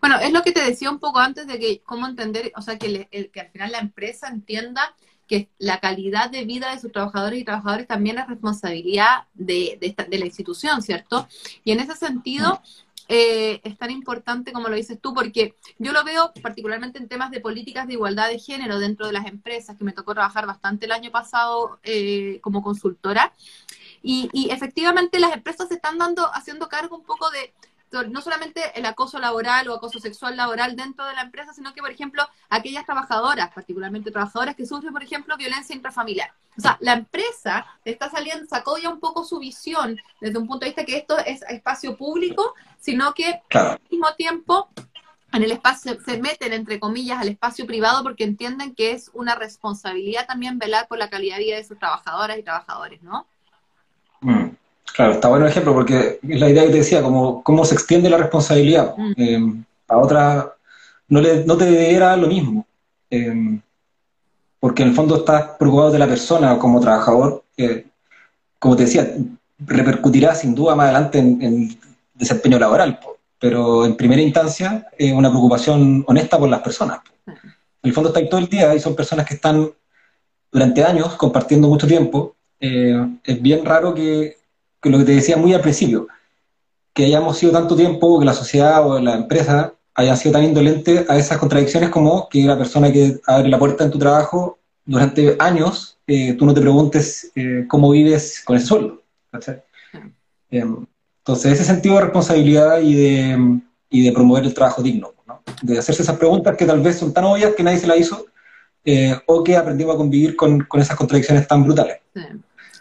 Bueno, 0.03 0.19
es 0.19 0.33
lo 0.33 0.43
que 0.43 0.51
te 0.51 0.61
decía 0.61 0.91
un 0.91 0.99
poco 0.99 1.19
antes 1.19 1.47
de 1.47 1.57
que 1.57 1.81
cómo 1.85 2.05
entender, 2.05 2.51
o 2.57 2.61
sea, 2.61 2.77
que, 2.77 3.07
el, 3.09 3.31
que 3.31 3.39
al 3.39 3.49
final 3.51 3.71
la 3.71 3.79
empresa 3.79 4.27
entienda 4.27 4.93
que 5.29 5.47
la 5.59 5.79
calidad 5.79 6.29
de 6.29 6.43
vida 6.43 6.71
de 6.71 6.81
sus 6.81 6.91
trabajadores 6.91 7.39
y 7.39 7.45
trabajadores 7.45 7.87
también 7.87 8.17
es 8.17 8.27
responsabilidad 8.27 9.29
de, 9.33 9.77
de, 9.79 10.17
la 10.19 10.25
institución, 10.25 10.81
¿cierto? 10.81 11.25
Y 11.63 11.71
en 11.71 11.79
ese 11.79 11.95
sentido 11.95 12.61
eh, 13.07 13.61
es 13.63 13.77
tan 13.77 13.91
importante 13.91 14.51
como 14.51 14.67
lo 14.67 14.75
dices 14.75 14.99
tú, 14.99 15.13
porque 15.13 15.55
yo 15.79 15.93
lo 15.93 16.03
veo 16.03 16.33
particularmente 16.41 16.97
en 16.99 17.07
temas 17.07 17.31
de 17.31 17.39
políticas 17.39 17.87
de 17.87 17.93
igualdad 17.93 18.27
de 18.27 18.39
género 18.39 18.79
dentro 18.79 19.07
de 19.07 19.13
las 19.13 19.25
empresas, 19.25 19.77
que 19.77 19.85
me 19.85 19.93
tocó 19.93 20.13
trabajar 20.13 20.45
bastante 20.45 20.85
el 20.85 20.91
año 20.91 21.11
pasado 21.11 21.79
eh, 21.81 22.39
como 22.41 22.61
consultora. 22.61 23.31
Y, 24.01 24.29
y 24.33 24.49
efectivamente 24.49 25.17
las 25.21 25.31
empresas 25.31 25.69
se 25.69 25.75
están 25.75 25.97
dando, 25.97 26.29
haciendo 26.33 26.67
cargo 26.67 26.97
un 26.97 27.05
poco 27.05 27.29
de 27.29 27.53
no 28.01 28.21
solamente 28.21 28.61
el 28.73 28.85
acoso 28.87 29.19
laboral 29.19 29.67
o 29.69 29.75
acoso 29.75 29.99
sexual 29.99 30.35
laboral 30.35 30.75
dentro 30.75 31.05
de 31.05 31.13
la 31.13 31.21
empresa, 31.21 31.53
sino 31.53 31.73
que, 31.73 31.81
por 31.81 31.91
ejemplo, 31.91 32.27
aquellas 32.49 32.85
trabajadoras, 32.85 33.53
particularmente 33.53 34.09
trabajadoras 34.09 34.55
que 34.55 34.65
sufren, 34.65 34.91
por 34.91 35.03
ejemplo, 35.03 35.37
violencia 35.37 35.75
intrafamiliar. 35.75 36.31
O 36.57 36.61
sea, 36.61 36.77
la 36.81 36.93
empresa 36.93 37.65
está 37.85 38.09
saliendo, 38.09 38.47
sacó 38.47 38.77
ya 38.77 38.89
un 38.89 38.99
poco 38.99 39.23
su 39.23 39.37
visión 39.37 39.99
desde 40.19 40.39
un 40.39 40.47
punto 40.47 40.65
de 40.65 40.69
vista 40.69 40.85
que 40.85 40.97
esto 40.97 41.17
es 41.19 41.43
espacio 41.43 41.95
público, 41.95 42.55
sino 42.79 43.13
que 43.13 43.41
al 43.51 43.79
mismo 43.91 44.13
tiempo 44.15 44.69
en 45.33 45.41
el 45.41 45.51
espacio, 45.51 45.97
se 46.05 46.19
meten, 46.19 46.53
entre 46.53 46.79
comillas, 46.79 47.19
al 47.19 47.27
espacio 47.27 47.65
privado 47.65 48.03
porque 48.03 48.23
entienden 48.23 48.75
que 48.75 48.91
es 48.91 49.09
una 49.13 49.33
responsabilidad 49.35 50.27
también 50.27 50.59
velar 50.59 50.87
por 50.87 50.99
la 50.99 51.09
calidad 51.09 51.37
de 51.37 51.43
vida 51.43 51.55
de 51.55 51.63
sus 51.63 51.79
trabajadoras 51.79 52.37
y 52.37 52.43
trabajadores, 52.43 53.01
¿no? 53.01 53.25
Mm. 54.21 54.49
Claro, 54.93 55.13
está 55.13 55.27
bueno 55.27 55.45
el 55.45 55.51
ejemplo 55.51 55.73
porque 55.73 56.19
es 56.21 56.39
la 56.39 56.49
idea 56.49 56.63
que 56.63 56.71
te 56.71 56.77
decía, 56.77 57.01
como 57.01 57.41
cómo 57.43 57.65
se 57.65 57.75
extiende 57.75 58.09
la 58.09 58.17
responsabilidad. 58.17 58.95
Mm. 58.97 59.13
Eh, 59.17 59.63
a 59.87 59.97
otra 59.97 60.53
no, 61.07 61.21
le, 61.21 61.45
no 61.45 61.57
te 61.57 61.65
deberá 61.65 62.15
lo 62.17 62.27
mismo. 62.27 62.65
Eh, 63.09 63.59
porque 64.59 64.83
en 64.83 64.89
el 64.89 64.95
fondo 64.95 65.17
estás 65.17 65.43
preocupado 65.59 65.91
de 65.91 65.99
la 65.99 66.07
persona 66.07 66.57
como 66.57 66.79
trabajador. 66.79 67.43
como 68.59 68.75
te 68.75 68.83
decía, 68.83 69.13
repercutirá 69.59 70.35
sin 70.35 70.55
duda 70.55 70.75
más 70.75 70.85
adelante 70.85 71.19
en, 71.19 71.77
desempeño 72.13 72.59
laboral, 72.59 72.99
pero 73.39 73.85
en 73.85 73.97
primera 73.97 74.21
instancia 74.21 74.87
es 74.97 75.11
una 75.11 75.29
preocupación 75.29 76.03
honesta 76.07 76.37
por 76.37 76.47
las 76.47 76.61
personas. 76.61 76.99
En 77.25 77.89
el 77.89 77.93
fondo 77.93 78.09
está 78.09 78.19
ahí 78.19 78.29
todo 78.29 78.39
el 78.39 78.47
día 78.47 78.73
y 78.73 78.79
son 78.79 78.95
personas 78.95 79.25
que 79.25 79.33
están 79.33 79.69
durante 80.51 80.83
años 80.83 81.15
compartiendo 81.15 81.67
mucho 81.67 81.87
tiempo. 81.87 82.35
Eh, 82.59 82.95
es 83.23 83.41
bien 83.41 83.65
raro 83.65 83.93
que, 83.93 84.37
que, 84.83 84.89
lo 84.89 84.99
que 84.99 85.05
te 85.05 85.15
decía 85.15 85.37
muy 85.37 85.53
al 85.53 85.61
principio, 85.61 86.07
que 86.93 87.05
hayamos 87.05 87.37
sido 87.37 87.53
tanto 87.53 87.75
tiempo, 87.75 88.19
que 88.19 88.25
la 88.25 88.33
sociedad 88.33 88.85
o 88.85 88.99
la 88.99 89.15
empresa 89.15 89.73
hayan 89.95 90.17
sido 90.17 90.33
tan 90.33 90.43
indolentes 90.43 91.09
a 91.09 91.17
esas 91.17 91.37
contradicciones 91.37 91.89
como 91.89 92.27
que 92.29 92.43
la 92.43 92.57
persona 92.57 92.91
que 92.91 93.19
abre 93.25 93.49
la 93.49 93.57
puerta 93.57 93.83
en 93.83 93.91
tu 93.91 93.97
trabajo 93.97 94.59
durante 94.85 95.35
años, 95.39 95.97
eh, 96.05 96.33
tú 96.33 96.45
no 96.45 96.53
te 96.53 96.61
preguntes 96.61 97.31
eh, 97.35 97.65
cómo 97.67 97.91
vives 97.91 98.41
con 98.43 98.57
ese 98.57 98.67
sueldo. 98.67 99.01
Em, 100.51 100.85
entonces, 101.19 101.53
ese 101.53 101.63
sentido 101.63 101.95
de 101.95 102.01
responsabilidad 102.01 102.81
y 102.81 102.93
de, 102.93 103.61
y 103.89 104.03
de 104.03 104.11
promover 104.11 104.43
el 104.43 104.53
trabajo 104.53 104.83
digno, 104.83 105.13
¿no? 105.25 105.41
de 105.61 105.79
hacerse 105.79 106.03
esas 106.03 106.17
preguntas 106.17 106.57
que 106.57 106.65
tal 106.65 106.81
vez 106.81 106.97
son 106.97 107.13
tan 107.13 107.23
obvias 107.23 107.55
que 107.55 107.63
nadie 107.63 107.77
se 107.79 107.87
las 107.87 107.97
hizo, 107.97 108.25
eh, 108.85 109.15
o 109.27 109.43
que 109.43 109.55
aprendimos 109.55 109.95
a 109.95 109.97
convivir 109.97 110.35
con, 110.35 110.59
con 110.65 110.81
esas 110.81 110.97
contradicciones 110.97 111.47
tan 111.47 111.63
brutales. 111.63 111.97
Sí 112.13 112.21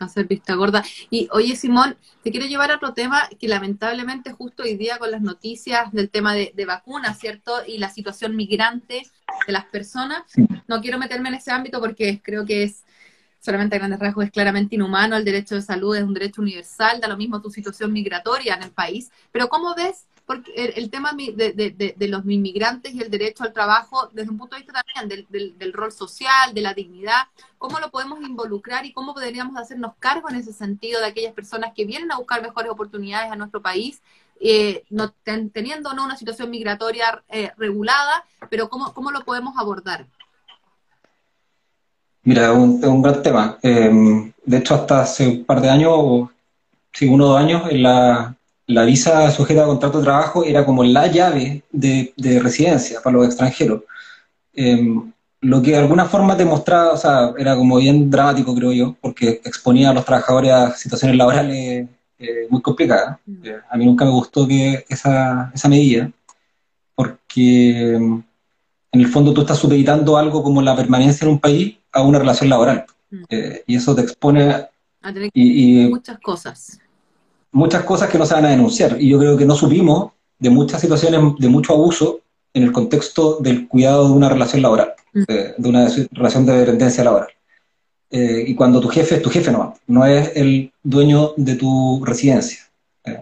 hacer 0.03 0.27
vista 0.27 0.55
gorda. 0.55 0.85
Y 1.11 1.29
oye, 1.33 1.57
Simón, 1.57 1.97
te 2.23 2.31
quiero 2.31 2.47
llevar 2.47 2.71
a 2.71 2.77
otro 2.77 2.95
tema 2.95 3.29
que 3.39 3.49
lamentablemente 3.49 4.33
justo 4.33 4.63
hoy 4.63 4.77
día 4.77 4.99
con 4.99 5.11
las 5.11 5.23
noticias 5.23 5.93
del 5.93 6.11
tema 6.11 6.35
de, 6.35 6.53
de 6.55 6.65
vacunas, 6.65 7.19
¿cierto? 7.19 7.53
Y 7.67 7.79
la 7.79 7.91
situación 7.91 8.37
migrante 8.37 9.03
de 9.47 9.53
las 9.53 9.65
personas, 9.67 10.23
no 10.69 10.81
quiero 10.81 10.99
meterme 10.99 11.29
en 11.29 11.37
ese 11.37 11.51
ámbito 11.51 11.81
porque 11.81 12.21
creo 12.23 12.45
que 12.45 12.65
es 12.65 12.85
solamente 13.41 13.75
a 13.75 13.79
grandes 13.79 13.99
rasgos 13.99 14.27
es 14.27 14.31
claramente 14.31 14.77
inhumano, 14.77 15.17
el 15.17 15.25
derecho 15.25 15.57
de 15.57 15.63
salud 15.63 15.97
es 15.97 16.05
un 16.05 16.15
derecho 16.15 16.41
universal, 16.41 17.01
da 17.01 17.09
lo 17.09 17.17
mismo 17.17 17.43
tu 17.43 17.51
situación 17.51 17.93
migratoria 17.93 18.55
en 18.55 18.63
el 18.63 18.71
país, 18.71 19.11
pero 19.33 19.49
¿cómo 19.49 19.75
ves 19.75 20.07
porque 20.27 20.73
el, 20.77 20.91
tema 20.91 21.13
de, 21.15 21.95
los 22.09 22.25
inmigrantes 22.27 22.95
y 22.95 23.03
el 23.03 23.11
derecho 23.11 23.45
al 23.45 23.53
trabajo, 23.53 24.09
desde 24.13 24.31
un 24.31 24.39
punto 24.39 24.57
de 24.57 24.63
vista 24.63 24.83
también 24.83 25.27
del, 25.29 25.73
rol 25.73 25.93
social, 25.93 26.55
de 26.55 26.61
la 26.61 26.75
dignidad, 26.75 27.25
¿cómo 27.59 27.79
lo 27.81 27.91
podemos 27.91 28.21
involucrar 28.21 28.87
y 28.87 28.93
cómo 28.93 29.15
podríamos 29.15 29.57
hacernos 29.57 29.95
cargo 29.99 30.31
en 30.31 30.37
ese 30.37 30.53
sentido 30.53 31.01
de 31.01 31.07
aquellas 31.07 31.33
personas 31.33 31.73
que 31.75 31.85
vienen 31.85 32.13
a 32.13 32.19
buscar 32.19 32.41
mejores 32.43 32.71
oportunidades 32.71 33.31
a 33.33 33.37
nuestro 33.37 33.61
país, 33.61 34.01
eh, 34.41 34.85
no, 34.91 35.13
teniendo 35.53 35.93
no 35.93 36.05
una 36.05 36.17
situación 36.17 36.51
migratoria 36.51 37.23
eh, 37.29 37.53
regulada, 37.57 38.25
pero 38.51 38.69
¿cómo, 38.69 38.93
cómo 38.93 39.11
lo 39.11 39.25
podemos 39.25 39.57
abordar? 39.57 40.07
Mira, 42.25 42.53
es 42.53 42.57
un, 42.57 42.85
un, 42.85 43.03
gran 43.03 43.23
tema. 43.23 43.59
Em, 43.63 44.33
de 44.45 44.59
hecho, 44.59 44.75
hasta 44.75 45.03
hace 45.03 45.27
un 45.27 45.45
par 45.45 45.61
de 45.61 45.69
años, 45.69 46.29
sí, 46.93 47.09
uno 47.09 47.25
o 47.25 47.29
dos 47.31 47.41
años, 47.41 47.63
en 47.71 47.83
la, 47.83 48.37
la 48.67 48.85
visa 48.85 49.31
sujeta 49.31 49.65
a 49.65 49.67
contrato 49.67 49.99
de 49.99 50.05
trabajo 50.05 50.45
era 50.45 50.65
como 50.65 50.85
la 50.85 51.07
llave 51.07 51.65
de, 51.71 52.13
residencia 52.43 53.01
para 53.03 53.17
los 53.17 53.27
extranjeros. 53.27 53.83
Em, 54.55 55.13
lo 55.41 55.61
que 55.61 55.73
de 55.73 55.79
alguna 55.79 56.07
forma 56.07 56.37
te 56.37 56.45
mostraba, 56.45 56.93
o 56.93 56.97
sea, 56.97 57.33
era 57.37 57.57
como 57.57 57.77
bien 57.79 58.11
dramático, 58.11 58.55
creo 58.55 58.73
yo, 58.73 58.97
porque 59.01 59.41
exponía 59.45 59.91
a 59.91 59.95
los 59.95 60.05
trabajadores 60.05 60.53
a 60.53 60.77
situaciones 60.77 61.17
laborales 61.17 61.89
eh, 62.19 62.47
muy 62.49 62.63
complicadas. 62.63 63.19
Mm. 63.27 63.47
Eh, 63.47 63.57
a 63.69 63.77
mí 63.77 63.85
nunca 63.85 64.05
me 64.05 64.13
gustó 64.13 64.47
que 64.47 64.85
esa, 64.89 65.51
esa 65.53 65.69
medida, 65.69 66.11
porque 66.95 67.95
em, 67.95 68.23
en 68.93 69.01
el 69.01 69.09
fondo 69.09 69.35
tú 69.35 69.41
estás 69.41 69.59
supeditando 69.59 70.17
algo 70.17 70.43
como 70.43 70.63
la 70.63 70.77
permanencia 70.77 71.25
en 71.25 71.33
un 71.33 71.41
país 71.41 71.77
a 71.91 72.03
una 72.03 72.21
relación 72.21 72.49
laboral. 72.49 72.85
Mm. 73.11 73.23
Eh, 73.29 73.65
y 73.67 73.77
eso 73.77 73.95
te 73.97 74.03
expone 74.03 74.51
a 75.03 75.13
tener 75.13 75.31
y, 75.35 75.89
muchas 75.89 76.21
cosas 76.21 76.79
muchas 77.53 77.85
cosas 77.85 78.09
que 78.09 78.19
no 78.19 78.27
se 78.27 78.35
van 78.35 78.47
a 78.47 78.51
denunciar. 78.51 79.01
Y 79.01 79.09
yo 79.09 79.19
creo 79.19 79.37
que 79.37 79.45
no 79.45 79.55
supimos 79.55 80.13
de 80.39 80.51
muchas 80.51 80.81
situaciones 80.81 81.21
de 81.39 81.49
mucho 81.49 81.75
abuso 81.75 82.21
en 82.55 82.65
el 82.65 82.73
contexto 82.73 83.39
del 83.41 83.69
cuidado 83.69 84.09
de 84.09 84.15
una 84.15 84.29
relación 84.29 84.63
laboral, 84.63 84.93
mm. 85.13 85.23
de, 85.59 85.69
una 85.69 85.89
relación 86.11 86.45
de 86.45 86.59
dependencia 86.59 87.05
laboral. 87.05 87.29
Eh, 88.11 88.45
y 88.49 88.55
cuando 88.55 88.81
tu 88.81 88.89
jefe 88.89 89.17
es 89.17 89.23
tu 89.23 89.31
jefe 89.31 89.51
no, 89.51 89.75
no 89.87 90.05
es 90.05 90.33
el 90.35 90.71
dueño 90.83 91.33
de 91.37 91.55
tu 91.55 92.05
residencia. 92.05 92.59
Eh, 93.05 93.21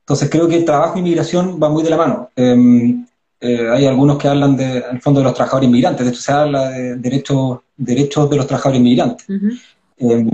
entonces 0.00 0.28
creo 0.28 0.48
que 0.48 0.56
el 0.56 0.64
trabajo 0.64 0.96
e 0.96 0.98
inmigración 1.00 1.60
va 1.62 1.68
muy 1.68 1.82
de 1.82 1.90
la 1.90 1.96
mano. 1.96 2.30
Em, 2.34 3.06
eh, 3.40 3.68
hay 3.70 3.86
algunos 3.86 4.18
que 4.18 4.28
hablan 4.28 4.56
de, 4.56 4.78
en 4.78 4.96
el 4.96 5.00
fondo 5.00 5.20
de 5.20 5.24
los 5.24 5.34
trabajadores 5.34 5.68
inmigrantes, 5.68 6.04
de 6.04 6.12
hecho 6.12 6.20
se 6.20 6.32
habla 6.32 6.70
de 6.70 6.96
derechos, 6.96 7.60
derechos 7.76 8.28
de 8.28 8.36
los 8.36 8.46
trabajadores 8.46 8.80
inmigrantes. 8.80 9.26
Em, 9.98 10.30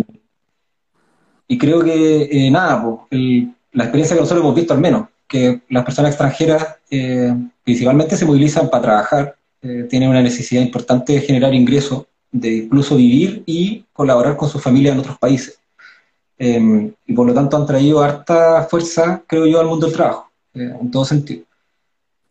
y 1.49 1.59
creo 1.59 1.83
que, 1.83 2.29
eh, 2.31 2.51
nada, 2.51 2.83
la 3.11 3.85
experiencia 3.85 4.17
que 4.17 4.21
nosotros 4.21 4.43
hemos 4.43 4.55
visto 4.55 4.75
al 4.75 4.81
menos, 4.81 5.09
que 5.29 5.61
las 5.69 5.85
personas 5.85 6.11
extranjeras 6.13 6.77
eh, 6.91 7.35
principalmente 7.65 8.17
se 8.17 8.25
movilizan 8.25 8.69
para 8.69 8.83
trabajar, 8.83 9.37
eh, 9.63 9.87
tienen 9.89 10.09
una 10.11 10.23
necesidad 10.23 10.63
importante 10.63 11.15
de 11.15 11.21
generar 11.21 11.55
ingresos, 11.55 12.07
de 12.33 12.57
incluso 12.57 12.97
vivir 12.97 13.43
y 13.47 13.85
colaborar 13.93 14.37
con 14.37 14.49
su 14.49 14.59
familia 14.59 14.93
en 14.93 14.99
otros 14.99 15.19
países. 15.19 15.59
Em, 16.39 16.93
y 17.07 17.13
por 17.15 17.27
lo 17.27 17.33
tanto 17.33 17.57
han 17.57 17.67
traído 17.67 18.03
harta 18.03 18.65
fuerza, 18.65 19.23
creo 19.27 19.47
yo, 19.47 19.61
al 19.61 19.67
mundo 19.67 19.87
del 19.87 19.95
trabajo, 19.95 20.31
en 20.55 20.91
todo 20.91 21.05
sentido. 21.05 21.45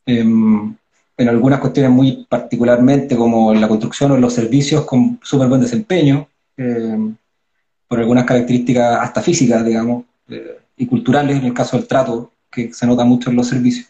Em, 0.05 0.75
en 1.17 1.29
algunas 1.29 1.59
cuestiones 1.59 1.91
muy 1.91 2.25
particularmente, 2.29 3.15
como 3.15 3.53
en 3.53 3.61
la 3.61 3.67
construcción 3.67 4.11
o 4.11 4.15
en 4.15 4.21
los 4.21 4.33
servicios, 4.33 4.85
con 4.85 5.19
súper 5.23 5.47
buen 5.47 5.61
desempeño. 5.61 6.27
Por 7.87 7.99
algunas 7.99 8.25
características 8.25 8.99
hasta 8.99 9.21
físicas, 9.21 9.65
digamos, 9.65 10.05
eh, 10.29 10.59
y 10.77 10.85
culturales, 10.85 11.37
en 11.37 11.45
el 11.45 11.53
caso 11.53 11.77
del 11.77 11.87
trato, 11.87 12.31
que 12.51 12.73
se 12.73 12.87
nota 12.87 13.03
mucho 13.03 13.29
en 13.29 13.35
los 13.35 13.47
servicios. 13.47 13.87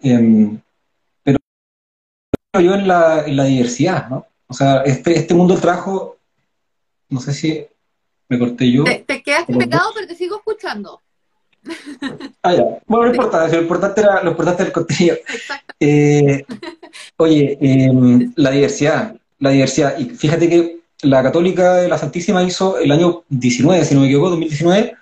Em, 0.00 0.58
pero 1.22 1.38
yo 2.60 2.74
en 2.74 2.86
la, 2.88 3.24
en 3.26 3.36
la, 3.36 3.44
diversidad, 3.44 4.08
¿no? 4.08 4.26
O 4.46 4.54
sea, 4.54 4.82
este, 4.82 5.16
este 5.16 5.34
mundo 5.34 5.54
del 5.54 5.62
trabajo, 5.62 6.18
no 7.08 7.20
sé 7.20 7.32
si 7.32 7.64
me 8.28 8.38
corté 8.38 8.70
yo. 8.70 8.84
Te, 8.84 9.04
te 9.06 9.22
quedaste 9.22 9.56
pegado, 9.56 9.90
pero 9.94 10.06
te 10.06 10.14
sigo 10.14 10.36
escuchando. 10.36 11.00
Ah, 12.42 12.54
ya. 12.54 12.64
Bueno, 12.86 13.06
no 13.06 13.10
importa, 13.10 13.46
lo 13.46 13.62
importante 13.62 14.00
era, 14.00 14.22
lo 14.22 14.30
importante 14.30 14.62
era 14.62 14.68
el 14.68 14.72
contenido. 14.72 15.16
Eh, 15.78 16.44
oye, 17.16 17.58
em, 17.60 18.32
la 18.36 18.50
diversidad, 18.50 19.16
la 19.38 19.50
diversidad, 19.50 19.98
y 19.98 20.06
fíjate 20.10 20.48
que 20.48 20.80
la 21.02 21.22
Católica 21.22 21.74
de 21.74 21.88
la 21.88 21.98
Santísima 21.98 22.42
hizo 22.42 22.78
el 22.78 22.90
año 22.90 23.24
19, 23.28 23.84
si 23.84 23.94
no 23.94 24.00
me 24.00 24.06
equivoco, 24.06 24.30
2019, 24.30 24.94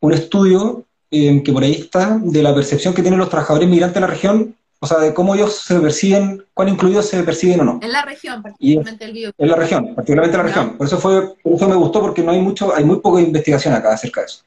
un 0.00 0.12
estudio 0.12 0.84
eh, 1.10 1.42
que 1.42 1.52
por 1.52 1.62
ahí 1.62 1.72
está 1.72 2.18
de 2.22 2.42
la 2.42 2.54
percepción 2.54 2.94
que 2.94 3.02
tienen 3.02 3.18
los 3.18 3.30
trabajadores 3.30 3.68
migrantes 3.68 3.96
en 3.96 4.02
la 4.02 4.08
región, 4.08 4.54
o 4.80 4.86
sea, 4.86 4.98
de 4.98 5.12
cómo 5.12 5.34
ellos 5.34 5.56
se 5.56 5.80
perciben, 5.80 6.44
cuán 6.54 6.68
incluidos 6.68 7.06
se 7.06 7.22
perciben 7.22 7.60
o 7.60 7.64
no. 7.64 7.80
En 7.82 7.92
la 7.92 8.02
región, 8.02 8.42
particularmente 8.42 9.04
el 9.06 9.12
bio. 9.12 9.30
En 9.36 9.48
la 9.48 9.56
región, 9.56 9.94
particularmente 9.94 10.36
en 10.36 10.42
la 10.42 10.48
región. 10.48 10.76
Por 10.76 10.86
eso 10.86 10.98
fue, 10.98 11.34
por 11.42 11.54
eso 11.54 11.68
me 11.68 11.74
gustó 11.74 12.00
porque 12.00 12.22
no 12.22 12.30
hay 12.30 12.40
mucho, 12.40 12.74
hay 12.74 12.84
muy 12.84 13.00
poca 13.00 13.20
investigación 13.20 13.74
acá 13.74 13.94
acerca 13.94 14.20
de 14.20 14.26
eso. 14.26 14.42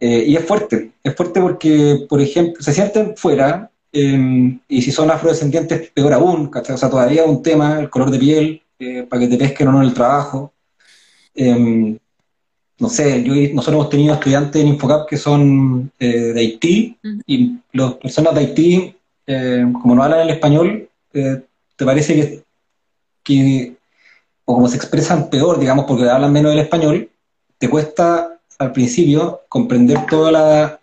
Eh, 0.00 0.24
y 0.26 0.36
es 0.36 0.44
fuerte, 0.44 0.90
es 1.02 1.14
fuerte 1.14 1.40
porque, 1.40 2.04
por 2.08 2.20
ejemplo, 2.20 2.60
se 2.60 2.74
sienten 2.74 3.16
fuera, 3.16 3.70
eh, 3.92 4.58
y 4.68 4.82
si 4.82 4.90
son 4.90 5.10
afrodescendientes, 5.10 5.92
peor 5.92 6.12
aún, 6.12 6.50
O 6.52 6.76
sea, 6.76 6.90
todavía 6.90 7.24
un 7.24 7.42
tema, 7.42 7.78
el 7.78 7.88
color 7.88 8.10
de 8.10 8.18
piel, 8.18 8.62
eh, 8.78 9.06
para 9.08 9.20
que 9.20 9.28
te 9.28 9.36
pesquen 9.36 9.68
o 9.68 9.72
no 9.72 9.82
en 9.82 9.88
el 9.88 9.94
trabajo. 9.94 10.52
Em, 11.34 11.96
no 12.78 12.88
sé, 12.88 13.22
yo, 13.22 13.34
nosotros 13.54 13.74
hemos 13.74 13.90
tenido 13.90 14.14
estudiantes 14.14 14.60
en 14.60 14.68
Infocap 14.68 15.08
que 15.08 15.16
son 15.16 15.92
eh, 15.98 16.32
de 16.34 16.40
Haití 16.40 16.98
y 17.26 17.58
las 17.72 17.94
personas 17.94 18.34
de 18.34 18.40
Haití, 18.40 18.96
eh, 19.26 19.64
como 19.80 19.94
no 19.94 20.02
hablan 20.02 20.20
el 20.20 20.30
español, 20.30 20.88
te 21.12 21.84
parece 21.84 22.14
que, 22.14 22.42
que, 23.22 23.76
o 24.44 24.54
como 24.54 24.66
se 24.66 24.76
expresan 24.76 25.30
peor, 25.30 25.60
digamos, 25.60 25.84
porque 25.86 26.10
hablan 26.10 26.32
menos 26.32 26.52
el 26.52 26.58
español, 26.58 27.08
te 27.58 27.70
cuesta 27.70 28.40
al 28.58 28.72
principio 28.72 29.42
comprender 29.48 30.06
toda 30.06 30.32
la, 30.32 30.80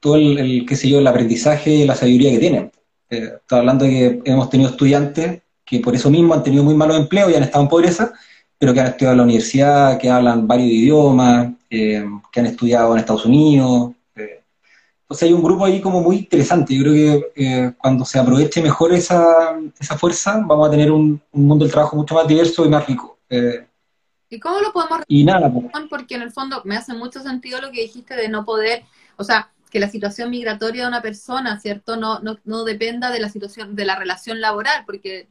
todo 0.00 0.16
el, 0.16 0.66
qué 0.66 0.74
sé 0.74 0.88
yo, 0.88 0.98
el 0.98 1.06
aprendizaje 1.06 1.70
y 1.70 1.84
la 1.84 1.94
sabiduría 1.94 2.32
que 2.32 2.38
tienen. 2.40 2.72
Estoy 3.08 3.58
hablando 3.60 3.84
de 3.84 3.90
que 3.90 4.30
hemos 4.32 4.50
tenido 4.50 4.70
estudiantes 4.70 5.43
que 5.64 5.80
por 5.80 5.94
eso 5.94 6.10
mismo 6.10 6.34
han 6.34 6.42
tenido 6.42 6.62
muy 6.62 6.74
malos 6.74 6.96
empleos 6.96 7.30
y 7.30 7.34
han 7.34 7.42
estado 7.42 7.64
en 7.64 7.70
pobreza, 7.70 8.12
pero 8.58 8.72
que 8.72 8.80
han 8.80 8.86
estudiado 8.88 9.12
en 9.12 9.18
la 9.18 9.24
universidad, 9.24 9.98
que 9.98 10.10
hablan 10.10 10.46
varios 10.46 10.70
idiomas, 10.70 11.52
eh, 11.70 12.04
que 12.30 12.40
han 12.40 12.46
estudiado 12.46 12.92
en 12.92 12.98
Estados 12.98 13.26
Unidos. 13.26 13.92
Eh. 14.14 14.42
Entonces 15.02 15.28
hay 15.28 15.32
un 15.32 15.42
grupo 15.42 15.64
ahí 15.64 15.80
como 15.80 16.00
muy 16.00 16.16
interesante. 16.16 16.74
Yo 16.74 16.82
creo 16.82 16.94
que 16.94 17.32
eh, 17.36 17.72
cuando 17.78 18.04
se 18.04 18.18
aproveche 18.18 18.62
mejor 18.62 18.92
esa, 18.92 19.58
esa 19.78 19.98
fuerza, 19.98 20.42
vamos 20.44 20.68
a 20.68 20.70
tener 20.70 20.90
un, 20.90 21.20
mundo 21.32 21.64
del 21.64 21.72
trabajo 21.72 21.96
mucho 21.96 22.14
más 22.14 22.28
diverso 22.28 22.64
y 22.64 22.68
más 22.68 22.86
rico. 22.86 23.18
¿Y 24.30 24.40
cómo 24.40 24.60
lo 24.60 24.72
podemos 24.72 25.00
y 25.06 25.24
nada, 25.24 25.52
pues. 25.52 25.66
Porque 25.88 26.14
en 26.14 26.22
el 26.22 26.32
fondo 26.32 26.62
me 26.64 26.76
hace 26.76 26.94
mucho 26.94 27.20
sentido 27.20 27.60
lo 27.60 27.70
que 27.70 27.82
dijiste 27.82 28.16
de 28.16 28.28
no 28.28 28.44
poder, 28.44 28.82
o 29.16 29.24
sea, 29.24 29.50
que 29.70 29.80
la 29.80 29.88
situación 29.88 30.30
migratoria 30.30 30.82
de 30.82 30.88
una 30.88 31.02
persona, 31.02 31.58
¿cierto? 31.58 31.96
No, 31.96 32.20
no, 32.20 32.38
no 32.44 32.64
dependa 32.64 33.10
de 33.10 33.18
la 33.18 33.28
situación, 33.28 33.74
de 33.74 33.84
la 33.84 33.96
relación 33.96 34.40
laboral, 34.40 34.84
porque 34.86 35.26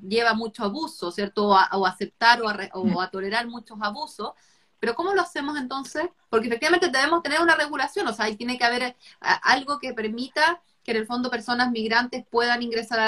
lleva 0.00 0.34
mucho 0.34 0.64
abuso, 0.64 1.10
¿cierto? 1.10 1.48
O 1.48 1.54
a, 1.54 1.68
aceptar 1.88 2.40
o 2.42 3.00
a, 3.00 3.10
tolerar 3.10 3.46
muchos 3.46 3.78
abusos. 3.80 4.32
Pero 4.80 4.94
¿cómo 4.94 5.12
lo 5.12 5.22
hacemos 5.22 5.58
entonces? 5.58 6.08
Porque 6.30 6.46
efectivamente 6.46 6.88
debemos 6.88 7.22
tener 7.22 7.40
una 7.40 7.56
regulación, 7.56 8.06
o 8.06 8.12
sea, 8.12 8.26
ahí 8.26 8.36
tiene 8.36 8.56
que 8.58 8.64
haber 8.64 8.82
eh, 8.82 8.94
algo 9.42 9.78
que 9.80 9.92
permita 9.92 10.62
que 10.84 10.92
en 10.92 10.98
el 10.98 11.06
fondo 11.06 11.30
personas 11.30 11.70
migrantes 11.70 12.24
puedan 12.30 12.62
ingresar 12.62 12.98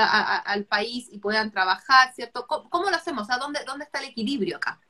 al 0.44 0.64
país 0.64 1.08
y 1.10 1.18
puedan 1.18 1.50
trabajar, 1.50 2.12
¿cierto? 2.14 2.46
¿Cómo, 2.46 2.90
lo 2.90 2.96
hacemos? 2.96 3.28
¿dónde, 3.38 3.60
¿Dónde 3.64 3.84
está 3.84 4.00
el 4.00 4.10
equilibrio 4.10 4.56
acá? 4.56 4.80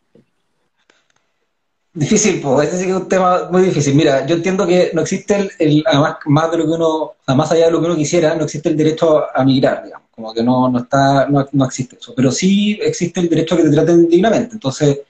Difícil, 1.93 2.41
pues, 2.41 2.73
ese 2.73 2.89
es 2.89 2.95
un 2.95 3.09
tema 3.09 3.49
muy 3.51 3.63
difícil. 3.63 3.97
Mira, 3.97 4.25
yo 4.25 4.37
entiendo 4.37 4.65
que 4.65 4.93
no 4.95 5.03
existe 5.03 5.51
el, 5.59 5.83
además, 5.85 6.19
más 6.27 6.51
de 6.53 6.59
lo 6.59 6.67
que 6.67 6.73
uno, 6.73 7.13
más 7.35 7.51
allá 7.51 7.67
de 7.67 7.73
lo 7.73 7.81
que 7.81 7.87
uno 7.87 7.97
quisiera, 7.97 8.35
no 8.37 8.45
existe 8.45 8.69
el 8.69 8.77
derecho 8.77 9.25
a 9.35 9.45
migrar, 9.45 9.83
digamos, 9.85 10.07
como 10.15 10.33
que 10.33 10.43
no, 10.43 10.69
no 10.69 10.79
está, 10.79 11.27
no, 11.27 11.45
no 11.51 11.65
existe 11.65 11.97
eso. 12.01 12.15
Pero 12.15 12.31
sí 12.31 12.79
existe 12.81 13.19
el 13.19 13.29
derecho 13.29 13.55
a 13.55 13.59
que 13.59 13.65
te 13.65 13.71
traten 13.71 14.09
dignamente. 14.09 14.55
Entonces, 14.55 15.01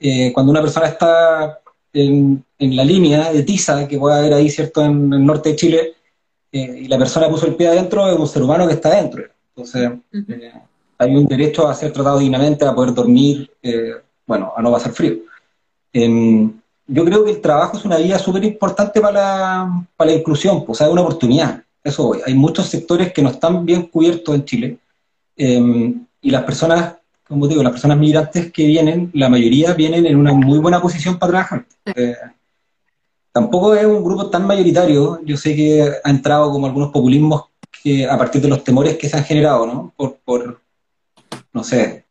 eh, 0.00 0.32
cuando 0.32 0.50
una 0.50 0.60
persona 0.60 0.88
está 0.88 1.60
en, 1.92 2.44
en, 2.58 2.76
la 2.76 2.84
línea 2.84 3.32
de 3.32 3.44
tiza 3.44 3.86
que 3.86 3.98
puede 3.98 4.18
haber 4.18 4.34
ahí, 4.34 4.50
¿cierto?, 4.50 4.84
en 4.84 5.12
el 5.12 5.24
norte 5.24 5.50
de 5.50 5.56
Chile, 5.56 5.94
eh, 6.50 6.80
y 6.82 6.88
la 6.88 6.98
persona 6.98 7.28
puso 7.28 7.46
el 7.46 7.54
pie 7.54 7.68
adentro, 7.68 8.08
es 8.08 8.18
un 8.18 8.26
ser 8.26 8.42
humano 8.42 8.66
que 8.66 8.74
está 8.74 8.88
adentro. 8.88 9.22
Entonces, 9.54 9.88
eh, 10.12 10.52
hay 10.98 11.14
un 11.14 11.26
derecho 11.26 11.68
a 11.68 11.74
ser 11.74 11.92
tratado 11.92 12.18
dignamente, 12.18 12.64
a 12.64 12.74
poder 12.74 12.92
dormir, 12.92 13.48
bueno, 14.26 14.52
a 14.56 14.60
no 14.60 14.72
pasar 14.72 14.92
frío. 14.92 15.18
Em, 15.94 16.52
yo 16.88 17.04
creo 17.04 17.24
que 17.24 17.30
el 17.30 17.40
trabajo 17.40 17.78
es 17.78 17.84
una 17.84 17.96
vía 17.98 18.18
súper 18.18 18.44
importante 18.44 19.00
para 19.00 19.12
la, 19.12 19.86
para 19.96 20.10
la 20.10 20.16
inclusión, 20.16 20.64
pues, 20.64 20.70
o 20.70 20.74
sea, 20.74 20.88
es 20.88 20.92
una 20.92 21.02
oportunidad. 21.02 21.62
Eso 21.82 22.14
Hay 22.26 22.34
muchos 22.34 22.66
sectores 22.66 23.12
que 23.12 23.22
no 23.22 23.30
están 23.30 23.64
bien 23.64 23.84
cubiertos 23.86 24.34
en 24.34 24.44
Chile 24.44 24.78
em, 25.36 26.04
y 26.20 26.30
las 26.30 26.42
personas, 26.42 26.96
como 27.28 27.46
digo, 27.46 27.62
las 27.62 27.72
personas 27.72 27.96
migrantes 27.98 28.50
que 28.52 28.66
vienen, 28.66 29.10
la 29.14 29.28
mayoría 29.28 29.72
vienen 29.74 30.04
en 30.06 30.16
una 30.16 30.32
muy 30.32 30.58
buena 30.58 30.82
posición 30.82 31.18
para 31.18 31.30
trabajar. 31.30 31.66
Eh, 31.94 32.16
tampoco 33.30 33.74
es 33.74 33.86
un 33.86 34.02
grupo 34.02 34.28
tan 34.30 34.46
mayoritario. 34.46 35.20
Yo 35.24 35.36
sé 35.36 35.54
que 35.54 35.92
ha 36.02 36.10
entrado 36.10 36.50
como 36.50 36.66
algunos 36.66 36.90
populismos 36.90 37.44
que 37.82 38.06
a 38.06 38.18
partir 38.18 38.40
de 38.42 38.48
los 38.48 38.64
temores 38.64 38.96
que 38.96 39.08
se 39.08 39.16
han 39.16 39.24
generado, 39.24 39.66
¿no? 39.66 39.92
Por, 39.96 40.16
por 40.24 40.60
no 41.52 41.62
sé, 41.62 42.04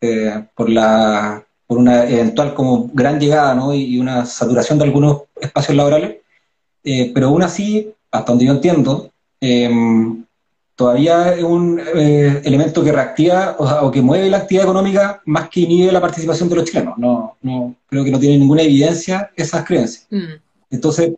eh, 0.00 0.44
por 0.54 0.68
la 0.68 1.44
por 1.72 1.78
una 1.78 2.06
eventual 2.06 2.52
como 2.52 2.90
gran 2.92 3.18
llegada 3.18 3.54
¿no? 3.54 3.72
y, 3.72 3.98
una 3.98 4.26
saturación 4.26 4.78
de 4.78 4.84
algunos 4.84 5.22
espacios 5.40 5.74
laborales, 5.74 6.18
eh, 6.84 7.10
pero 7.14 7.28
aún 7.28 7.42
así, 7.42 7.90
hasta 8.10 8.30
donde 8.30 8.44
yo 8.44 8.52
entiendo, 8.52 9.10
em, 9.40 10.22
todavía 10.76 11.34
es 11.34 11.42
un 11.42 11.80
eh, 11.80 12.42
elemento 12.44 12.84
que 12.84 12.92
reactiva 12.92 13.56
o, 13.58 13.90
que 13.90 14.02
mueve 14.02 14.28
la 14.28 14.38
actividad 14.38 14.64
económica 14.64 15.22
más 15.24 15.48
que 15.48 15.60
inhibe 15.60 15.92
la 15.92 16.02
participación 16.02 16.50
de 16.50 16.56
los 16.56 16.64
chilenos. 16.66 16.98
No, 16.98 17.36
no 17.40 17.74
creo 17.86 18.04
que 18.04 18.10
no 18.10 18.18
tiene 18.18 18.36
ninguna 18.36 18.60
evidencia 18.60 19.30
esas 19.34 19.64
creencias. 19.64 20.06
Mm. 20.10 20.34
Entonces, 20.72 21.12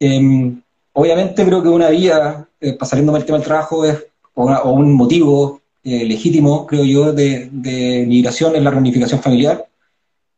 em, 0.00 0.60
obviamente 0.92 1.44
creo 1.44 1.62
que 1.62 1.68
una 1.68 1.90
vía, 1.90 2.48
eh, 2.60 2.72
pasando 2.72 3.16
el 3.16 3.24
tema 3.24 3.38
del 3.38 3.46
trabajo, 3.46 3.84
es, 3.84 3.96
o, 4.34 4.72
un 4.72 4.92
motivo 4.92 5.60
legítimo, 5.84 6.66
creo 6.66 6.82
yo, 6.82 7.12
de, 7.12 7.48
de 7.52 8.06
migración 8.08 8.56
es 8.56 8.62
la 8.62 8.70
reunificación 8.70 9.20
familiar 9.20 9.66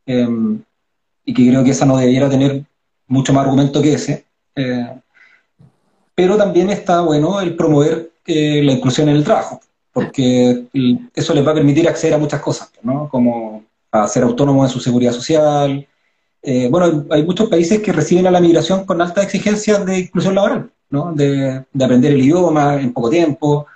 Em, 0.07 0.63
y 1.25 1.35
que 1.35 1.49
creo 1.49 1.65
que 1.65 1.73
esa 1.73 1.85
no 1.85 1.97
debiera 1.99 2.31
tener 2.31 2.65
mucho 3.09 3.33
más 3.33 3.45
argumento 3.45 3.83
que 3.83 3.95
ese. 3.95 4.25
Eh, 4.55 5.01
pero 6.15 6.37
también 6.37 6.71
está 6.71 7.03
bueno 7.03 7.41
el 7.41 7.57
promover 7.57 8.13
eh, 8.25 8.63
la 8.63 8.73
inclusión 8.73 9.09
en 9.09 9.17
el 9.17 9.25
trabajo, 9.25 9.61
porque 9.93 10.65
eso 11.15 11.35
les 11.35 11.47
va 11.47 11.51
a 11.51 11.55
permitir 11.55 11.89
acceder 11.89 12.15
a 12.15 12.19
muchas 12.19 12.41
cosas, 12.41 12.71
¿no? 12.83 13.09
Como 13.09 13.65
a 13.91 14.09
ser 14.09 14.23
autónomos 14.23 14.69
en 14.69 14.73
su 14.73 14.81
seguridad 14.81 15.13
social. 15.13 15.87
Eh, 16.43 16.69
bueno, 16.71 17.05
hay 17.11 17.25
muchos 17.25 17.49
países 17.49 17.81
que 17.81 17.93
reciben 17.93 18.27
a 18.27 18.31
la 18.31 18.41
migración 18.41 18.87
con 18.87 19.01
altas 19.03 19.25
exigencias 19.25 19.85
de 19.85 20.01
inclusión 20.01 20.35
laboral, 20.35 20.71
¿no? 20.91 21.13
De, 21.13 21.65
de 21.73 21.85
aprender 21.85 22.13
el 22.13 22.23
idioma 22.23 22.81
en 22.81 22.93
poco 22.93 23.11
tiempo, 23.11 23.67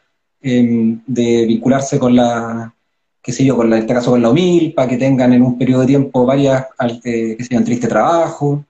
em, 0.41 1.03
de 1.07 1.47
vincularse 1.47 1.99
con 1.99 2.17
la, 2.17 2.73
qué 3.23 3.33
sé 3.33 3.45
yo, 3.45 3.57
con 3.57 3.69
la, 3.69 3.77
en 3.77 3.83
este 3.83 3.95
caso 3.95 4.11
con 4.11 4.23
la 4.23 4.31
UMIL, 4.31 4.73
para 4.75 4.89
que 4.89 4.97
tengan 4.97 5.33
en 5.33 5.43
un 5.43 5.59
periodo 5.59 5.83
de 5.83 5.87
tiempo 5.89 6.25
varias, 6.25 6.67
eh, 7.05 7.37
que 7.37 7.45
sean 7.45 7.65
triste 7.65 7.89
trabajo. 7.89 8.65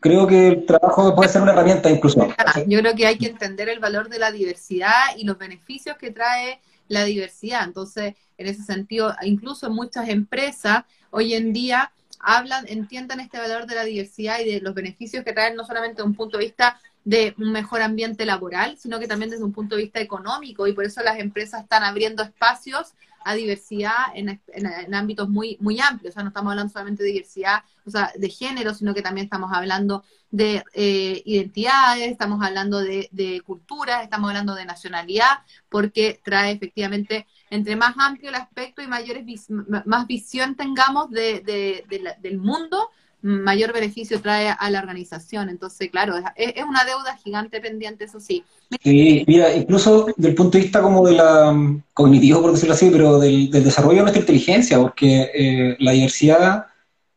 Creo 0.00 0.26
que 0.26 0.48
el 0.48 0.66
trabajo 0.66 1.14
puede 1.14 1.28
ser 1.28 1.42
una 1.42 1.52
herramienta 1.52 1.88
de 1.88 1.96
inclusión. 1.96 2.34
Yo 2.66 2.80
creo 2.80 2.94
que 2.94 3.06
hay 3.06 3.18
que 3.18 3.26
entender 3.26 3.68
el 3.68 3.78
valor 3.78 4.08
de 4.08 4.18
la 4.18 4.32
diversidad 4.32 5.16
y 5.16 5.24
los 5.24 5.38
beneficios 5.38 5.96
que 5.96 6.10
trae 6.10 6.60
la 6.88 7.04
diversidad. 7.04 7.64
Entonces, 7.64 8.14
en 8.36 8.46
ese 8.46 8.62
sentido, 8.62 9.14
incluso 9.22 9.70
muchas 9.70 10.08
empresas 10.08 10.84
hoy 11.10 11.34
en 11.34 11.52
día 11.52 11.92
hablan, 12.18 12.66
entiendan 12.68 13.20
este 13.20 13.38
valor 13.38 13.66
de 13.66 13.74
la 13.74 13.84
diversidad 13.84 14.40
y 14.40 14.50
de 14.50 14.60
los 14.60 14.74
beneficios 14.74 15.24
que 15.24 15.32
traen 15.32 15.54
no 15.54 15.64
solamente 15.64 16.02
de 16.02 16.08
un 16.08 16.14
punto 16.14 16.38
de 16.38 16.44
vista 16.44 16.80
de 17.06 17.36
un 17.38 17.52
mejor 17.52 17.82
ambiente 17.82 18.26
laboral, 18.26 18.76
sino 18.78 18.98
que 18.98 19.06
también 19.06 19.30
desde 19.30 19.44
un 19.44 19.52
punto 19.52 19.76
de 19.76 19.82
vista 19.82 20.00
económico 20.00 20.66
y 20.66 20.72
por 20.72 20.84
eso 20.84 21.04
las 21.04 21.20
empresas 21.20 21.62
están 21.62 21.84
abriendo 21.84 22.24
espacios 22.24 22.94
a 23.24 23.34
diversidad 23.34 24.06
en, 24.14 24.40
en, 24.48 24.94
ámbitos 24.94 25.28
muy, 25.28 25.56
muy 25.60 25.80
amplios. 25.80 26.12
O 26.12 26.14
sea, 26.14 26.24
no 26.24 26.30
estamos 26.30 26.50
hablando 26.50 26.72
solamente 26.72 27.04
de 27.04 27.10
diversidad 27.10 27.62
o 27.86 27.90
sea, 27.90 28.12
de 28.16 28.28
género, 28.28 28.74
sino 28.74 28.92
que 28.92 29.02
también 29.02 29.26
estamos 29.26 29.52
hablando 29.52 30.02
de 30.32 30.64
eh, 30.74 31.22
identidades, 31.24 32.10
estamos 32.10 32.44
hablando 32.44 32.80
de, 32.80 33.08
de 33.12 33.40
culturas, 33.40 34.02
estamos 34.02 34.28
hablando 34.28 34.56
de 34.56 34.64
nacionalidad, 34.64 35.38
porque 35.68 36.20
trae 36.24 36.52
efectivamente, 36.52 37.28
entre 37.50 37.76
más 37.76 37.94
amplio 37.98 38.30
el 38.30 38.34
aspecto 38.34 38.82
y 38.82 38.88
mayores 38.88 39.24
más 39.48 40.06
visión 40.08 40.56
tengamos 40.56 41.10
de, 41.12 41.40
de, 41.40 42.16
del 42.18 42.38
mundo, 42.38 42.90
mayor 43.22 43.72
beneficio 43.72 44.20
trae 44.20 44.54
a 44.56 44.70
la 44.70 44.78
organización. 44.78 45.48
Entonces, 45.48 45.90
claro, 45.90 46.14
es, 46.36 46.64
una 46.64 46.84
deuda 46.84 47.16
gigante 47.16 47.60
pendiente, 47.60 48.04
eso 48.04 48.20
sí. 48.20 48.44
Sí, 48.82 49.24
mira, 49.26 49.54
incluso 49.54 50.06
del 50.16 50.34
punto 50.34 50.58
de 50.58 50.64
vista 50.64 50.82
como 50.82 51.06
de 51.06 51.14
la 51.14 51.52
mm, 51.52 51.82
cognitivo, 51.94 52.42
por 52.42 52.52
decirlo 52.52 52.74
así, 52.74 52.90
pero 52.90 53.18
del, 53.18 53.50
desarrollo 53.50 53.96
de 53.96 54.02
nuestra 54.02 54.20
inteligencia, 54.20 54.78
porque 54.78 55.30
eh, 55.34 55.76
la 55.80 55.92
diversidad, 55.92 56.66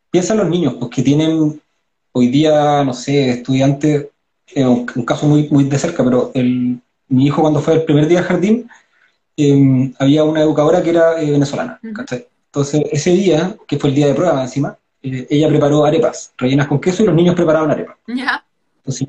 piensa 0.09 0.33
en 0.33 0.39
los 0.39 0.49
niños, 0.49 0.75
pues 0.79 0.89
que 0.91 1.03
tienen 1.03 1.61
hoy 2.11 2.27
día, 2.27 2.83
no 2.83 2.93
sé, 2.93 3.29
estudiantes, 3.29 4.07
eh, 4.55 4.65
un, 4.65 4.85
caso 5.05 5.27
muy, 5.27 5.47
muy 5.49 5.65
de 5.65 5.77
cerca, 5.77 6.03
pero 6.03 6.31
el, 6.33 6.79
mi 7.07 7.25
hijo 7.25 7.41
cuando 7.41 7.61
fue 7.61 7.75
el 7.75 7.83
primer 7.83 8.07
día 8.07 8.19
al 8.19 8.25
jardín, 8.25 8.67
em, 9.37 9.93
había 9.99 10.23
una 10.23 10.41
educadora 10.41 10.81
que 10.81 10.89
era 10.89 11.21
eh, 11.21 11.31
venezolana, 11.31 11.79
Entonces, 11.83 12.83
ese 12.91 13.11
día, 13.11 13.55
que 13.67 13.77
fue 13.77 13.89
el 13.89 13.95
día 13.95 14.07
de 14.07 14.15
prueba 14.15 14.41
encima, 14.41 14.78
eh, 15.01 15.27
ella 15.29 15.47
preparó 15.47 15.85
arepas 15.85 16.33
rellenas 16.37 16.67
con 16.67 16.79
queso 16.79 17.03
y 17.03 17.05
los 17.05 17.15
niños 17.15 17.35
preparaban 17.35 17.71
arepas. 17.71 17.97
Entonces, 18.05 19.07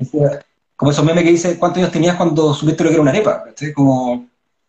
como 0.75 0.91
esos 0.91 1.05
memes 1.05 1.23
que 1.23 1.31
dice, 1.31 1.57
¿cuántos 1.57 1.79
años 1.79 1.91
tenías 1.91 2.15
cuando 2.15 2.53
supiste 2.53 2.83
lo 2.83 2.89
que 2.89 2.95
era 2.95 3.01
una 3.01 3.11
arepa? 3.11 3.45
Como, 3.75 4.27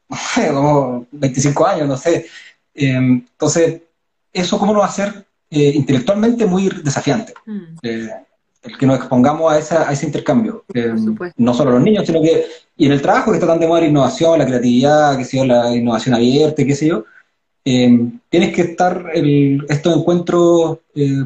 como 0.53 1.07
25 1.11 1.67
años, 1.67 1.89
no 1.89 1.97
sé. 1.97 2.27
Em, 2.75 3.25
entonces, 3.31 3.83
eso 4.33 4.59
cómo 4.59 4.73
nos 4.73 4.83
va 4.83 4.87
a 4.87 4.91
hacer 4.91 5.27
eh, 5.51 5.73
intelectualmente 5.75 6.47
muy 6.47 6.69
desafiante. 6.83 7.35
Mm. 7.47 7.61
Eh, 7.83 8.11
el 8.63 8.79
que 8.79 8.87
nos 8.87 8.99
expongamos 8.99 9.53
a, 9.53 9.59
esa, 9.59 9.89
a 9.89 9.93
ese 9.93 10.07
intercambio. 10.07 10.65
No 11.37 11.53
solo 11.53 11.73
los 11.73 11.83
niños, 11.83 12.07
sino 12.07 12.23
que, 12.23 12.47
y 12.77 12.87
en 12.87 12.93
el 12.93 13.03
trabajo 13.03 13.31
que 13.31 13.39
está 13.39 13.47
tan 13.47 13.59
de 13.59 13.67
moda 13.67 13.81
la 13.81 13.89
innovación, 13.89 14.39
la 14.39 14.47
creatividad, 14.47 15.17
qué 15.19 15.25
sé 15.25 15.39
yo, 15.39 15.45
la 15.45 15.75
innovación 15.75 16.15
abierta, 16.15 16.65
qué 16.65 16.75
sé 16.75 16.87
yo, 16.87 17.05
eh, 17.65 18.11
tienes 18.29 18.55
que 18.55 18.63
estar, 18.63 19.11
el, 19.15 19.65
estos 19.69 19.97
encuentros, 19.97 20.79
eh, 20.95 21.25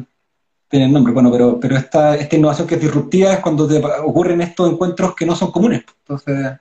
tienen 0.69 0.93
nombre, 0.93 1.13
bueno, 1.13 1.31
pero, 1.31 1.59
pero 1.59 1.77
esta, 1.77 2.15
esta 2.15 2.35
innovación 2.35 2.67
que 2.67 2.75
es 2.75 2.81
disruptiva 2.81 3.33
es 3.33 3.39
cuando 3.39 3.67
te 3.67 3.81
ocurren 4.03 4.41
estos 4.41 4.71
encuentros 4.71 5.15
que 5.15 5.25
no 5.25 5.35
son 5.35 5.51
comunes. 5.51 5.83
Entonces, 5.99 6.59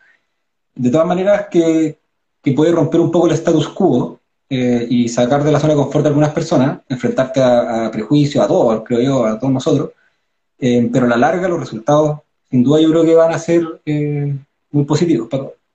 de 0.74 0.90
todas 0.90 1.06
maneras, 1.06 1.46
que, 1.50 1.98
que 2.42 2.52
puede 2.52 2.72
romper 2.72 3.00
un 3.00 3.10
poco 3.10 3.26
el 3.26 3.32
status 3.32 3.68
quo 3.68 4.20
eh, 4.48 4.86
y 4.88 5.08
sacar 5.08 5.42
de 5.42 5.52
la 5.52 5.60
zona 5.60 5.74
de 5.74 5.80
confort 5.80 6.06
a 6.06 6.08
algunas 6.08 6.32
personas, 6.32 6.80
enfrentarte 6.88 7.40
a, 7.42 7.90
prejuicios, 7.90 8.44
a 8.44 8.48
todos, 8.48 8.82
creo 8.84 9.00
yo, 9.00 9.26
a 9.26 9.38
todos 9.38 9.52
nosotros, 9.52 9.90
eh, 10.58 10.88
pero 10.92 11.06
a 11.06 11.08
la 11.08 11.16
larga 11.16 11.48
los 11.48 11.60
resultados, 11.60 12.20
sin 12.48 12.62
duda, 12.62 12.80
yo 12.80 12.90
creo 12.90 13.04
que 13.04 13.14
van 13.14 13.32
a 13.32 13.38
ser 13.38 13.64
muy 14.70 14.84
positivos 14.84 15.28
para 15.28 15.42
todos. 15.44 15.65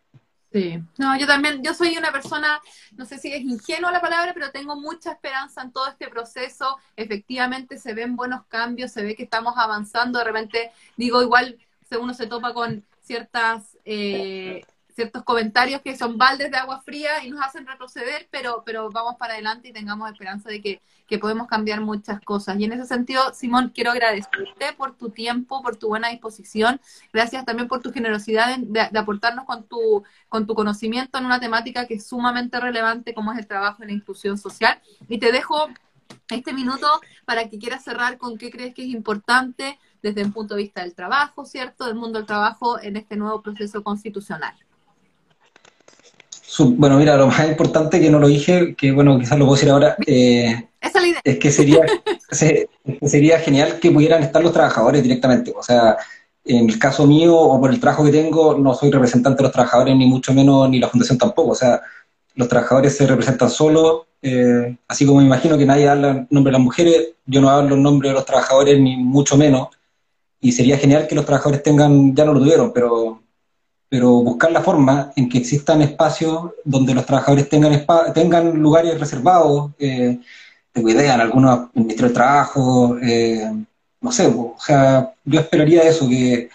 Sí, 0.51 0.79
no, 0.97 1.17
yo 1.17 1.25
también, 1.27 1.63
yo 1.63 1.73
soy 1.73 1.97
una 1.97 2.11
persona, 2.11 2.59
no 2.97 3.05
sé 3.05 3.17
si 3.19 3.31
es 3.31 3.39
ingenua 3.41 3.89
la 3.89 4.01
palabra, 4.01 4.33
pero 4.33 4.51
tengo 4.51 4.75
mucha 4.75 5.11
esperanza 5.13 5.61
en 5.61 5.71
todo 5.71 5.87
este 5.87 6.09
proceso. 6.09 6.77
Efectivamente 6.97 7.77
se 7.77 7.93
ven 7.93 8.17
buenos 8.17 8.45
cambios, 8.47 8.91
se 8.91 9.01
ve 9.01 9.15
que 9.15 9.23
estamos 9.23 9.53
avanzando. 9.55 10.19
De 10.19 10.25
repente, 10.25 10.71
digo, 10.97 11.21
igual 11.21 11.57
uno 11.99 12.13
se 12.13 12.27
topa 12.27 12.53
con 12.53 12.85
ciertas 13.01 13.77
eh, 13.85 14.61
ciertos 14.93 15.23
comentarios 15.23 15.81
que 15.81 15.97
son 15.97 16.17
baldes 16.17 16.51
de 16.51 16.57
agua 16.57 16.81
fría 16.81 17.23
y 17.23 17.29
nos 17.29 17.41
hacen 17.41 17.65
retroceder, 17.65 18.27
pero, 18.31 18.63
pero 18.65 18.89
vamos 18.89 19.15
para 19.17 19.33
adelante 19.33 19.69
y 19.69 19.73
tengamos 19.73 20.09
esperanza 20.09 20.49
de 20.49 20.61
que, 20.61 20.81
podemos 21.19 21.47
cambiar 21.47 21.81
muchas 21.81 22.21
cosas. 22.21 22.57
Y 22.57 22.63
en 22.63 22.71
ese 22.71 22.85
sentido, 22.85 23.33
Simón, 23.33 23.73
quiero 23.75 23.91
agradecerte 23.91 24.71
por 24.77 24.95
tu 24.95 25.09
tiempo, 25.09 25.61
por 25.61 25.75
tu 25.75 25.89
buena 25.89 26.07
disposición. 26.07 26.79
Gracias 27.11 27.43
también 27.43 27.67
por 27.67 27.81
tu 27.81 27.91
generosidad 27.91 28.57
de, 28.57 28.87
de, 28.89 28.97
aportarnos 28.99 29.43
con 29.43 29.65
tu, 29.65 30.03
con 30.29 30.47
tu 30.47 30.55
conocimiento 30.55 31.17
en 31.17 31.25
una 31.25 31.41
temática 31.41 31.85
que 31.85 31.95
es 31.95 32.07
sumamente 32.07 32.61
relevante 32.61 33.13
como 33.13 33.33
es 33.33 33.39
el 33.39 33.45
trabajo 33.45 33.83
en 33.83 33.89
la 33.89 33.93
inclusión 33.95 34.37
social. 34.37 34.81
Y 35.09 35.19
te 35.19 35.33
dejo 35.33 35.67
este 36.29 36.53
minuto 36.53 36.87
para 37.25 37.49
que 37.49 37.59
quieras 37.59 37.83
cerrar 37.83 38.17
con 38.17 38.37
qué 38.37 38.49
crees 38.49 38.73
que 38.73 38.83
es 38.83 38.89
importante 38.89 39.77
desde 40.01 40.21
el 40.21 40.31
punto 40.31 40.55
de 40.55 40.63
vista 40.63 40.81
del 40.81 40.95
trabajo, 40.95 41.45
¿cierto? 41.45 41.85
Del 41.85 41.95
mundo 41.95 42.19
del 42.19 42.25
trabajo 42.25 42.79
en 42.79 42.97
este 42.97 43.15
nuevo 43.15 43.41
proceso 43.41 43.83
constitucional. 43.83 44.55
Bueno, 46.59 46.97
mira, 46.97 47.15
lo 47.15 47.27
más 47.27 47.47
importante 47.47 47.99
que 47.99 48.09
no 48.09 48.19
lo 48.19 48.27
dije, 48.27 48.75
que 48.75 48.91
bueno, 48.91 49.17
quizás 49.17 49.39
lo 49.39 49.45
puedo 49.45 49.55
decir 49.55 49.69
ahora, 49.69 49.95
eh, 50.05 50.67
es 51.23 51.39
que 51.39 51.51
sería, 51.51 51.79
sería 53.01 53.39
genial 53.39 53.79
que 53.79 53.91
pudieran 53.91 54.23
estar 54.23 54.43
los 54.43 54.51
trabajadores 54.51 55.01
directamente. 55.01 55.53
O 55.55 55.63
sea, 55.63 55.97
en 56.43 56.69
el 56.69 56.79
caso 56.79 57.05
mío 57.07 57.37
o 57.37 57.59
por 57.59 57.71
el 57.71 57.79
trabajo 57.79 58.03
que 58.03 58.11
tengo, 58.11 58.57
no 58.57 58.73
soy 58.73 58.91
representante 58.91 59.37
de 59.37 59.43
los 59.43 59.51
trabajadores, 59.51 59.95
ni 59.95 60.05
mucho 60.07 60.33
menos, 60.33 60.69
ni 60.69 60.79
la 60.79 60.89
fundación 60.89 61.17
tampoco. 61.17 61.51
O 61.51 61.55
sea, 61.55 61.81
los 62.35 62.47
trabajadores 62.47 62.97
se 62.97 63.07
representan 63.07 63.49
solos, 63.49 64.03
eh, 64.21 64.77
así 64.87 65.05
como 65.05 65.19
me 65.19 65.25
imagino 65.25 65.57
que 65.57 65.65
nadie 65.65 65.87
habla 65.87 66.09
en 66.09 66.27
nombre 66.29 66.51
de 66.51 66.57
las 66.57 66.63
mujeres, 66.63 67.09
yo 67.25 67.41
no 67.41 67.49
hablo 67.49 67.75
en 67.75 67.83
nombre 67.83 68.09
de 68.09 68.15
los 68.15 68.25
trabajadores, 68.25 68.79
ni 68.79 68.97
mucho 68.97 69.37
menos. 69.37 69.69
Y 70.39 70.51
sería 70.51 70.77
genial 70.77 71.07
que 71.07 71.15
los 71.15 71.25
trabajadores 71.25 71.63
tengan, 71.63 72.15
ya 72.15 72.25
no 72.25 72.33
lo 72.33 72.39
tuvieron, 72.39 72.73
pero 72.73 73.21
pero 73.91 74.09
buscar 74.21 74.53
la 74.53 74.61
forma 74.61 75.11
en 75.17 75.27
que 75.27 75.37
existan 75.37 75.81
espacios 75.81 76.51
donde 76.63 76.93
los 76.93 77.05
trabajadores 77.05 77.49
tengan, 77.49 77.85
tengan 78.13 78.57
lugares 78.57 78.97
reservados, 78.97 79.71
eh, 79.79 80.17
tengo 80.71 80.87
idea, 80.87 81.15
en 81.15 81.19
algunos 81.19 81.67
ministerios 81.73 82.11
de 82.11 82.15
trabajo, 82.15 82.97
eh, 83.03 83.51
no 83.99 84.11
sé, 84.13 84.27
o 84.27 84.55
sea, 84.57 85.13
yo 85.25 85.41
esperaría 85.41 85.81
eso, 85.83 86.07
que, 86.07 86.49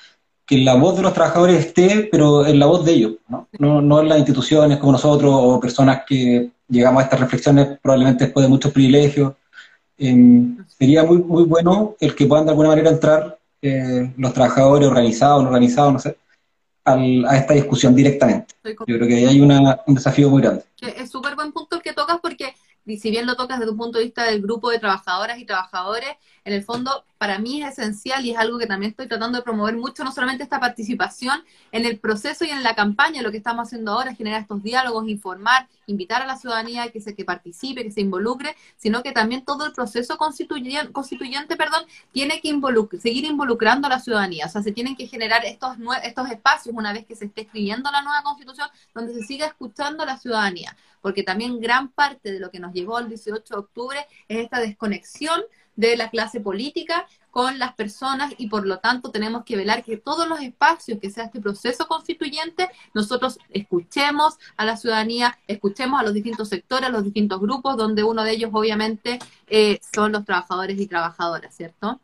que, 0.47 0.57
la 0.57 0.77
voz 0.77 0.97
de 0.97 1.03
los 1.03 1.13
trabajadores 1.13 1.67
esté, 1.67 2.09
pero 2.11 2.47
en 2.47 2.59
la 2.59 2.65
voz 2.65 2.87
de 2.87 2.93
ellos, 2.93 3.13
¿no? 3.29 3.47
No, 3.59 3.83
no 3.83 4.01
en 4.01 4.09
las 4.09 4.19
instituciones 4.19 4.79
como 4.79 4.93
nosotros 4.93 5.31
o 5.35 5.61
personas 5.61 6.05
que 6.09 6.49
llegamos 6.71 7.03
a 7.03 7.05
estas 7.05 7.21
reflexiones 7.21 7.79
probablemente 7.83 8.25
después 8.25 8.47
de 8.47 8.51
muchos 8.51 8.73
privilegios. 8.73 9.35
Em, 9.99 10.57
sería 10.79 11.05
muy, 11.05 11.19
muy 11.19 11.45
bueno 11.45 11.97
el 12.01 12.15
que 12.15 12.27
puedan 12.27 12.47
de 12.47 12.53
alguna 12.53 12.71
manera 12.71 12.89
entrar 12.89 13.39
eh, 13.61 14.11
los 14.17 14.33
trabajadores 14.33 14.89
organizados, 14.89 15.43
no 15.43 15.49
organizados, 15.49 15.93
no 15.93 15.99
sé, 15.99 16.17
a 16.87 17.37
esta 17.37 17.55
discusión 17.55 17.95
directamente. 17.95 18.55
Yo 18.65 18.75
creo 18.77 19.07
que 19.07 19.15
ahí 19.17 19.25
hay 19.27 19.41
una, 19.41 19.81
un 19.87 19.95
desafío 19.95 20.31
muy 20.31 20.41
grande. 20.41 20.65
Es 20.81 21.11
súper 21.11 21.35
buen 21.35 21.53
punto 21.53 21.77
el 21.77 21.83
que 21.83 21.93
tocas 21.93 22.19
porque 22.23 22.55
si 22.87 23.11
bien 23.11 23.27
lo 23.27 23.35
tocas 23.35 23.59
desde 23.59 23.73
un 23.73 23.79
punto 23.79 23.99
de 23.99 24.05
vista 24.05 24.25
del 24.25 24.41
grupo 24.41 24.71
de 24.71 24.79
trabajadoras 24.79 25.39
y 25.39 25.45
trabajadores, 25.45 26.11
en 26.47 26.53
el 26.53 26.63
fondo 26.63 27.05
para 27.19 27.41
mí 27.41 27.61
es 27.63 27.73
esencial 27.73 28.25
y 28.25 28.31
es 28.31 28.39
algo 28.39 28.57
que 28.57 28.69
también 28.69 28.91
estoy 28.91 29.09
tratando 29.09 29.39
de 29.39 29.43
promover 29.43 29.77
mucho, 29.77 30.05
no 30.05 30.13
solamente 30.13 30.45
esta 30.45 30.61
participación 30.61 31.43
en 31.73 31.85
el 31.85 31.99
proceso 31.99 32.45
y 32.45 32.51
en 32.51 32.63
la 32.63 32.77
campaña, 32.77 33.21
lo 33.21 33.33
que 33.33 33.39
estamos 33.39 33.67
haciendo 33.67 33.93
ahora, 33.93 34.15
generar 34.15 34.43
estos 34.43 34.63
diálogos, 34.63 35.09
informar, 35.09 35.67
invitar 35.87 36.23
a 36.23 36.27
la 36.27 36.37
ciudadanía 36.37 36.89
que 36.93 37.01
se 37.01 37.17
que 37.17 37.25
participe, 37.25 37.83
que 37.83 37.91
se 37.91 38.01
involucre, 38.01 38.55
sino 38.77 39.03
que 39.03 39.11
también 39.11 39.45
todo 39.45 39.67
el 39.67 39.73
proceso 39.73 40.17
constituyente, 40.19 40.93
constituyente 40.93 41.57
perdón, 41.57 41.83
tiene 42.13 42.41
que 42.41 42.57
seguir 43.01 43.25
involucrando 43.25 43.89
a 43.89 43.91
la 43.91 43.99
ciudadanía, 43.99 44.47
o 44.47 44.49
sea, 44.49 44.63
se 44.63 44.71
tienen 44.71 44.95
que 44.95 45.09
generar 45.09 45.45
estos, 45.45 45.77
estos 46.05 46.31
espacios 46.31 46.77
una 46.77 46.93
vez 46.93 47.07
que 47.07 47.17
se 47.17 47.25
esté 47.25 47.41
escribiendo 47.41 47.91
la 47.91 48.03
nueva 48.03 48.23
constitución, 48.23 48.69
donde 48.95 49.15
se 49.15 49.23
siga 49.23 49.47
escuchando 49.47 50.05
a 50.05 50.07
la 50.07 50.17
ciudadanía, 50.17 50.77
porque 51.01 51.25
también 51.25 51.61
gran 51.61 51.89
parte 51.89 52.31
de 52.31 52.39
lo 52.39 52.53
que 52.53 52.61
nos 52.61 52.73
llevó 52.73 52.99
al 52.99 53.09
18 53.09 53.43
de 53.53 53.61
octubre 53.61 54.07
es 54.29 54.39
esta 54.39 54.61
desconexión 54.61 55.43
de 55.77 55.97
la 55.97 56.11
clase 56.11 56.41
política 56.41 57.07
con 57.31 57.59
las 57.59 57.75
personas 57.75 58.33
y 58.39 58.49
por 58.49 58.67
lo 58.67 58.79
tanto 58.79 59.11
tenemos 59.11 59.45
que 59.45 59.57
velar 59.57 59.85
que 59.85 59.99
todos 59.99 60.27
los 60.27 60.41
espacios 60.41 60.99
que 60.99 61.11
sea 61.11 61.25
este 61.25 61.39
proceso 61.39 61.87
constituyente, 61.87 62.71
nosotros 62.95 63.39
escuchemos 63.51 64.39
a 64.57 64.65
la 64.65 64.79
ciudadanía, 64.79 65.39
escuchemos 65.47 66.01
a 66.01 66.03
los 66.03 66.15
distintos 66.15 66.49
sectores, 66.49 66.89
a 66.89 66.93
los 66.93 67.05
distintos 67.05 67.39
grupos, 67.39 67.77
donde 67.77 68.05
uno 68.05 68.25
de 68.25 68.33
ellos 68.33 68.51
obviamente 68.55 69.19
eh, 69.49 69.79
son 69.95 70.13
los 70.13 70.25
trabajadores 70.25 70.81
y 70.81 70.87
trabajadoras, 70.87 71.55
¿cierto? 71.55 72.01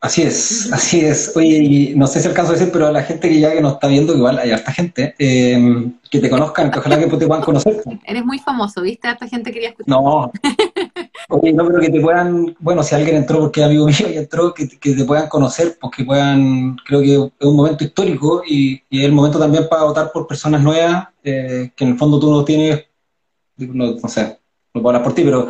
Así 0.00 0.22
es, 0.22 0.72
así 0.72 1.00
es. 1.00 1.32
Oye, 1.34 1.92
no 1.96 2.06
sé 2.06 2.20
si 2.20 2.28
alcanzo 2.28 2.52
a 2.52 2.54
decir, 2.54 2.70
pero 2.72 2.86
a 2.86 2.92
la 2.92 3.02
gente 3.02 3.28
que 3.28 3.40
ya 3.40 3.52
que 3.52 3.60
nos 3.60 3.72
está 3.72 3.88
viendo, 3.88 4.14
igual 4.14 4.38
hay 4.38 4.52
harta 4.52 4.70
gente, 4.70 5.16
eh, 5.18 5.90
que 6.08 6.20
te 6.20 6.30
conozcan, 6.30 6.70
que 6.70 6.78
ojalá 6.78 7.00
que 7.00 7.08
te 7.08 7.26
puedan 7.26 7.42
conocer. 7.42 7.82
Eres 8.04 8.24
muy 8.24 8.38
famoso, 8.38 8.80
¿viste? 8.82 9.08
Harta 9.08 9.26
gente 9.26 9.50
quería 9.50 9.70
escuchar. 9.70 9.90
No, 9.90 10.30
Oye, 11.30 11.52
no, 11.52 11.66
pero 11.66 11.80
que 11.80 11.90
te 11.90 12.00
puedan, 12.00 12.56
bueno, 12.58 12.82
si 12.82 12.94
alguien 12.94 13.16
entró 13.16 13.40
porque 13.40 13.60
es 13.60 13.66
amigo 13.66 13.84
mío 13.86 14.08
y 14.10 14.16
entró, 14.16 14.54
que, 14.54 14.66
te 14.66 15.04
puedan 15.04 15.28
conocer, 15.28 15.76
porque 15.78 16.04
pues 16.04 16.06
puedan, 16.06 16.76
creo 16.86 17.00
que 17.02 17.14
es 17.14 17.46
un 17.46 17.56
momento 17.56 17.84
histórico 17.84 18.42
y, 18.46 18.82
es 18.90 19.04
el 19.04 19.12
momento 19.12 19.38
también 19.38 19.68
para 19.68 19.84
votar 19.84 20.10
por 20.10 20.26
personas 20.26 20.62
nuevas, 20.62 21.08
eh, 21.22 21.70
que 21.76 21.84
en 21.84 21.90
el 21.90 21.98
fondo 21.98 22.18
tú 22.18 22.30
no 22.30 22.44
tienes, 22.46 22.86
no, 23.58 23.92
no 23.92 24.08
sé, 24.08 24.38
no 24.72 24.80
puedo 24.80 24.88
hablar 24.88 25.02
por 25.02 25.14
ti, 25.14 25.22
pero 25.22 25.48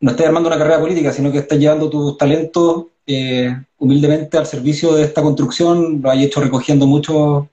no 0.00 0.10
estás 0.10 0.26
armando 0.26 0.48
una 0.48 0.56
carrera 0.56 0.80
política, 0.80 1.12
sino 1.12 1.30
que 1.30 1.38
estás 1.38 1.58
llevando 1.58 1.90
tus 1.90 2.16
talentos 2.16 2.86
eh, 3.06 3.54
humildemente 3.78 4.38
al 4.38 4.46
servicio 4.46 4.94
de 4.94 5.04
esta 5.04 5.20
construcción, 5.20 6.00
lo 6.00 6.10
has 6.10 6.18
hecho 6.18 6.40
recogiendo 6.40 6.86
mucho 6.86 7.50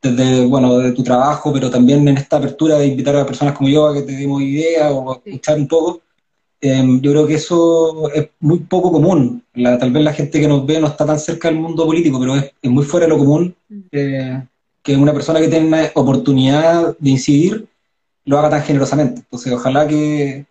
desde, 0.00 0.46
bueno, 0.46 0.78
de 0.78 0.92
tu 0.92 1.02
trabajo, 1.02 1.52
pero 1.52 1.70
también 1.70 2.08
en 2.08 2.16
esta 2.16 2.38
apertura 2.38 2.78
de 2.78 2.86
invitar 2.86 3.16
a 3.16 3.26
personas 3.26 3.54
como 3.54 3.68
yo 3.68 3.88
a 3.88 3.94
que 3.94 4.02
te 4.02 4.12
demos 4.12 4.40
ideas 4.40 4.90
o 4.90 5.12
a 5.12 5.20
escuchar 5.22 5.58
un 5.58 5.68
poco. 5.68 6.00
Em, 6.62 7.00
yo 7.00 7.12
creo 7.12 7.26
que 7.26 7.34
eso 7.34 8.10
es 8.12 8.28
muy 8.40 8.58
poco 8.60 8.92
común. 8.92 9.42
tal 9.54 9.92
vez 9.92 10.04
la 10.04 10.12
gente 10.12 10.40
que 10.40 10.48
nos 10.48 10.66
ve 10.66 10.78
no 10.78 10.88
está 10.88 11.06
tan 11.06 11.18
cerca 11.18 11.48
del 11.48 11.58
mundo 11.58 11.86
político, 11.86 12.20
pero 12.20 12.36
es, 12.36 12.52
muy 12.64 12.84
fuera 12.84 13.06
de 13.06 13.10
lo 13.10 13.18
común 13.18 13.54
mm. 13.68 13.80
eh, 13.92 14.46
que 14.82 14.96
una 14.96 15.12
persona 15.12 15.40
que 15.40 15.48
tenga 15.48 15.90
oportunidad 15.94 16.96
de 16.98 17.10
incidir 17.10 17.66
lo 18.24 18.38
haga 18.38 18.50
tan 18.50 18.62
generosamente. 18.62 19.20
Entonces, 19.22 19.52
ojalá 19.52 19.86
que, 19.88 20.44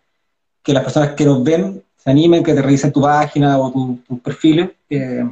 que 0.63 0.73
las 0.73 0.83
personas 0.83 1.13
que 1.13 1.25
nos 1.25 1.43
ven 1.43 1.83
se 1.97 2.09
animen, 2.09 2.43
que 2.43 2.53
te 2.53 2.61
revisen 2.61 2.91
tu 2.91 3.01
página 3.01 3.59
o 3.59 3.99
tus 4.07 4.19
perfiles, 4.19 4.71
eh, 4.89 5.23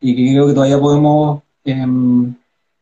y 0.00 0.16
que 0.16 0.32
creo 0.32 0.46
que 0.48 0.54
todavía 0.54 0.78
podemos 0.80 1.42
em, 1.64 2.34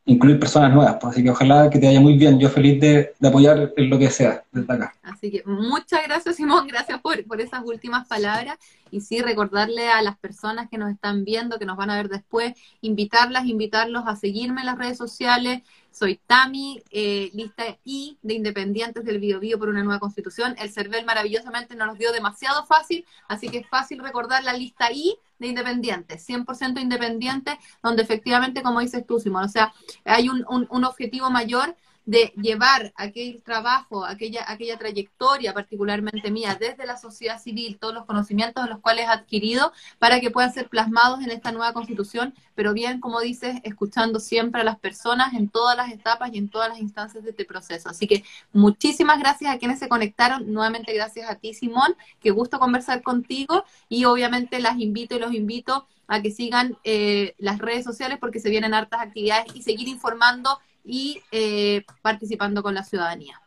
incluir 0.05 0.39
personas 0.39 0.73
nuevas. 0.73 0.97
Pues, 1.01 1.13
así 1.13 1.23
que 1.23 1.31
ojalá 1.31 1.71
que 1.71 1.79
te 1.79 1.87
vaya 1.87 2.01
muy 2.01 2.17
bien. 2.17 2.39
Yo 2.39 2.49
feliz 2.49 2.81
de, 2.81 3.13
apoyar 3.23 3.73
en 3.77 3.91
lo 3.91 3.99
que 3.99 4.11
sea 4.11 4.43
desde 4.51 4.73
acá. 4.73 4.95
Así 5.03 5.31
que 5.31 5.43
muchas 5.45 6.03
gracias, 6.07 6.37
Simón. 6.37 6.67
Gracias 6.67 7.01
por, 7.01 7.25
por 7.27 7.41
esas 7.41 7.63
últimas 7.65 8.07
palabras. 8.07 8.59
Y 8.91 9.01
sí, 9.01 9.23
recordarle 9.23 9.89
a 9.89 10.03
las 10.03 10.19
personas 10.19 10.69
que 10.69 10.79
nos 10.79 10.91
están 10.91 11.25
viendo, 11.25 11.59
que 11.59 11.65
nos 11.65 11.77
van 11.77 11.91
a 11.91 11.97
ver 11.97 12.09
después, 12.09 12.53
invitarlas, 12.81 13.47
invitarlos 13.47 14.05
a 14.07 14.17
seguirme 14.17 14.61
en 14.61 14.67
las 14.67 14.79
redes 14.79 14.99
sociales. 14.99 15.63
Soy 15.93 16.21
Tami, 16.27 16.83
eh, 16.91 17.31
lista 17.35 17.79
I 17.85 18.19
de 18.23 18.35
Independientes 18.35 19.05
del 19.05 19.21
Bio, 19.21 19.41
Bio 19.41 19.59
por 19.59 19.69
una 19.69 19.83
nueva 19.83 20.01
constitución. 20.01 20.55
El 20.59 20.73
CERVEL 20.73 21.05
maravillosamente 21.05 21.77
nos 21.77 21.89
los 21.89 21.99
dio 21.99 22.13
demasiado 22.13 22.65
fácil, 22.67 23.05
así 23.29 23.49
que 23.49 23.59
es 23.59 23.69
fácil 23.69 23.99
recordar 23.99 24.43
la 24.43 24.55
lista 24.55 24.91
I 24.91 25.17
de 25.39 25.49
Independientes, 25.49 26.27
100% 26.29 26.81
independientes, 26.81 27.55
donde 27.83 28.03
efectivamente, 28.03 28.63
como 28.63 28.81
dices 28.81 29.07
tú, 29.07 29.21
Simón, 29.21 29.45
o 29.45 29.49
sea, 29.49 29.73
hay 30.05 30.29
un, 30.29 30.45
un 30.49 30.85
objetivo 30.85 31.31
mayor 31.31 31.77
de 32.05 32.33
llevar 32.37 32.93
aquel 32.97 33.43
trabajo, 33.43 34.05
aquella, 34.05 34.45
aquella 34.49 34.77
trayectoria 34.79 35.55
particularmente 35.55 36.31
mía 36.31 36.57
desde 36.59 36.87
la 36.87 36.97
sociedad 36.97 37.41
civil, 37.41 37.79
todos 37.79 37.95
los 37.95 38.07
conocimientos 38.07 38.69
los 38.69 38.81
cuales 38.81 39.07
he 39.07 39.09
adquirido, 39.09 39.73
para 39.99 40.21
que 40.21 40.31
puedan 40.31 40.53
ser 40.53 40.69
plasmados 40.69 41.23
en 41.23 41.31
esta 41.31 41.53
nueva 41.53 41.73
constitución, 41.73 42.35
pero 42.55 42.73
bien, 42.73 43.01
como 43.01 43.21
dices, 43.21 43.57
escuchando 43.63 44.21
siempre 44.21 44.63
a 44.63 44.65
las 44.65 44.79
personas 44.79 45.35
en 45.35 45.49
todas 45.49 45.77
las 45.77 45.93
etapas 45.93 46.31
y 46.33 46.39
en 46.39 46.49
todas 46.49 46.69
las 46.69 46.79
instancias 46.79 47.25
de 47.25 47.31
este 47.31 47.45
proceso. 47.45 47.89
Así 47.89 48.07
que 48.07 48.25
muchísimas 48.53 49.19
gracias 49.19 49.55
a 49.55 49.59
quienes 49.59 49.79
se 49.79 49.89
conectaron, 49.89 50.53
nuevamente 50.53 50.93
gracias 50.93 51.31
a 51.31 51.37
ti, 51.37 51.55
Simón, 51.55 51.95
qué 52.21 52.31
gusto 52.31 52.59
conversar 52.59 53.03
contigo 53.03 53.65
y 53.89 54.05
obviamente 54.05 54.61
las 54.61 54.79
invito 54.79 55.17
y 55.17 55.21
los 55.21 55.33
invito 55.35 55.87
a 56.09 56.21
que 56.21 56.31
sigan 56.31 56.77
eh, 56.85 57.35
las 57.39 57.59
redes 57.59 57.85
sociales 57.85 58.19
porque 58.21 58.41
se 58.41 58.51
vienen 58.51 58.75
hartas 58.75 59.01
actividades 59.01 59.55
y 59.55 59.63
seguir 59.63 59.89
informando 59.89 60.59
y 60.85 61.21
eh, 61.31 61.85
participando 62.03 62.63
con 62.63 62.75
la 62.75 62.83
ciudadanía. 62.83 63.41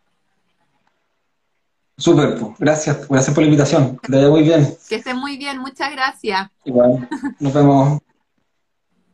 Súper, 1.97 2.37
pues. 2.37 2.57
gracias, 2.59 3.07
gracias 3.07 3.33
por 3.33 3.43
la 3.43 3.49
invitación. 3.49 3.97
Que 3.97 4.11
te 4.11 4.17
vaya 4.17 4.29
muy 4.29 4.43
bien. 4.43 4.75
Que 4.89 4.95
esté 4.95 5.13
muy 5.13 5.37
bien, 5.37 5.59
muchas 5.59 5.91
gracias. 5.91 6.49
Igual, 6.65 7.07
nos 7.39 7.53
vemos. 7.53 7.99